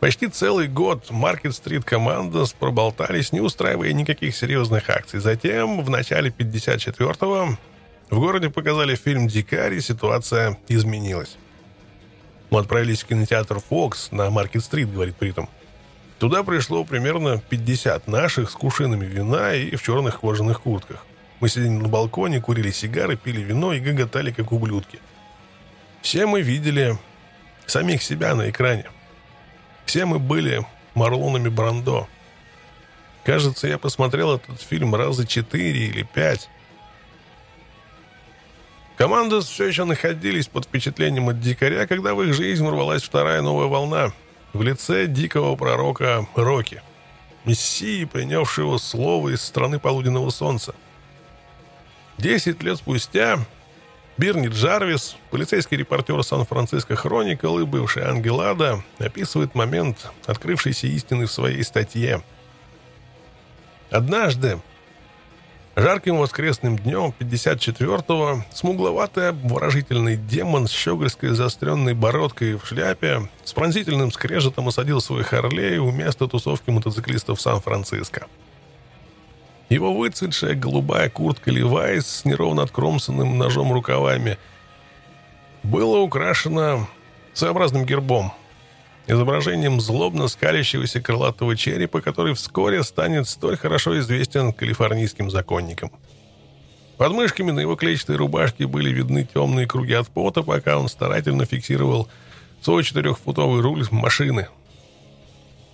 Почти 0.00 0.28
целый 0.28 0.68
год 0.68 1.10
Market 1.10 1.50
Street 1.50 1.84
Commandos 1.84 2.54
проболтались, 2.56 3.32
не 3.32 3.40
устраивая 3.40 3.92
никаких 3.92 4.36
серьезных 4.36 4.88
акций. 4.90 5.18
Затем, 5.18 5.82
в 5.82 5.90
начале 5.90 6.30
54-го, 6.30 7.58
в 8.10 8.18
городе 8.18 8.48
показали 8.48 8.94
фильм 8.94 9.26
«Дикарь», 9.26 9.74
и 9.74 9.80
ситуация 9.80 10.56
изменилась. 10.68 11.36
Мы 12.50 12.60
отправились 12.60 13.02
в 13.02 13.06
кинотеатр 13.06 13.60
Fox 13.70 14.08
на 14.10 14.30
Маркет-стрит, 14.30 14.90
говорит 14.90 15.16
Притом. 15.16 15.48
Туда 16.18 16.42
пришло 16.42 16.84
примерно 16.84 17.40
50 17.48 18.08
наших 18.08 18.50
с 18.50 18.54
кушинами 18.54 19.06
вина 19.06 19.54
и 19.54 19.76
в 19.76 19.82
черных 19.82 20.20
кожаных 20.20 20.62
куртках. 20.62 21.06
Мы 21.38 21.48
сидели 21.48 21.68
на 21.68 21.88
балконе, 21.88 22.40
курили 22.40 22.72
сигары, 22.72 23.16
пили 23.16 23.40
вино 23.40 23.72
и 23.72 23.78
гоготали, 23.78 24.32
как 24.32 24.50
ублюдки. 24.50 24.98
Все 26.02 26.26
мы 26.26 26.42
видели 26.42 26.98
самих 27.66 28.02
себя 28.02 28.34
на 28.34 28.50
экране. 28.50 28.86
Все 29.86 30.06
мы 30.06 30.18
были 30.18 30.66
Марлонами 30.94 31.48
Брандо. 31.48 32.08
Кажется, 33.24 33.68
я 33.68 33.78
посмотрел 33.78 34.34
этот 34.34 34.60
фильм 34.60 34.96
раза 34.96 35.24
четыре 35.24 35.86
или 35.86 36.02
пять. 36.02 36.48
Команды 38.96 39.40
все 39.42 39.66
еще 39.66 39.84
находились 39.84 40.48
под 40.48 40.64
впечатлением 40.64 41.28
от 41.28 41.40
дикаря, 41.40 41.86
когда 41.86 42.14
в 42.14 42.22
их 42.22 42.34
жизнь 42.34 42.64
ворвалась 42.64 43.04
вторая 43.04 43.40
новая 43.40 43.68
волна 43.68 44.12
в 44.52 44.62
лице 44.62 45.06
дикого 45.06 45.56
пророка 45.56 46.26
Роки, 46.34 46.82
мессии, 47.44 48.04
принявшего 48.04 48.78
слово 48.78 49.30
из 49.34 49.42
страны 49.42 49.78
полуденного 49.78 50.30
солнца. 50.30 50.74
Десять 52.16 52.62
лет 52.62 52.78
спустя 52.78 53.38
Бирни 54.16 54.48
Джарвис, 54.48 55.16
полицейский 55.30 55.76
репортер 55.76 56.22
Сан-Франциско 56.24 56.96
Хроникл 56.96 57.60
и 57.60 57.64
бывший 57.64 58.04
Ангелада, 58.04 58.82
описывает 58.98 59.54
момент 59.54 60.10
открывшейся 60.26 60.88
истины 60.88 61.26
в 61.26 61.32
своей 61.32 61.62
статье. 61.62 62.22
Однажды 63.90 64.60
Жарким 65.78 66.16
воскресным 66.16 66.76
днем 66.76 67.14
54-го 67.20 68.42
смугловатый 68.52 69.28
обворожительный 69.28 70.16
демон 70.16 70.66
с 70.66 70.72
щегольской 70.72 71.28
заостренной 71.28 71.94
бородкой 71.94 72.56
в 72.56 72.66
шляпе 72.66 73.28
с 73.44 73.52
пронзительным 73.52 74.10
скрежетом 74.10 74.66
осадил 74.66 75.00
свой 75.00 75.22
Харлей 75.22 75.78
у 75.78 75.92
места 75.92 76.26
тусовки 76.26 76.70
мотоциклистов 76.70 77.40
Сан-Франциско. 77.40 78.26
Его 79.68 79.94
выцветшая 79.94 80.56
голубая 80.56 81.08
куртка 81.10 81.52
Левайс 81.52 82.08
с 82.08 82.24
неровно 82.24 82.64
откромсанным 82.64 83.38
ножом 83.38 83.72
рукавами 83.72 84.36
была 85.62 86.00
украшена 86.00 86.88
своеобразным 87.34 87.84
гербом, 87.84 88.32
изображением 89.08 89.80
злобно 89.80 90.28
скалящегося 90.28 91.00
крылатого 91.00 91.56
черепа, 91.56 92.00
который 92.00 92.34
вскоре 92.34 92.84
станет 92.84 93.26
столь 93.26 93.56
хорошо 93.56 93.98
известен 93.98 94.52
калифорнийским 94.52 95.30
законникам. 95.30 95.90
Под 96.98 97.12
мышками 97.12 97.50
на 97.50 97.60
его 97.60 97.74
клетчатой 97.74 98.16
рубашке 98.16 98.66
были 98.66 98.90
видны 98.90 99.24
темные 99.24 99.66
круги 99.66 99.94
от 99.94 100.08
пота, 100.08 100.42
пока 100.42 100.78
он 100.78 100.88
старательно 100.88 101.46
фиксировал 101.46 102.08
свой 102.60 102.84
четырехфутовый 102.84 103.62
руль 103.62 103.84
машины. 103.90 104.48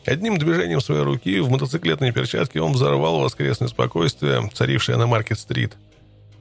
Одним 0.07 0.37
движением 0.37 0.81
своей 0.81 1.03
руки 1.03 1.41
в 1.41 1.51
мотоциклетной 1.51 2.13
перчатке 2.13 2.61
он 2.61 2.73
взорвал 2.73 3.21
воскресное 3.21 3.69
спокойствие, 3.69 4.49
царившее 4.53 4.99
на 4.99 5.07
Маркет-стрит. 5.07 5.73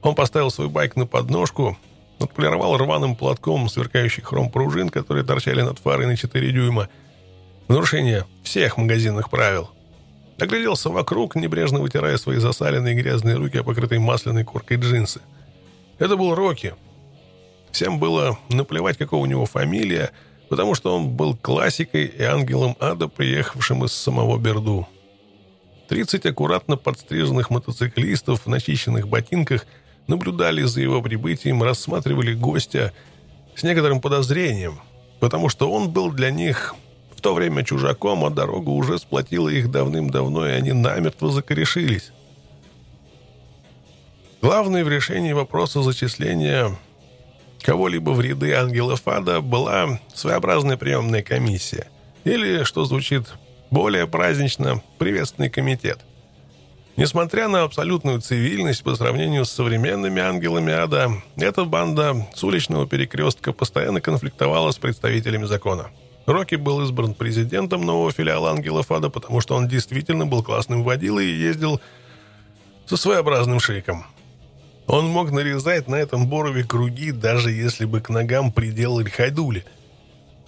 Он 0.02 0.14
поставил 0.14 0.50
свой 0.50 0.68
байк 0.68 0.96
на 0.96 1.06
подножку, 1.06 1.78
отполировал 2.18 2.76
рваным 2.76 3.16
платком 3.16 3.68
сверкающий 3.68 4.22
хром 4.22 4.50
пружин, 4.50 4.88
которые 4.88 5.24
торчали 5.24 5.62
над 5.62 5.78
фарой 5.78 6.06
на 6.06 6.16
4 6.16 6.52
дюйма. 6.52 6.88
нарушение 7.68 8.24
всех 8.42 8.76
магазинных 8.76 9.30
правил. 9.30 9.70
Огляделся 10.38 10.90
вокруг, 10.90 11.36
небрежно 11.36 11.78
вытирая 11.78 12.16
свои 12.16 12.38
засаленные 12.38 12.94
грязные 12.94 13.36
руки, 13.36 13.62
покрытые 13.62 14.00
масляной 14.00 14.44
коркой 14.44 14.78
джинсы. 14.78 15.20
Это 15.98 16.16
был 16.16 16.34
Рокки. 16.34 16.74
Всем 17.70 17.98
было 17.98 18.38
наплевать, 18.50 18.98
какого 18.98 19.22
у 19.22 19.26
него 19.26 19.46
фамилия, 19.46 20.10
потому 20.48 20.74
что 20.74 20.94
он 20.96 21.10
был 21.10 21.36
классикой 21.36 22.06
и 22.06 22.22
ангелом 22.22 22.76
ада, 22.80 23.08
приехавшим 23.08 23.84
из 23.84 23.92
самого 23.92 24.38
Берду. 24.38 24.86
Тридцать 25.88 26.26
аккуратно 26.26 26.76
подстриженных 26.76 27.50
мотоциклистов 27.50 28.46
в 28.46 28.48
начищенных 28.48 29.08
ботинках 29.08 29.66
наблюдали 30.06 30.62
за 30.62 30.80
его 30.80 31.02
прибытием, 31.02 31.62
рассматривали 31.62 32.34
гостя 32.34 32.92
с 33.54 33.62
некоторым 33.62 34.00
подозрением, 34.00 34.80
потому 35.20 35.48
что 35.48 35.70
он 35.70 35.90
был 35.90 36.10
для 36.10 36.30
них 36.30 36.74
в 37.14 37.20
то 37.20 37.34
время 37.34 37.64
чужаком, 37.64 38.24
а 38.24 38.30
дорога 38.30 38.70
уже 38.70 38.98
сплотила 38.98 39.48
их 39.48 39.70
давным-давно, 39.70 40.46
и 40.46 40.52
они 40.52 40.72
намертво 40.72 41.30
закорешились. 41.30 42.12
Главной 44.42 44.84
в 44.84 44.88
решении 44.88 45.32
вопроса 45.32 45.82
зачисления 45.82 46.76
кого-либо 47.62 48.10
в 48.10 48.20
ряды 48.20 48.52
ангелов 48.52 49.08
ада 49.08 49.40
была 49.40 49.98
своеобразная 50.12 50.76
приемная 50.76 51.22
комиссия. 51.22 51.88
Или, 52.24 52.64
что 52.64 52.84
звучит 52.84 53.26
более 53.70 54.06
празднично, 54.06 54.82
приветственный 54.98 55.48
комитет. 55.48 56.00
Несмотря 56.96 57.48
на 57.48 57.62
абсолютную 57.62 58.20
цивильность 58.20 58.84
по 58.84 58.94
сравнению 58.94 59.44
с 59.44 59.50
современными 59.50 60.22
ангелами 60.22 60.72
ада, 60.72 61.10
эта 61.36 61.64
банда 61.64 62.28
с 62.34 62.44
уличного 62.44 62.86
перекрестка 62.86 63.52
постоянно 63.52 64.00
конфликтовала 64.00 64.70
с 64.70 64.78
представителями 64.78 65.44
закона. 65.44 65.90
Рокки 66.26 66.54
был 66.54 66.82
избран 66.84 67.14
президентом 67.14 67.82
нового 67.82 68.12
филиала 68.12 68.50
ангелов 68.50 68.92
ада, 68.92 69.10
потому 69.10 69.40
что 69.40 69.56
он 69.56 69.66
действительно 69.66 70.24
был 70.24 70.44
классным 70.44 70.84
водилой 70.84 71.26
и 71.26 71.36
ездил 71.36 71.80
со 72.86 72.96
своеобразным 72.96 73.58
шиком. 73.58 74.06
Он 74.86 75.06
мог 75.06 75.32
нарезать 75.32 75.88
на 75.88 75.96
этом 75.96 76.28
борове 76.28 76.62
круги, 76.62 77.10
даже 77.10 77.50
если 77.50 77.86
бы 77.86 78.00
к 78.00 78.08
ногам 78.08 78.52
приделали 78.52 79.08
хайдули. 79.08 79.64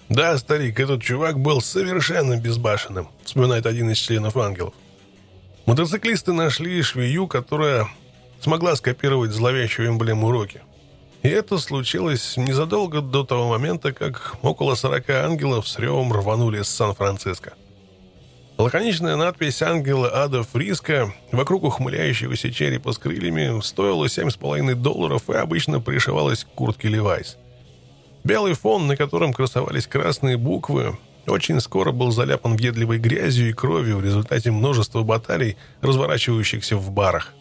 «Да, 0.07 0.37
старик, 0.37 0.79
этот 0.79 1.03
чувак 1.03 1.39
был 1.39 1.59
совершенно 1.59 2.39
безбашенным»,— 2.39 3.09
вспоминает 3.25 3.65
один 3.65 3.89
из 3.89 3.97
членов 3.97 4.37
ангелов. 4.37 4.73
Мотоциклисты 5.67 6.31
нашли 6.31 6.81
швею, 6.81 7.27
которая 7.27 7.89
смогла 8.39 8.77
скопировать 8.77 9.31
зловещую 9.31 9.89
эмблему 9.89 10.31
Роки. 10.31 10.61
И 11.23 11.27
это 11.27 11.57
случилось 11.57 12.37
незадолго 12.37 13.01
до 13.01 13.25
того 13.25 13.49
момента, 13.49 13.91
как 13.91 14.37
около 14.43 14.75
40 14.75 15.09
ангелов 15.09 15.67
с 15.67 15.77
ревом 15.77 16.13
рванули 16.13 16.61
с 16.61 16.69
Сан-Франциско. 16.69 17.55
Лаконичная 18.57 19.17
надпись 19.17 19.61
«Ангела 19.61 20.23
Ада 20.23 20.43
Фриска» 20.43 21.13
вокруг 21.33 21.65
ухмыляющегося 21.65 22.49
черепа 22.49 22.93
с 22.93 22.97
крыльями 22.97 23.59
стоила 23.61 24.05
7,5 24.05 24.73
долларов 24.75 25.29
и 25.29 25.33
обычно 25.33 25.81
пришивалась 25.81 26.45
к 26.45 26.47
куртке 26.47 26.87
Левайс. 26.87 27.37
Белый 28.23 28.53
фон, 28.53 28.87
на 28.87 28.95
котором 28.95 29.33
красовались 29.33 29.85
красные 29.85 30.37
буквы, 30.37 30.97
очень 31.27 31.59
скоро 31.59 31.91
был 31.91 32.11
заляпан 32.11 32.55
въедливой 32.55 32.99
грязью 32.99 33.49
и 33.49 33.53
кровью 33.53 33.97
в 33.97 34.03
результате 34.03 34.51
множества 34.51 35.03
баталий, 35.03 35.57
разворачивающихся 35.81 36.77
в 36.77 36.91
барах. 36.91 37.33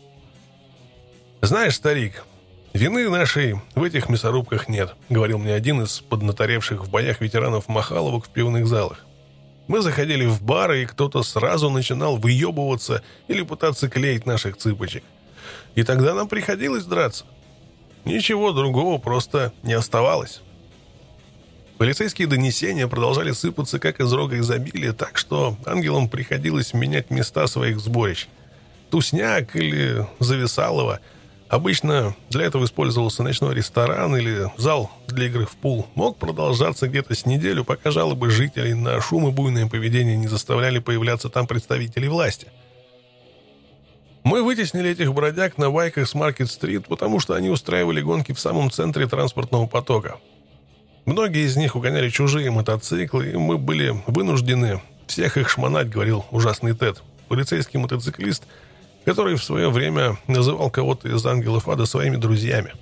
«Знаешь, 1.40 1.76
старик, 1.76 2.24
вины 2.72 3.08
нашей 3.08 3.60
в 3.74 3.82
этих 3.82 4.08
мясорубках 4.08 4.68
нет»,— 4.68 4.94
говорил 5.08 5.38
мне 5.38 5.54
один 5.54 5.82
из 5.82 6.00
поднаторевших 6.00 6.84
в 6.84 6.90
боях 6.90 7.20
ветеранов 7.20 7.68
Махаловок 7.68 8.26
в 8.26 8.30
пивных 8.30 8.66
залах. 8.66 9.06
Мы 9.68 9.80
заходили 9.80 10.26
в 10.26 10.42
бары, 10.42 10.82
и 10.82 10.86
кто-то 10.86 11.22
сразу 11.22 11.70
начинал 11.70 12.16
выебываться 12.16 13.02
или 13.26 13.42
пытаться 13.42 13.88
клеить 13.88 14.24
наших 14.24 14.56
цыпочек. 14.56 15.02
И 15.74 15.82
тогда 15.82 16.14
нам 16.14 16.28
приходилось 16.28 16.84
драться. 16.84 17.24
Ничего 18.04 18.52
другого 18.52 18.98
просто 18.98 19.52
не 19.62 19.72
оставалось. 19.72 20.40
Полицейские 21.78 22.26
донесения 22.26 22.88
продолжали 22.88 23.32
сыпаться 23.32 23.78
как 23.78 24.00
из 24.00 24.12
рога 24.12 24.38
изобилия, 24.38 24.92
так 24.92 25.18
что 25.18 25.56
ангелам 25.66 26.08
приходилось 26.08 26.72
менять 26.72 27.10
места 27.10 27.46
своих 27.46 27.80
сборищ. 27.80 28.28
Тусняк 28.90 29.56
или 29.56 30.06
Зависалово– 30.20 31.00
Обычно 31.48 32.16
для 32.28 32.44
этого 32.44 32.64
использовался 32.64 33.22
ночной 33.22 33.54
ресторан 33.54 34.16
или 34.16 34.50
зал 34.56 34.90
для 35.06 35.26
игры 35.26 35.46
в 35.46 35.54
пул. 35.56 35.86
Мог 35.94 36.18
продолжаться 36.18 36.88
где-то 36.88 37.14
с 37.14 37.24
неделю, 37.24 37.64
пока 37.64 37.92
жалобы 37.92 38.30
жителей 38.30 38.74
на 38.74 39.00
шум 39.00 39.28
и 39.28 39.30
буйное 39.30 39.68
поведение 39.68 40.16
не 40.16 40.26
заставляли 40.26 40.80
появляться 40.80 41.28
там 41.28 41.46
представителей 41.46 42.08
власти. 42.08 42.48
Мы 44.24 44.42
вытеснили 44.42 44.90
этих 44.90 45.14
бродяг 45.14 45.56
на 45.56 45.70
байках 45.70 46.08
с 46.08 46.14
Маркет-стрит, 46.14 46.88
потому 46.88 47.20
что 47.20 47.34
они 47.34 47.48
устраивали 47.48 48.00
гонки 48.00 48.32
в 48.32 48.40
самом 48.40 48.72
центре 48.72 49.06
транспортного 49.06 49.68
потока. 49.68 50.16
Многие 51.06 51.46
из 51.46 51.56
них 51.56 51.74
угоняли 51.76 52.10
чужие 52.10 52.50
мотоциклы, 52.50 53.30
и 53.30 53.36
мы 53.36 53.56
были 53.56 54.02
вынуждены 54.06 54.82
всех 55.06 55.38
их 55.38 55.48
шмонать, 55.48 55.88
говорил 55.88 56.26
ужасный 56.30 56.74
Тед. 56.74 57.02
Полицейский 57.28 57.78
мотоциклист– 57.78 58.44
который 59.06 59.36
в 59.36 59.44
свое 59.44 59.70
время 59.70 60.18
называл 60.26 60.68
кого-то 60.68 61.08
из 61.08 61.24
ангелов 61.24 61.68
ада 61.68 61.86
своими 61.86 62.16
друзьями. 62.16 62.72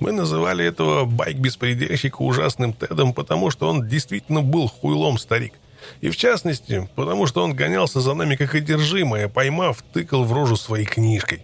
Мы 0.00 0.10
называли 0.10 0.64
этого 0.64 1.04
байк-беспредельщика 1.04 2.22
ужасным 2.22 2.72
Тедом, 2.72 3.12
потому 3.12 3.50
что 3.50 3.68
он 3.68 3.86
действительно 3.86 4.40
был 4.40 4.68
хуйлом 4.68 5.18
старик. 5.18 5.52
И 6.00 6.08
в 6.08 6.16
частности, 6.16 6.88
потому 6.96 7.26
что 7.26 7.44
он 7.44 7.54
гонялся 7.54 8.00
за 8.00 8.14
нами 8.14 8.36
как 8.36 8.54
одержимое, 8.54 9.28
поймав, 9.28 9.82
тыкал 9.92 10.24
в 10.24 10.32
рожу 10.32 10.56
своей 10.56 10.86
книжкой. 10.86 11.42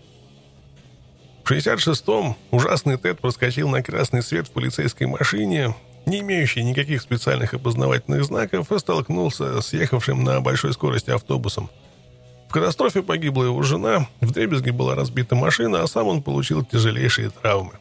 В 1.45 1.51
66-м 1.51 2.37
ужасный 2.53 2.97
Тед 2.97 3.21
проскочил 3.21 3.69
на 3.69 3.83
красный 3.83 4.23
свет 4.23 4.47
в 4.47 4.53
полицейской 4.53 5.09
машине, 5.09 5.75
не 6.07 6.21
имеющей 6.21 6.63
никаких 6.63 7.03
специальных 7.03 7.53
опознавательных 7.55 8.25
знаков, 8.25 8.71
и 8.71 8.79
столкнулся 8.79 9.61
с 9.61 9.73
ехавшим 9.73 10.23
на 10.23 10.41
большой 10.41 10.73
скорости 10.73 11.11
автобусом. 11.11 11.69
В 12.49 12.53
катастрофе 12.53 13.03
погибла 13.03 13.45
его 13.45 13.63
жена, 13.63 14.07
в 14.21 14.31
дребезге 14.31 14.73
была 14.73 14.95
разбита 14.95 15.35
машина, 15.35 15.83
а 15.83 15.87
сам 15.89 16.07
он 16.07 16.23
получил 16.23 16.65
тяжелейшие 16.65 17.31
травмы. 17.31 17.73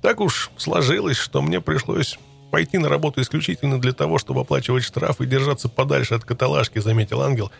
Так 0.00 0.20
уж 0.20 0.50
сложилось, 0.56 1.16
что 1.16 1.42
мне 1.42 1.60
пришлось 1.60 2.18
пойти 2.50 2.78
на 2.78 2.88
работу 2.88 3.20
исключительно 3.20 3.80
для 3.80 3.92
того, 3.92 4.18
чтобы 4.18 4.40
оплачивать 4.42 4.84
штраф 4.84 5.20
и 5.20 5.26
держаться 5.26 5.68
подальше 5.68 6.14
от 6.14 6.24
каталажки, 6.24 6.78
заметил 6.78 7.22
ангел, 7.22 7.50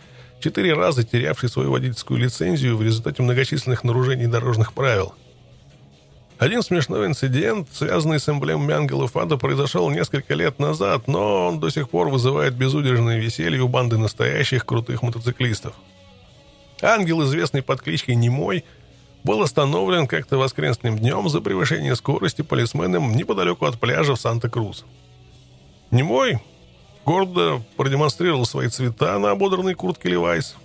четыре 0.43 0.73
раза 0.73 1.03
терявший 1.03 1.49
свою 1.49 1.71
водительскую 1.71 2.19
лицензию 2.19 2.77
в 2.77 2.83
результате 2.83 3.23
многочисленных 3.23 3.83
нарушений 3.83 4.27
дорожных 4.27 4.73
правил– 4.73 5.13
один 6.43 6.61
смешной 6.61 7.07
инцидент, 7.07 7.69
связанный 7.71 8.19
с 8.19 8.27
эмблемами 8.27 8.73
ангелов 8.73 9.15
ада, 9.15 9.37
произошел 9.37 9.89
несколько 9.89 10.33
лет 10.33 10.59
назад, 10.59 11.07
но 11.07 11.47
он 11.47 11.61
до 11.61 11.69
сих 11.69 11.89
пор 11.89 12.09
вызывает 12.09 12.53
безудержное 12.53 13.17
веселье 13.17 13.61
у 13.61 13.69
банды 13.69 13.97
настоящих 13.97 14.65
крутых 14.65 15.03
мотоциклистов. 15.03 15.73
Ангел, 16.81 17.23
известный 17.23 17.61
под 17.61 17.81
кличкой 17.81 18.15
Немой, 18.15 18.65
был 19.23 19.41
остановлен 19.41 20.05
как-то 20.05 20.37
воскресным 20.37 20.99
днем 20.99 21.29
за 21.29 21.39
превышение 21.39 21.95
скорости 21.95 22.41
полисменом 22.41 23.15
неподалеку 23.15 23.65
от 23.65 23.79
пляжа 23.79 24.15
в 24.15 24.19
Санта-Крус. 24.19 24.83
Немой 25.91 26.41
гордо 27.05 27.61
продемонстрировал 27.77 28.45
свои 28.45 28.67
цвета 28.67 29.17
на 29.19 29.31
ободранной 29.31 29.73
куртке 29.75 30.09
Левайс. 30.09 30.55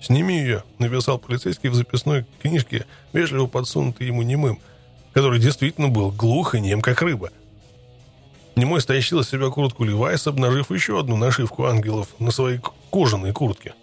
«Сними 0.00 0.38
ее»,— 0.38 0.64
написал 0.78 1.18
полицейский 1.18 1.68
в 1.68 1.74
записной 1.74 2.26
книжке, 2.42 2.86
вежливо 3.12 3.46
подсунутый 3.46 4.06
ему 4.06 4.22
немым— 4.22 4.58
который 5.12 5.38
действительно 5.38 5.88
был 5.88 6.10
глух 6.10 6.54
и 6.54 6.60
нем, 6.60 6.80
как 6.80 7.02
рыба. 7.02 7.30
Немой 8.56 8.80
стащил 8.80 9.20
из 9.20 9.30
себя 9.30 9.48
куртку 9.48 9.84
Левайс, 9.84 10.26
обнажив 10.26 10.70
еще 10.70 10.98
одну 10.98 11.16
нашивку 11.16 11.64
ангелов 11.64 12.08
на 12.18 12.30
своей 12.30 12.60
кожаной 12.90 13.32
куртке. 13.32 13.74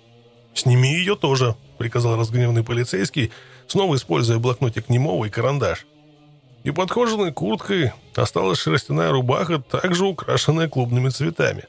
«Сними 0.53 0.93
ее 0.93 1.15
тоже»,— 1.15 1.55
приказал 1.77 2.17
разгневанный 2.17 2.63
полицейский, 2.63 3.31
снова 3.67 3.95
используя 3.95 4.37
блокнотик 4.37 4.89
Немова 4.89 5.25
и 5.25 5.29
карандаш. 5.29 5.85
и 6.63 6.71
под 6.71 6.91
кожаной 6.91 7.31
курткой 7.31 7.93
осталась 8.15 8.59
шерстяная 8.59 9.11
рубаха, 9.11 9.59
также 9.59 10.05
украшенная 10.05 10.67
клубными 10.67 11.09
цветами. 11.09 11.63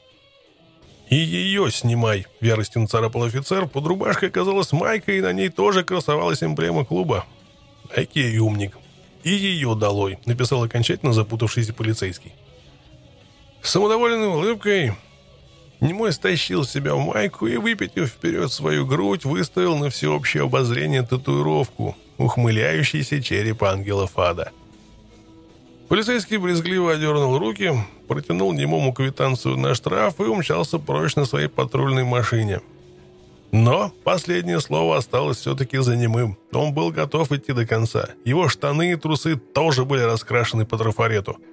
«И 1.11 1.17
ее 1.17 1.69
снимай!»— 1.69 2.25
в 2.41 2.45
ярости 2.45 2.77
нацарапал 2.77 3.23
офицер. 3.25 3.67
Под 3.67 3.85
рубашкой 3.85 4.29
оказалась 4.29 4.71
майка, 4.71 5.11
и 5.11 5.21
на 5.21 5.33
ней 5.33 5.49
тоже 5.49 5.83
красовалась 5.83 6.41
эмблема 6.41 6.85
клуба. 6.85 7.25
«Окей, 7.95 8.37
умник!» 8.39 8.77
«И 9.23 9.29
ее 9.29 9.75
долой!»— 9.75 10.17
написал 10.25 10.63
окончательно 10.63 11.11
запутавшийся 11.11 11.73
полицейский. 11.73 12.33
С 13.61 13.71
самодовольной 13.71 14.27
улыбкой 14.27 14.95
Немой 15.81 16.13
стащил 16.13 16.63
себя 16.63 16.93
в 16.93 16.99
майку 16.99 17.47
и, 17.47 17.57
выпятив 17.57 18.07
вперед 18.07 18.51
свою 18.51 18.85
грудь, 18.85 19.25
выставил 19.25 19.75
на 19.75 19.89
всеобщее 19.89 20.43
обозрение 20.43 21.01
татуировку, 21.01 21.97
ухмыляющийся 22.19 23.21
череп 23.21 23.63
ангела 23.63 24.05
Фада. 24.05 24.51
Полицейский 25.91 26.37
брезгливо 26.37 26.93
одернул 26.93 27.37
руки, 27.37 27.73
протянул 28.07 28.53
немому 28.53 28.93
квитанцию 28.93 29.57
на 29.57 29.75
штраф 29.75 30.21
и 30.21 30.23
умчался 30.23 30.79
прочь 30.79 31.17
на 31.17 31.25
своей 31.25 31.49
патрульной 31.49 32.05
машине. 32.05 32.61
Но 33.51 33.91
последнее 34.05 34.61
слово 34.61 34.95
осталось 34.95 35.39
все-таки 35.39 35.79
за 35.79 35.97
немым. 35.97 36.37
Он 36.53 36.73
был 36.73 36.91
готов 36.91 37.33
идти 37.33 37.51
до 37.51 37.65
конца. 37.65 38.11
Его 38.23 38.47
штаны 38.47 38.93
и 38.93 38.95
трусы 38.95 39.35
тоже 39.35 39.83
были 39.83 40.03
раскрашены 40.03 40.65
по 40.65 40.77
трафарету– 40.77 41.35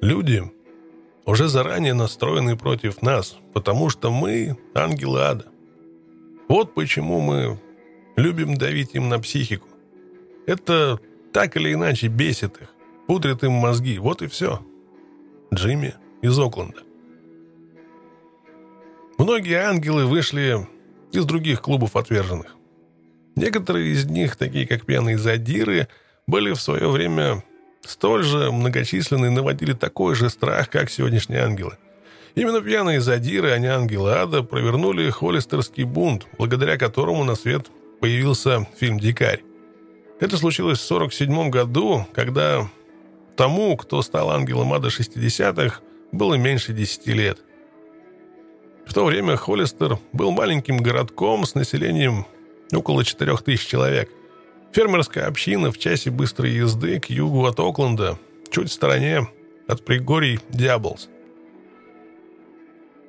Люди 0.00 0.50
уже 1.24 1.48
заранее 1.48 1.94
настроены 1.94 2.56
против 2.56 3.02
нас, 3.02 3.36
потому 3.52 3.88
что 3.90 4.10
мы 4.10 4.56
ангелы 4.74 5.20
ада. 5.20 5.44
Вот 6.48 6.72
почему 6.74 7.20
мы 7.20 7.58
любим 8.18 8.56
давить 8.56 8.94
им 8.94 9.08
на 9.08 9.18
психику. 9.20 9.68
Это 10.46 10.98
так 11.32 11.56
или 11.56 11.72
иначе 11.72 12.08
бесит 12.08 12.60
их, 12.60 12.68
пудрит 13.06 13.44
им 13.44 13.52
мозги, 13.52 13.98
вот 13.98 14.22
и 14.22 14.26
все. 14.26 14.60
Джимми 15.54 15.94
из 16.20 16.38
Окленда. 16.38 16.82
Многие 19.18 19.58
ангелы 19.58 20.04
вышли 20.06 20.66
из 21.12 21.24
других 21.24 21.62
клубов 21.62 21.96
отверженных. 21.96 22.56
Некоторые 23.36 23.92
из 23.92 24.04
них, 24.06 24.36
такие 24.36 24.66
как 24.66 24.84
пьяные 24.84 25.16
задиры, 25.16 25.88
были 26.26 26.52
в 26.52 26.60
свое 26.60 26.90
время 26.90 27.44
столь 27.82 28.24
же 28.24 28.50
многочисленные 28.50 29.30
наводили 29.30 29.72
такой 29.72 30.14
же 30.14 30.28
страх, 30.28 30.68
как 30.70 30.90
сегодняшние 30.90 31.42
ангелы. 31.42 31.78
Именно 32.34 32.60
пьяные 32.60 33.00
задиры, 33.00 33.50
а 33.52 33.58
не 33.58 33.68
ангелы 33.68 34.12
ада, 34.12 34.42
провернули 34.42 35.08
холлистерский 35.10 35.84
бунт, 35.84 36.26
благодаря 36.36 36.76
которому 36.76 37.24
на 37.24 37.34
свет 37.34 37.68
появился 38.00 38.66
фильм 38.76 38.98
«Дикарь». 38.98 39.42
Это 40.20 40.36
случилось 40.36 40.80
в 40.80 40.92
1947 40.92 41.50
году, 41.50 42.06
когда 42.12 42.68
тому, 43.36 43.76
кто 43.76 44.02
стал 44.02 44.30
ангелом 44.30 44.72
ада 44.72 44.88
60-х, 44.88 45.80
было 46.10 46.34
меньше 46.34 46.72
10 46.72 47.06
лет. 47.08 47.38
В 48.86 48.94
то 48.94 49.04
время 49.04 49.36
Холлистер 49.36 49.98
был 50.12 50.30
маленьким 50.32 50.78
городком 50.78 51.44
с 51.44 51.54
населением 51.54 52.26
около 52.72 53.04
4000 53.04 53.68
человек. 53.68 54.10
Фермерская 54.72 55.26
община 55.26 55.70
в 55.70 55.78
часе 55.78 56.10
быстрой 56.10 56.52
езды 56.52 56.98
к 56.98 57.06
югу 57.06 57.44
от 57.46 57.60
Окленда, 57.60 58.18
чуть 58.50 58.70
в 58.70 58.72
стороне 58.72 59.28
от 59.66 59.84
пригорий 59.84 60.40
Диаблс. 60.48 61.08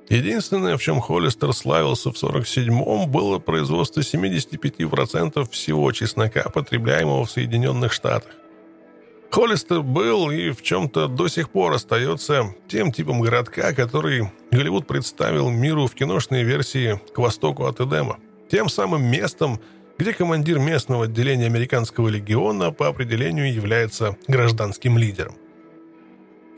Единственное, 0.10 0.76
в 0.76 0.82
чем 0.82 0.99
Холлистер 0.99 1.53
славился 1.53 2.12
в 2.12 2.16
47-м, 2.16 3.10
было 3.12 3.38
производство 3.38 4.01
75% 4.01 5.47
всего 5.51 5.91
чеснока, 5.91 6.49
потребляемого 6.49 7.26
в 7.26 7.32
Соединенных 7.32 7.93
Штатах. 7.93 8.32
Холлистер 9.30 9.84
был 9.84 10.32
и 10.32 10.49
в 10.49 10.64
чем-то 10.64 11.07
до 11.07 11.28
сих 11.28 11.51
пор 11.51 11.74
остается 11.74 12.55
тем 12.68 12.91
типом 12.91 13.22
городка, 13.22 13.74
который 13.74 14.32
Голливуд 14.49 14.88
представил 14.88 15.51
миру 15.51 15.86
в 15.86 15.93
киношной 15.93 16.41
версии 16.41 16.99
«К 17.14 17.20
востоку 17.20 17.66
от 17.66 17.80
Эдема». 17.80 18.18
Тем 18.49 18.68
самым 18.70 19.03
местом, 19.03 19.60
где 19.99 20.14
командир 20.14 20.57
местного 20.57 21.03
отделения 21.05 21.45
американского 21.45 22.10
легиона 22.10 22.72
по 22.72 22.88
определению 22.88 23.53
является 23.53 24.18
гражданским 24.28 24.97
лидером. 24.97 25.36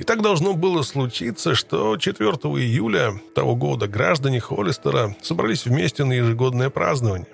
И 0.02 0.04
так 0.04 0.24
должно 0.24 0.54
было 0.54 0.82
случиться, 0.82 1.54
что 1.54 1.96
4 1.96 2.28
июля 2.32 3.22
того 3.36 3.56
года 3.56 3.88
граждане 3.88 4.40
Холлистера 4.40 5.16
собрались 5.22 5.66
вместе 5.66 6.04
на 6.04 6.14
ежегодное 6.14 6.72
празднование. 6.72 7.28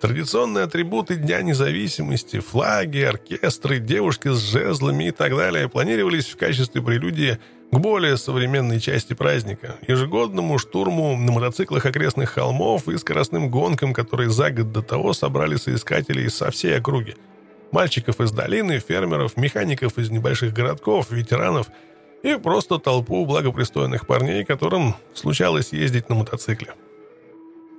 Традиционные 0.00 0.64
атрибуты 0.64 1.16
Дня 1.16 1.42
независимости, 1.42 2.40
флаги, 2.40 3.00
оркестры, 3.00 3.80
девушки 3.80 4.28
с 4.28 4.38
жезлами 4.38 5.08
и 5.08 5.10
так 5.10 5.36
далее 5.36 5.68
планировались 5.68 6.28
в 6.28 6.38
качестве 6.38 6.80
прелюдии 6.80 7.38
к 7.70 7.76
более 7.76 8.16
современной 8.16 8.80
части 8.80 9.12
праздника– 9.12 9.76
ежегодному 9.86 10.56
штурму 10.56 11.18
на 11.18 11.32
мотоциклах 11.32 11.84
окрестных 11.84 12.30
холмов 12.30 12.88
и 12.88 12.96
скоростным 12.96 13.50
гонкам, 13.50 13.92
которые 13.92 14.30
за 14.30 14.50
год 14.50 14.72
до 14.72 14.80
того 14.80 15.12
собрали 15.12 15.56
соискателей 15.56 16.30
со 16.30 16.50
всей 16.50 16.78
округи. 16.78 17.14
Мальчиков 17.74 18.20
из 18.20 18.30
долины, 18.30 18.78
фермеров, 18.78 19.36
механиков 19.36 19.98
из 19.98 20.08
небольших 20.08 20.52
городков, 20.52 21.10
ветеранов 21.10 21.66
и 22.22 22.36
просто 22.36 22.78
толпу 22.78 23.26
благопристойных 23.26 24.06
парней, 24.06 24.44
которым 24.44 24.94
случалось 25.12 25.72
ездить 25.72 26.08
на 26.08 26.14
мотоцикле. 26.14 26.74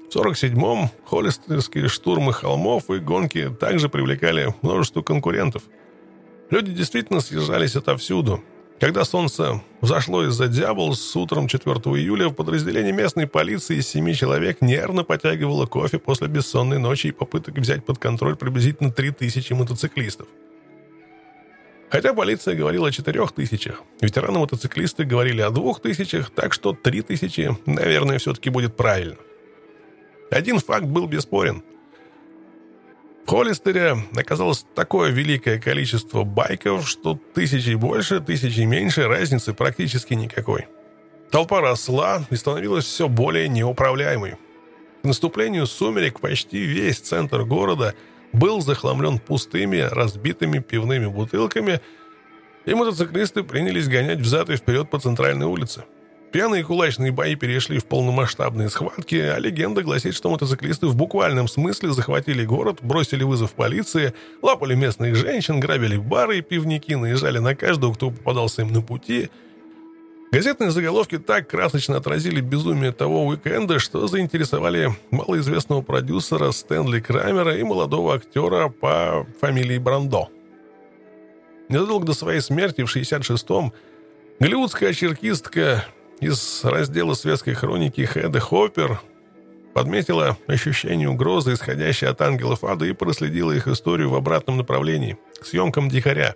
В 0.10 0.14
47-м 0.14 0.90
холлистерские 1.06 1.88
штурмы 1.88 2.34
холмов 2.34 2.90
и 2.90 3.00
гонки 3.00 3.50
также 3.58 3.88
привлекали 3.88 4.54
множество 4.62 5.02
конкурентов. 5.02 5.64
Люди 6.50 6.74
действительно 6.74 7.22
съезжались 7.22 7.78
отовсюду– 7.78 8.44
когда 8.80 9.06
солнце 9.06 9.62
взошло 9.82 10.26
из-за 10.26 10.48
Диаблс, 10.48 11.00
с 11.00 11.16
утром 11.16 11.48
4 11.48 11.76
июля 11.76 12.28
в 12.28 12.34
подразделении 12.34 12.92
местной 12.92 13.28
полиции 13.28 13.78
из 13.78 13.88
семи 13.88 14.14
человек 14.14 14.62
нервно 14.62 15.04
потягивало 15.04 15.66
кофе 15.66 15.98
после 15.98 16.28
бессонной 16.28 16.78
ночи 16.78 17.08
и 17.08 17.12
попыток 17.12 17.58
взять 17.58 17.86
под 17.86 18.00
контроль 18.00 18.36
приблизительно 18.36 18.92
3000 18.92 19.54
мотоциклистов. 19.54 20.28
Хотя 21.90 22.14
полиция 22.14 22.56
говорила 22.56 22.90
о 22.90 22.92
четырех 22.92 23.32
тысячах, 23.32 23.82
ветераны-мотоциклисты 24.02 25.06
говорили 25.06 25.42
о 25.42 25.52
двух 25.52 25.82
тысячах, 25.82 26.30
так 26.32 26.52
что 26.52 26.74
три 26.74 27.02
тысячи, 27.02 27.56
наверное, 27.66 28.18
все-таки 28.18 28.50
будет 28.50 28.76
правильно. 28.76 29.16
Один 30.32 30.60
факт 30.60 30.86
был 30.86 31.08
бесспорен– 31.08 31.64
Холлистере 33.26 33.98
оказалось 34.16 34.66
такое 34.76 35.10
великое 35.10 35.60
количество 35.60 36.24
байков, 36.24 36.88
что 36.88 37.20
тысячи 37.34 37.74
больше, 37.74 38.20
тысячи 38.20 38.62
меньше, 38.62 39.08
разницы 39.08 39.54
практически 39.54 40.14
никакой. 40.14 40.68
Толпа 41.32 41.60
росла 41.60 42.24
и 42.30 42.36
становилась 42.36 42.86
все 42.86 43.10
более 43.10 43.50
неуправляемой. 43.50 44.36
К 45.02 45.06
наступлению 45.06 45.66
сумерек 45.66 46.20
почти 46.20 46.60
весь 46.66 47.00
центр 47.00 47.44
города 47.44 47.96
был 48.32 48.62
захламлен 48.62 49.18
пустыми, 49.18 49.80
разбитыми 49.80 50.60
пивными 50.60 51.08
бутылками, 51.08 51.82
и 52.66 52.74
мотоциклисты 52.74 53.44
принялись 53.44 53.88
гонять 53.88 54.20
взад 54.20 54.50
и 54.50 54.56
вперед 54.56 54.90
по 54.90 55.00
центральной 55.00 55.46
улице– 55.46 55.84
Пьяные 56.36 56.66
кулачные 56.66 57.14
бои 57.14 57.36
перешли 57.36 57.80
в 57.80 57.86
полномасштабные 57.86 58.68
схватки, 58.68 59.16
а 59.16 59.40
легенда 59.40 59.84
гласит, 59.84 60.16
что 60.16 60.30
мотоциклисты 60.30 60.88
в 60.88 60.94
буквальном 60.94 61.48
смысле 61.48 61.94
захватили 61.94 62.44
город, 62.44 62.80
бросили 62.82 63.24
вызов 63.24 63.54
полиции, 63.54 64.14
лапали 64.42 64.76
местных 64.76 65.16
женщин, 65.16 65.62
грабили 65.62 65.96
бары 65.96 66.40
и 66.40 66.42
пивники, 66.42 66.92
наезжали 66.92 67.38
на 67.38 67.56
каждого, 67.56 67.94
кто 67.94 68.12
попадался 68.12 68.64
им 68.64 68.74
на 68.74 68.82
пути. 68.82 69.30
Газетные 70.34 70.72
заголовки 70.72 71.20
так 71.20 71.50
красочно 71.50 71.96
отразили 71.96 72.42
безумие 72.42 72.92
того 72.92 73.26
уикенда, 73.28 73.80
что 73.80 74.06
заинтересовали 74.08 74.94
малоизвестного 75.12 75.84
продюсера 75.84 76.52
Стэнли 76.52 77.00
Крамера 77.00 77.56
и 77.56 77.64
молодого 77.64 78.14
актера 78.14 78.68
по 78.68 79.26
фамилии 79.40 79.78
Брандо. 79.78 80.28
Незадолго 81.70 82.08
до 82.08 82.14
своей 82.14 82.42
смерти 82.42 82.84
в 82.84 82.94
66-м 82.94 83.72
голливудская 84.42 84.92
черкистка 84.92 85.86
из 86.20 86.64
раздела 86.64 87.14
светской 87.14 87.54
хроники 87.54 88.06
Хеда 88.06 88.40
Хоппер 88.40 89.02
подметила 89.74 90.38
ощущение 90.48 91.10
угрозы, 91.10 91.54
исходящей 91.54 92.08
от 92.08 92.22
ангелов 92.22 92.64
ада, 92.64 92.86
и 92.86 92.94
проследила 92.94 93.52
их 93.52 93.68
историю 93.68 94.10
в 94.10 94.16
обратном 94.16 94.58
направлении, 94.58 95.18
к 95.40 95.46
съемкам 95.46 95.90
«Дикаря». 95.90 96.36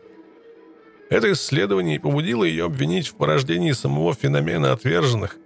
Это 1.09 1.31
исследование 1.31 1.99
побудило 1.99 2.43
ее 2.43 2.65
обвинить 2.65 3.07
в 3.07 3.15
порождении 3.15 3.71
самого 3.71 4.13
феномена 4.13 4.73
отверженных. 4.73 5.37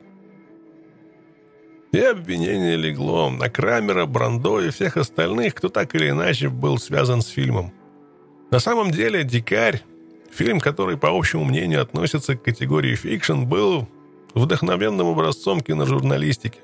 И 1.92 2.00
обвинение 2.00 2.76
легло 2.76 3.30
на 3.30 3.50
Крамера, 3.50 4.06
Брандо 4.06 4.60
и 4.60 4.72
всех 4.72 4.98
остальных, 4.98 5.54
кто 5.54 5.70
так 5.70 5.94
или 5.96 6.10
иначе 6.10 6.50
был 6.50 6.80
связан 6.80 7.22
с 7.22 7.28
фильмом. 7.28 7.72
На 8.50 8.60
самом 8.60 8.92
деле 8.92 9.24
«Дикарь» 9.24 9.84
Фильм, 10.34 10.60
который, 10.60 10.98
по 10.98 11.16
общему 11.16 11.46
мнению, 11.46 11.82
относится 11.82 12.36
к 12.36 12.42
категории 12.42 12.96
fiction, 12.96 13.44
был 13.44 13.88
вдохновенным 14.34 15.08
образцом 15.08 15.62
киножурналистики. 15.62 16.60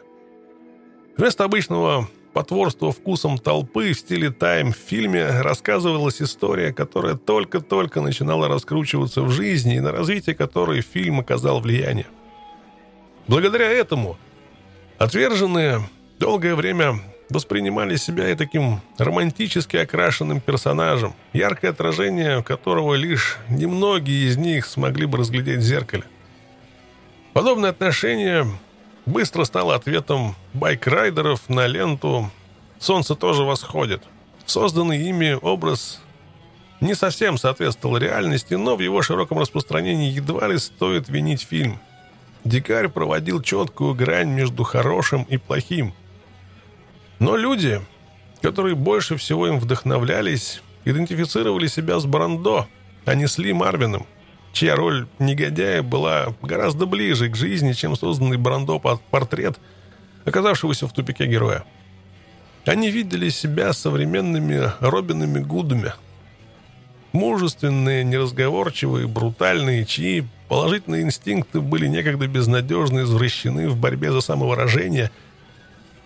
Вместо 1.17 1.43
обычного 1.43 2.07
потворства 2.33 2.91
вкусам 2.91 3.37
толпы 3.37 3.93
в 3.93 3.99
стиле 3.99 4.31
Time 4.31 4.71
в 4.71 4.77
фильме 4.77 5.27
рассказывалась 5.41 6.21
история, 6.21 6.71
которая 6.71 7.15
только-только 7.15 8.01
начинала 8.01 8.47
раскручиваться 8.47 9.21
в 9.21 9.31
жизни 9.31 9.75
и 9.75 9.79
на 9.79 9.91
развитие 9.91 10.35
которой 10.35 10.81
фильм 10.81 11.19
оказал 11.19 11.59
влияние. 11.59 12.07
Благодаря 13.27 13.69
этому 13.69 14.17
отверженные 14.97 15.81
долгое 16.19 16.55
время 16.55 16.99
воспринимали 17.29 17.95
себя 17.95 18.29
и 18.29 18.35
таким 18.35 18.81
романтически 18.97 19.77
окрашенным 19.77 20.41
персонажем, 20.41 21.13
яркое 21.33 21.71
отражение 21.71 22.43
которого 22.43 22.95
лишь 22.95 23.37
немногие 23.49 24.27
из 24.27 24.37
них 24.37 24.65
смогли 24.65 25.05
бы 25.05 25.19
разглядеть 25.19 25.59
в 25.59 25.63
зеркале. 25.63 26.05
Подобное 27.33 27.69
отношение 27.69 28.47
быстро 29.05 29.43
стало 29.43 29.75
ответом 29.75 30.35
байк-райдеров 30.53 31.49
на 31.49 31.67
ленту 31.67 32.31
«Солнце 32.79 33.15
тоже 33.15 33.43
восходит». 33.43 34.03
Созданный 34.45 35.07
ими 35.09 35.37
образ 35.39 36.01
не 36.81 36.95
совсем 36.95 37.37
соответствовал 37.37 37.97
реальности, 37.97 38.55
но 38.55 38.75
в 38.75 38.79
его 38.79 39.01
широком 39.01 39.39
распространении 39.39 40.11
едва 40.11 40.47
ли 40.47 40.57
стоит 40.57 41.07
винить 41.07 41.41
фильм. 41.41 41.79
Дикарь 42.43 42.87
проводил 42.87 43.41
четкую 43.41 43.93
грань 43.93 44.29
между 44.29 44.63
хорошим 44.63 45.23
и 45.23 45.37
плохим– 45.37 45.93
но 47.19 47.35
люди, 47.35 47.81
которые 48.41 48.75
больше 48.75 49.17
всего 49.17 49.47
им 49.47 49.59
вдохновлялись, 49.59 50.61
идентифицировали 50.85 51.67
себя 51.67 51.99
с 51.99 52.05
Брандо, 52.05 52.67
а 53.05 53.13
не 53.13 53.27
с 53.27 53.37
Ли 53.37 53.51
Марвином, 53.51 54.07
чья 54.53 54.75
роль 54.75 55.07
негодяя 55.19 55.81
была 55.83 56.35
гораздо 56.41 56.85
ближе 56.85 57.29
к 57.29 57.35
жизни, 57.35 57.73
чем 57.73 57.95
созданный 57.95 58.37
Брандо 58.37 58.79
портрет, 58.79 59.59
оказавшегося 60.25 60.87
в 60.87 60.93
тупике 60.93 61.25
героя. 61.27 61.63
Они 62.65 62.91
видели 62.91 63.29
себя 63.29 63.73
современными 63.73 64.71
Робинами 64.79 65.39
Гудами. 65.39 65.93
Мужественные, 67.11 68.03
неразговорчивые, 68.03 69.07
брутальные, 69.07 69.85
чьи 69.85 70.27
положительные 70.47 71.01
инстинкты 71.01 71.61
были 71.61 71.87
некогда 71.87 72.27
безнадежно 72.27 73.01
извращены 73.01 73.69
в 73.69 73.77
борьбе 73.77 74.11
за 74.11 74.21
самовыражение– 74.21 75.11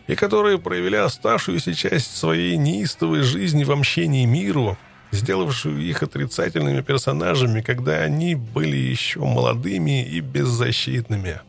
и 0.07 0.15
которые 0.15 0.59
проявили 0.59 0.95
оставшуюся 0.95 1.73
часть 1.73 2.15
своей 2.15 2.57
неистовой 2.57 3.21
жизни 3.21 3.63
в 3.63 3.71
общении 3.71 4.25
миру, 4.25 4.77
сделавшую 5.13 5.81
их 5.81 6.03
отрицательными 6.03 6.81
персонажами, 6.81 7.61
когда 7.61 7.99
они 7.99 8.35
были 8.35 8.75
еще 8.75 9.19
молодыми 9.19 10.03
и 10.03 10.19
беззащитными. 10.19 11.41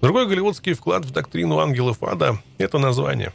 Другой 0.00 0.26
голливудский 0.26 0.74
вклад 0.74 1.04
в 1.04 1.12
доктрину 1.12 1.58
ангелов 1.58 2.02
ада– 2.02 2.38
это 2.58 2.78
название. 2.78 3.32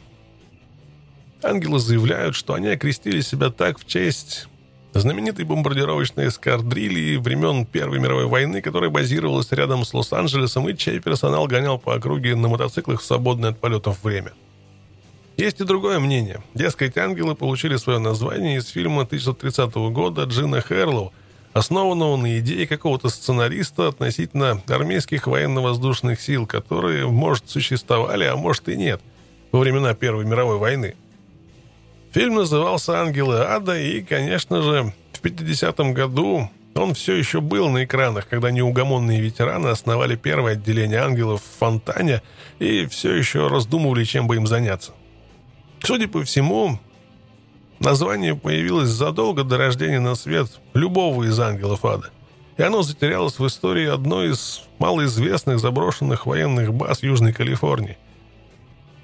Ангелы 1.42 1.78
заявляют, 1.78 2.34
что 2.34 2.54
они 2.54 2.68
окрестили 2.68 3.20
себя 3.20 3.50
так 3.50 3.78
в 3.78 3.86
честь 3.86 4.48
знаменитой 4.94 5.44
бомбардировочной 5.44 6.28
эскадрильи 6.28 7.16
времен 7.16 7.66
Первой 7.66 8.00
мировой 8.00 8.26
войны, 8.26 8.62
которая 8.62 8.90
базировалась 8.90 9.52
рядом 9.52 9.84
с 9.84 9.92
Лос-Анджелесом 9.92 10.68
и 10.68 10.76
чей 10.76 11.00
персонал 11.00 11.46
гонял 11.46 11.78
по 11.78 11.94
округе 11.94 12.34
на 12.34 12.48
мотоциклах 12.48 13.00
в 13.00 13.04
свободное 13.04 13.50
от 13.50 13.60
полетов 13.60 14.02
время. 14.02 14.32
Есть 15.36 15.60
и 15.60 15.64
другое 15.64 15.98
мнение. 15.98 16.42
Дескать, 16.54 16.96
ангелы 16.96 17.34
получили 17.34 17.76
свое 17.76 17.98
название 17.98 18.58
из 18.58 18.68
фильма 18.68 19.02
1930 19.02 19.74
года 19.92 20.24
Джина 20.24 20.60
Херлоу, 20.60 21.12
основанного 21.52 22.16
на 22.16 22.38
идее 22.38 22.66
какого-то 22.66 23.08
сценариста 23.08 23.88
относительно 23.88 24.62
армейских 24.66 25.26
военно-воздушных 25.26 26.20
сил, 26.20 26.46
которые, 26.46 27.06
может, 27.06 27.50
существовали, 27.50 28.24
а 28.24 28.36
может 28.36 28.68
и 28.68 28.76
нет, 28.76 29.00
во 29.52 29.60
времена 29.60 29.94
Первой 29.94 30.24
мировой 30.24 30.58
войны– 30.58 30.94
Фильм 32.16 32.36
назывался 32.36 32.98
«Ангелы 32.98 33.40
ада», 33.40 33.78
и, 33.78 34.00
конечно 34.00 34.62
же, 34.62 34.94
в 35.12 35.22
50-м 35.22 35.92
году 35.92 36.48
он 36.74 36.94
все 36.94 37.14
еще 37.14 37.42
был 37.42 37.68
на 37.68 37.84
экранах, 37.84 38.26
когда 38.26 38.50
неугомонные 38.50 39.20
ветераны 39.20 39.68
основали 39.68 40.16
первое 40.16 40.54
отделение 40.54 41.00
ангелов 41.00 41.42
в 41.42 41.58
Фонтане 41.58 42.22
и 42.58 42.86
все 42.86 43.14
еще 43.14 43.48
раздумывали, 43.48 44.04
чем 44.04 44.28
бы 44.28 44.36
им 44.36 44.46
заняться. 44.46 44.92
Судя 45.86 46.08
по 46.08 46.24
всему, 46.24 46.80
название 47.78 48.34
появилось 48.34 48.88
задолго 48.88 49.44
до 49.44 49.56
рождения 49.56 50.00
на 50.00 50.16
свет 50.16 50.48
любого 50.74 51.22
из 51.22 51.38
ангелов 51.38 51.84
ада, 51.84 52.10
и 52.56 52.62
оно 52.62 52.82
затерялось 52.82 53.38
в 53.38 53.46
истории 53.46 53.86
одной 53.86 54.32
из 54.32 54.64
малоизвестных 54.80 55.60
заброшенных 55.60 56.26
военных 56.26 56.74
баз 56.74 57.04
Южной 57.04 57.32
Калифорнии. 57.32 57.98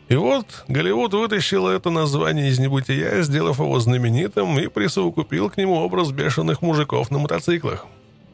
И 0.09 0.17
вот 0.17 0.65
Голливуд 0.67 1.15
вытащил 1.15 1.69
это 1.69 1.91
название 1.91 2.49
из 2.49 2.59
небытия, 2.59 3.23
сделав 3.23 3.61
его 3.61 3.79
знаменитым, 3.79 4.59
и 4.59 4.67
присовокупил 4.67 5.51
к 5.51 5.59
нему 5.59 5.75
образ 5.75 6.11
бешеных 6.11 6.63
мужиков 6.63 7.13
на 7.13 7.21
мотоциклах. 7.21 7.87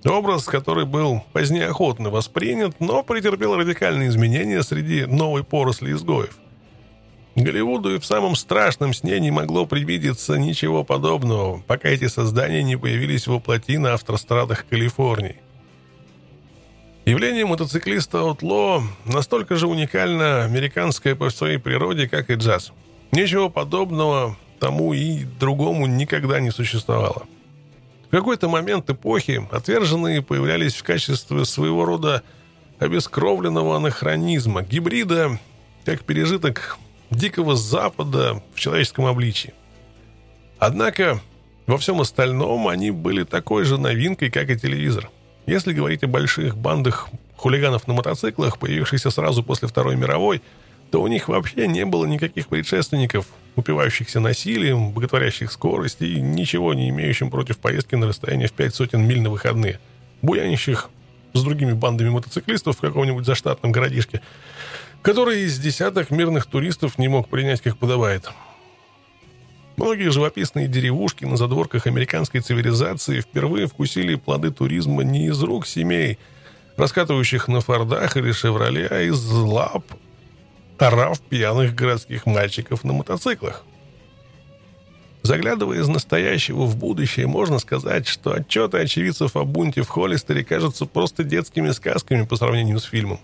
Образ, 0.06 0.44
который 0.44 0.86
был 0.86 1.22
позднее 1.34 1.66
охотно 1.66 2.08
воспринят, 2.08 2.80
но 2.80 3.02
претерпел 3.02 3.56
радикальные 3.56 4.08
изменения 4.08 4.62
среди 4.62 5.04
новой 5.04 5.44
поросли 5.44 5.92
изгоев. 5.92 6.38
Голливуду 7.34 7.94
и 7.94 7.98
в 7.98 8.04
самом 8.04 8.34
страшном 8.34 8.92
сне 8.92 9.20
не 9.20 9.30
могло 9.30 9.64
привидеться 9.66 10.36
ничего 10.38 10.82
подобного, 10.82 11.62
пока 11.66 11.88
эти 11.88 12.08
создания 12.08 12.62
не 12.62 12.76
появились 12.76 13.26
во 13.26 13.38
плоти 13.38 13.76
на 13.76 13.94
автострадах 13.94 14.66
Калифорнии. 14.66 15.36
Явление 17.04 17.46
мотоциклиста 17.46 18.18
Outlaw 18.18 18.82
настолько 19.06 19.56
же 19.56 19.66
уникально 19.66 20.44
американское 20.44 21.14
по 21.14 21.30
своей 21.30 21.58
природе, 21.58 22.08
как 22.08 22.28
и 22.28 22.34
джаз. 22.34 22.72
Ничего 23.12 23.48
подобного 23.48 24.36
тому 24.60 24.92
и 24.92 25.24
другому 25.24 25.86
никогда 25.86 26.40
не 26.40 26.50
существовало. 26.50 27.26
В 28.08 28.10
какой-то 28.10 28.48
момент 28.48 28.90
эпохи 28.90 29.46
отверженные 29.50 30.22
появлялись 30.22 30.74
в 30.74 30.82
качестве 30.82 31.44
своего 31.44 31.84
рода 31.84 32.22
обескровленного 32.78 33.76
анахронизма, 33.76 34.62
гибрида, 34.62 35.38
как 35.84 36.04
пережиток 36.04 36.78
дикого 37.10 37.56
запада 37.56 38.42
в 38.54 38.60
человеческом 38.60 39.06
обличии. 39.06 39.54
Однако 40.58 41.20
во 41.66 41.78
всем 41.78 42.00
остальном 42.00 42.68
они 42.68 42.90
были 42.90 43.24
такой 43.24 43.64
же 43.64 43.78
новинкой, 43.78 44.30
как 44.30 44.50
и 44.50 44.58
телевизор– 44.58 45.10
если 45.48 45.72
говорить 45.72 46.04
о 46.04 46.08
больших 46.08 46.58
бандах 46.58 47.08
хулиганов 47.34 47.88
на 47.88 47.94
мотоциклах, 47.94 48.58
появившихся 48.58 49.08
сразу 49.08 49.42
после 49.42 49.66
Второй 49.66 49.96
мировой, 49.96 50.42
то 50.90 51.00
у 51.00 51.06
них 51.06 51.28
вообще 51.28 51.66
не 51.66 51.86
было 51.86 52.04
никаких 52.04 52.48
предшественников, 52.48 53.24
упивающихся 53.56 54.20
насилием, 54.20 54.92
боготворящих 54.92 55.50
скорость 55.50 56.02
и 56.02 56.20
ничего 56.20 56.74
не 56.74 56.90
имеющим 56.90 57.30
против 57.30 57.56
поездки 57.56 57.94
на 57.94 58.08
расстояние 58.08 58.48
в 58.48 58.52
пять 58.52 58.74
сотен 58.74 59.08
миль 59.08 59.22
на 59.22 59.30
выходные, 59.30 59.80
буянищих 60.20 60.90
с 61.32 61.42
другими 61.42 61.72
бандами 61.72 62.10
мотоциклистов 62.10 62.76
в 62.76 62.80
каком-нибудь 62.82 63.24
заштатном 63.24 63.72
городишке, 63.72 64.20
который 65.02 65.42
из 65.42 65.58
десяток 65.58 66.10
мирных 66.10 66.46
туристов 66.46 66.98
не 66.98 67.08
мог 67.08 67.28
принять 67.28 67.60
как 67.60 67.78
подобает. 67.78 68.30
Многие 69.76 70.10
живописные 70.10 70.66
деревушки 70.66 71.24
на 71.24 71.36
задворках 71.36 71.86
американской 71.86 72.40
цивилизации 72.40 73.20
впервые 73.20 73.68
вкусили 73.68 74.16
плоды 74.16 74.50
туризма 74.50 75.04
не 75.04 75.28
из 75.28 75.40
рук 75.42 75.66
семей, 75.66 76.18
раскатывающих 76.76 77.46
на 77.46 77.60
фордах 77.60 78.16
или 78.16 78.32
шевроле, 78.32 78.88
а 78.90 79.00
из 79.00 79.24
лап 79.30 79.84
орав 80.78 81.20
пьяных 81.20 81.74
городских 81.74 82.26
мальчиков 82.26 82.84
на 82.84 82.92
мотоциклах. 82.92 83.64
Заглядывая 85.22 85.80
из 85.80 85.88
настоящего 85.88 86.64
в 86.64 86.76
будущее, 86.76 87.26
можно 87.26 87.58
сказать, 87.58 88.06
что 88.06 88.32
отчеты 88.32 88.78
очевидцев 88.78 89.36
о 89.36 89.44
бунте 89.44 89.82
в 89.82 89.88
Холлистере 89.88 90.44
кажутся 90.44 90.86
просто 90.86 91.24
детскими 91.24 91.70
сказками 91.70 92.24
по 92.24 92.36
сравнению 92.36 92.78
с 92.78 92.84
фильмом. 92.84 93.20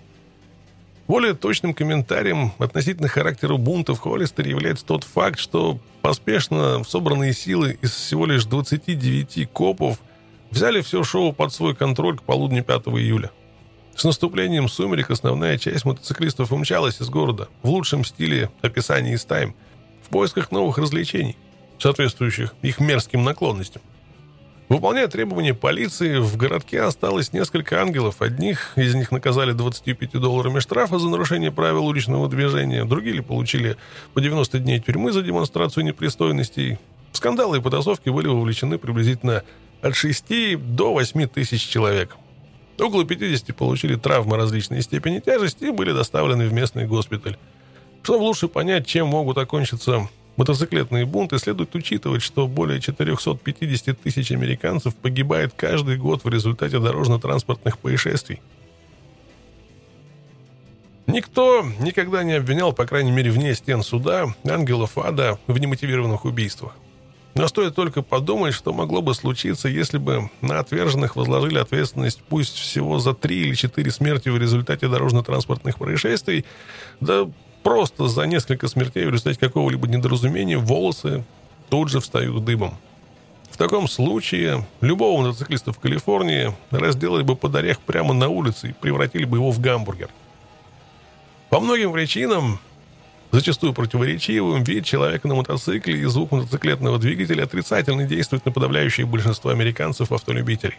Более 1.06 1.34
точным 1.34 1.74
комментарием 1.74 2.52
относительно 2.58 3.08
характера 3.08 3.56
бунта 3.56 3.94
в 3.94 3.98
Холлистере 4.00 4.50
является 4.50 4.86
тот 4.86 5.04
факт, 5.04 5.38
что 5.38 5.78
поспешно 6.00 6.82
собранные 6.84 7.34
силы 7.34 7.78
из 7.82 7.90
всего 7.90 8.24
лишь 8.24 8.46
29 8.46 9.50
копов 9.52 9.98
взяли 10.50 10.80
все 10.80 11.04
шоу 11.04 11.34
под 11.34 11.52
свой 11.52 11.74
контроль 11.74 12.16
к 12.16 12.22
полудню 12.22 12.64
5 12.64 12.82
июля. 12.86 13.30
С 13.94 14.04
наступлением 14.04 14.68
сумерек 14.68 15.10
основная 15.10 15.58
часть 15.58 15.84
мотоциклистов 15.84 16.52
умчалась 16.52 17.00
из 17.00 17.10
города 17.10 17.48
в 17.62 17.68
лучшем 17.68 18.04
стиле 18.04 18.50
описания 18.62 19.12
из 19.12 19.24
тайм 19.24 19.54
в 20.02 20.08
поисках 20.08 20.50
новых 20.50 20.78
развлечений, 20.78 21.36
соответствующих 21.78 22.54
их 22.62 22.80
мерзким 22.80 23.24
наклонностям. 23.24 23.82
Выполняя 24.68 25.08
требования 25.08 25.52
полиции, 25.52 26.16
в 26.16 26.38
городке 26.38 26.80
осталось 26.80 27.34
несколько 27.34 27.82
ангелов. 27.82 28.22
Одних 28.22 28.72
из 28.76 28.94
них 28.94 29.12
наказали 29.12 29.52
25 29.52 30.12
долларами 30.12 30.58
штрафа 30.58 30.98
за 30.98 31.08
нарушение 31.08 31.52
правил 31.52 31.86
уличного 31.86 32.28
движения, 32.28 32.86
другие 32.86 33.22
получили 33.22 33.76
по 34.14 34.22
90 34.22 34.58
дней 34.60 34.80
тюрьмы 34.80 35.12
за 35.12 35.20
демонстрацию 35.20 35.84
непристойностей. 35.84 36.78
В 37.12 37.18
скандалы 37.18 37.58
и 37.58 37.60
потасовки 37.60 38.08
были 38.08 38.26
вовлечены 38.26 38.78
приблизительно 38.78 39.42
от 39.82 39.96
6 39.96 40.56
до 40.56 40.94
8 40.94 41.26
тысяч 41.28 41.68
человек. 41.68 42.16
Около 42.78 43.04
50 43.04 43.54
получили 43.54 43.96
травмы 43.96 44.38
различной 44.38 44.80
степени 44.80 45.20
тяжести 45.20 45.64
и 45.64 45.70
были 45.70 45.92
доставлены 45.92 46.48
в 46.48 46.54
местный 46.54 46.86
госпиталь. 46.86 47.36
Чтобы 48.02 48.22
лучше 48.22 48.48
понять, 48.48 48.86
чем 48.86 49.08
могут 49.08 49.36
окончиться 49.36 50.08
мотоциклетные 50.36 51.06
бунты, 51.06 51.38
следует 51.38 51.74
учитывать, 51.74 52.22
что 52.22 52.46
более 52.46 52.80
450 52.80 54.00
тысяч 54.00 54.32
американцев 54.32 54.94
погибает 54.94 55.52
каждый 55.56 55.96
год 55.96 56.24
в 56.24 56.28
результате 56.28 56.78
дорожно-транспортных 56.78 57.78
происшествий. 57.78 58.40
Никто 61.06 61.64
никогда 61.80 62.24
не 62.24 62.32
обвинял, 62.32 62.72
по 62.72 62.86
крайней 62.86 63.12
мере, 63.12 63.30
вне 63.30 63.54
стен 63.54 63.82
суда, 63.82 64.34
ангелов 64.48 64.96
ада 64.96 65.38
в 65.46 65.58
немотивированных 65.58 66.24
убийствах. 66.24 66.74
Но 67.34 67.48
стоит 67.48 67.74
только 67.74 68.02
подумать, 68.02 68.54
что 68.54 68.72
могло 68.72 69.02
бы 69.02 69.12
случиться, 69.12 69.68
если 69.68 69.98
бы 69.98 70.30
на 70.40 70.60
отверженных 70.60 71.16
возложили 71.16 71.58
ответственность 71.58 72.22
пусть 72.28 72.56
всего 72.56 73.00
за 73.00 73.12
три 73.12 73.40
или 73.40 73.54
четыре 73.54 73.90
смерти 73.90 74.28
в 74.28 74.38
результате 74.38 74.88
дорожно-транспортных 74.88 75.76
происшествий, 75.76 76.44
да 77.00 77.28
просто 77.64 78.06
за 78.06 78.26
несколько 78.26 78.68
смертей 78.68 79.06
в 79.06 79.10
результате 79.10 79.40
какого-либо 79.40 79.88
недоразумения 79.88 80.58
волосы 80.58 81.24
тут 81.70 81.88
же 81.88 81.98
встают 81.98 82.44
дыбом. 82.44 82.76
В 83.50 83.56
таком 83.56 83.88
случае 83.88 84.64
любого 84.80 85.22
мотоциклиста 85.22 85.72
в 85.72 85.78
Калифорнии 85.78 86.54
разделали 86.70 87.22
бы 87.22 87.34
под 87.34 87.54
орех 87.56 87.80
прямо 87.80 88.12
на 88.12 88.28
улице 88.28 88.68
и 88.68 88.72
превратили 88.72 89.24
бы 89.24 89.38
его 89.38 89.50
в 89.50 89.60
гамбургер. 89.60 90.10
По 91.50 91.60
многим 91.60 91.92
причинам 91.92 92.58
зачастую 93.30 93.72
противоречивым, 93.72 94.62
вид 94.62 94.84
человека 94.84 95.26
на 95.26 95.34
мотоцикле 95.34 95.98
и 95.98 96.04
звук 96.04 96.32
мотоциклетного 96.32 96.98
двигателя 96.98 97.44
отрицательно 97.44 98.04
действует 98.04 98.44
на 98.44 98.52
подавляющее 98.52 99.06
большинство 99.06 99.50
американцев-автолюбителей. 99.50 100.78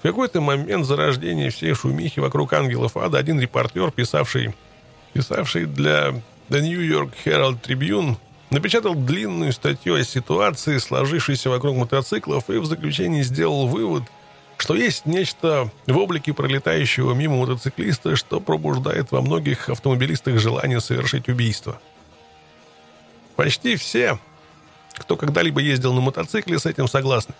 В 0.00 0.02
какой-то 0.02 0.40
момент 0.40 0.84
зарождения 0.84 1.50
всей 1.50 1.72
шумихи 1.74 2.20
вокруг 2.20 2.52
ангелов 2.52 2.96
ада 2.96 3.18
один 3.18 3.40
репортер, 3.40 3.90
писавший, 3.90 4.54
писавший 5.14 5.64
для 5.64 6.10
The 6.50 6.60
New 6.60 6.80
York 6.80 7.12
Herald 7.24 7.62
Tribune, 7.62 8.16
напечатал 8.50 8.94
длинную 8.94 9.54
статью 9.54 9.94
о 9.94 10.04
ситуации, 10.04 10.76
сложившейся 10.76 11.48
вокруг 11.48 11.76
мотоциклов, 11.76 12.50
и 12.50 12.58
в 12.58 12.66
заключении 12.66 13.22
сделал 13.22 13.66
вывод– 13.66 14.02
что 14.56 14.74
есть 14.74 15.06
нечто 15.06 15.70
в 15.86 15.96
облике 15.98 16.32
пролетающего 16.32 17.12
мимо 17.12 17.36
мотоциклиста, 17.36 18.16
что 18.16 18.40
пробуждает 18.40 19.12
во 19.12 19.20
многих 19.20 19.68
автомобилистах 19.68 20.38
желание 20.38 20.80
совершить 20.80 21.28
убийство. 21.28 21.80
Почти 23.36 23.76
все, 23.76 24.18
кто 24.94 25.16
когда-либо 25.16 25.60
ездил 25.60 25.92
на 25.92 26.00
мотоцикле, 26.00 26.58
с 26.58 26.66
этим 26.66 26.88
согласны. 26.88 27.34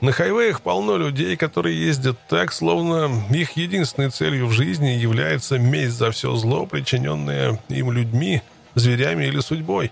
На 0.00 0.12
хайвеях 0.12 0.60
полно 0.60 0.98
людей, 0.98 1.36
которые 1.36 1.80
ездят 1.80 2.18
так, 2.28 2.52
словно 2.52 3.10
их 3.30 3.52
единственной 3.52 4.10
целью 4.10 4.46
в 4.46 4.52
жизни 4.52 4.88
является 4.88 5.58
месть 5.58 5.96
за 5.96 6.10
все 6.10 6.36
зло, 6.36 6.66
причиненное 6.66 7.58
им 7.68 7.90
людьми, 7.92 8.42
зверями 8.74 9.24
или 9.24 9.40
судьбой. 9.40 9.90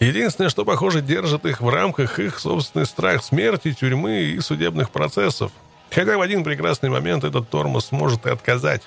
Единственное, 0.00 0.48
что, 0.48 0.64
похоже, 0.64 1.02
держит 1.02 1.44
их 1.44 1.60
в 1.60 1.68
рамках 1.68 2.18
их 2.18 2.38
собственный 2.38 2.86
страх 2.86 3.22
смерти, 3.22 3.74
тюрьмы 3.74 4.20
и 4.20 4.40
судебных 4.40 4.90
процессов. 4.90 5.52
Хотя 5.90 6.16
в 6.16 6.22
один 6.22 6.42
прекрасный 6.42 6.88
момент 6.88 7.24
этот 7.24 7.50
тормоз 7.50 7.92
может 7.92 8.24
и 8.24 8.30
отказать. 8.30 8.82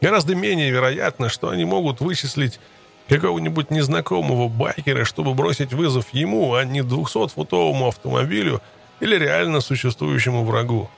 Гораздо 0.00 0.36
менее 0.36 0.70
вероятно, 0.70 1.28
что 1.28 1.48
они 1.48 1.64
могут 1.64 2.00
вычислить 2.00 2.60
какого-нибудь 3.08 3.70
незнакомого 3.70 4.48
байкера, 4.48 5.04
чтобы 5.04 5.34
бросить 5.34 5.72
вызов 5.72 6.06
ему, 6.12 6.54
а 6.54 6.64
не 6.64 6.80
200-футовому 6.80 7.88
автомобилю 7.88 8.60
или 9.02 9.16
реально 9.16 9.60
существующему 9.60 10.44
врагу. 10.44 10.88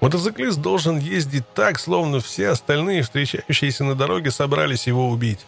Мотоциклист 0.00 0.58
должен 0.58 0.98
ездить 0.98 1.44
так, 1.54 1.78
словно 1.78 2.18
все 2.18 2.48
остальные, 2.48 3.02
встречающиеся 3.02 3.84
на 3.84 3.94
дороге, 3.94 4.32
собрались 4.32 4.88
его 4.88 5.08
убить. 5.08 5.46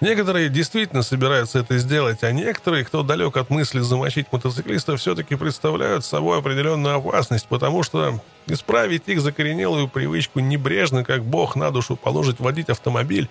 Некоторые 0.00 0.48
действительно 0.48 1.02
собираются 1.02 1.58
это 1.58 1.76
сделать, 1.76 2.24
а 2.24 2.32
некоторые, 2.32 2.84
кто 2.84 3.02
далек 3.02 3.36
от 3.36 3.50
мысли 3.50 3.80
замочить 3.80 4.32
мотоциклиста, 4.32 4.96
все-таки 4.96 5.34
представляют 5.36 6.04
собой 6.04 6.38
определенную 6.38 6.96
опасность, 6.96 7.46
потому 7.46 7.82
что 7.82 8.20
исправить 8.46 9.02
их 9.06 9.20
закоренелую 9.20 9.88
привычку 9.88 10.40
небрежно, 10.40 11.04
как 11.04 11.24
бог 11.24 11.56
на 11.56 11.70
душу 11.72 11.94
положить 11.94 12.40
водить 12.40 12.70
автомобиль, 12.70 13.28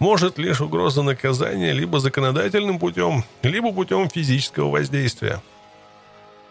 может 0.00 0.36
лишь 0.36 0.60
угроза 0.60 1.02
наказания 1.02 1.72
либо 1.72 2.00
законодательным 2.00 2.80
путем, 2.80 3.24
либо 3.42 3.72
путем 3.72 4.10
физического 4.10 4.68
воздействия. 4.68 5.40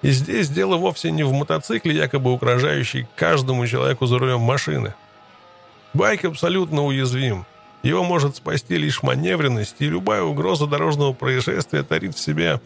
И 0.02 0.12
здесь 0.12 0.50
дело 0.50 0.78
вовсе 0.78 1.12
не 1.12 1.24
в 1.24 1.32
мотоцикле, 1.32 1.96
якобы 1.96 2.32
угрожающий 2.32 3.08
каждому 3.16 3.68
человеку 3.68 4.08
за 4.08 4.18
рулем 4.18 4.42
машины. 4.42 4.96
Байк 5.94 6.26
абсолютно 6.26 6.86
уязвим. 6.86 7.46
Его 7.84 8.04
может 8.04 8.36
спасти 8.36 8.78
лишь 8.78 9.04
маневренность, 9.04 9.76
и 9.80 9.88
любая 9.88 10.24
угроза 10.24 10.68
дорожного 10.68 11.14
происшествия 11.14 11.84
тарит 11.84 12.16
в 12.16 12.20
себе 12.20 12.60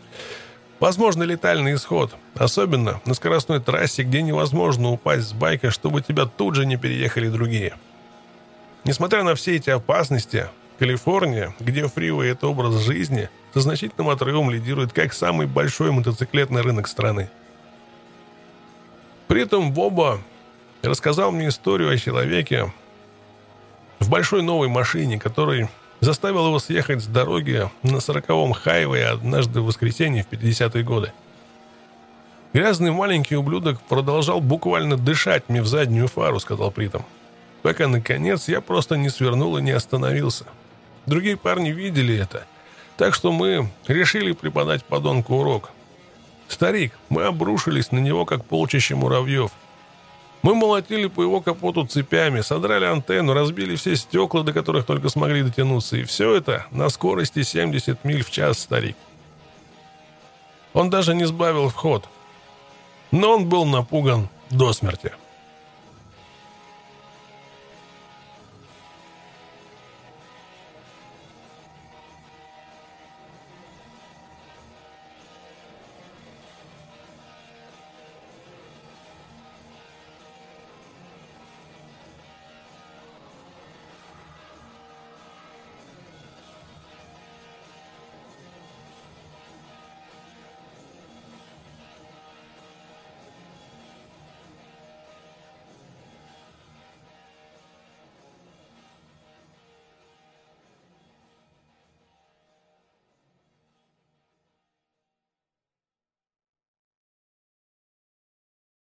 возможно 0.80 1.24
летальный 1.24 1.76
исход. 1.76 2.16
Особенно 2.36 3.02
на 3.06 3.14
скоростной 3.14 3.60
трассе, 3.60 4.04
где 4.04 4.22
невозможно 4.22 4.90
упасть 4.90 5.30
с 5.30 5.34
байка, 5.34 5.72
чтобы 5.72 6.02
тебя 6.02 6.26
тут 6.26 6.56
же 6.56 6.66
не 6.66 6.78
переехали 6.78 7.30
другие. 7.30 7.76
Несмотря 8.84 9.24
на 9.24 9.36
все 9.36 9.56
эти 9.56 9.70
опасности, 9.70 10.48
Калифорния, 10.78 11.56
где 11.60 11.88
фривей– 11.88 12.32
это 12.32 12.48
образ 12.48 12.76
жизни, 12.82 13.30
со 13.54 13.62
значительным 13.62 14.10
отрывом 14.10 14.50
лидирует 14.50 14.92
как 14.92 15.14
самый 15.14 15.48
большой 15.48 15.92
мотоциклетный 15.92 16.62
рынок 16.62 16.88
страны. 16.88 17.30
При 19.28 19.42
этом 19.42 19.72
Боба 19.72 20.20
рассказал 20.84 21.32
мне 21.32 21.48
историю 21.48 21.90
о 21.90 21.98
человеке, 21.98 22.72
в 24.00 24.10
большой 24.10 24.44
новой 24.44 24.68
машине, 24.68 25.18
который 25.18 25.70
заставил 26.00 26.48
его 26.48 26.60
съехать 26.60 27.02
с 27.02 27.08
дороги 27.08 27.70
на 27.82 28.00
сороковом 28.00 28.54
хайве 28.54 29.08
однажды 29.08 29.62
в 29.62 29.66
воскресенье 29.66 30.24
в 30.24 30.34
50-е 30.34 30.84
годы. 30.84 31.14
«Грязный 32.54 32.92
маленький 32.92 33.36
ублюдок 33.36 33.82
продолжал 33.82 34.42
буквально 34.42 34.98
дышать 34.98 35.50
мне 35.50 35.62
в 35.62 35.68
заднюю 35.68 36.08
фару»,— 36.08 36.40
сказал 36.42 36.72
Притом. 36.72 37.06
«Пока, 37.64 37.88
наконец, 37.88 38.48
я 38.48 38.62
просто 38.62 38.96
не 38.96 39.10
свернул 39.10 39.58
и 39.58 39.62
не 39.62 39.72
остановился. 39.72 40.46
Другие 41.06 41.38
парни 41.38 41.70
видели 41.70 42.18
это, 42.18 42.46
так 42.98 43.14
что 43.14 43.32
мы 43.32 43.70
решили 43.88 44.32
преподать 44.32 44.84
подонку 44.84 45.36
урок. 45.36 45.72
Старик, 46.48 46.94
мы 47.10 47.24
обрушились 47.24 47.92
на 47.92 48.00
него, 48.00 48.26
как 48.26 48.46
полчища 48.46 48.96
муравьев— 48.96 49.52
мы 50.46 50.54
молотили 50.54 51.08
по 51.08 51.24
его 51.24 51.42
капоту 51.42 51.88
цепями, 51.88 52.42
содрали 52.42 52.86
антенну, 52.86 53.34
разбили 53.34 53.76
все 53.76 53.96
стекла, 53.96 54.44
до 54.44 54.54
которых 54.54 54.86
только 54.86 55.10
смогли 55.10 55.42
дотянуться. 55.42 55.98
И 55.98 56.04
все 56.04 56.36
это 56.36 56.68
на 56.70 56.90
скорости 56.90 57.42
70 57.42 58.04
миль 58.04 58.24
в 58.24 58.30
час, 58.30 58.60
старик. 58.60 58.96
Он 60.72 60.92
даже 60.92 61.16
не 61.16 61.26
сбавил 61.26 61.70
вход. 61.70 62.08
Но 63.10 63.38
он 63.38 63.50
был 63.50 63.66
напуган 63.66 64.30
до 64.52 64.72
смерти. 64.72 65.14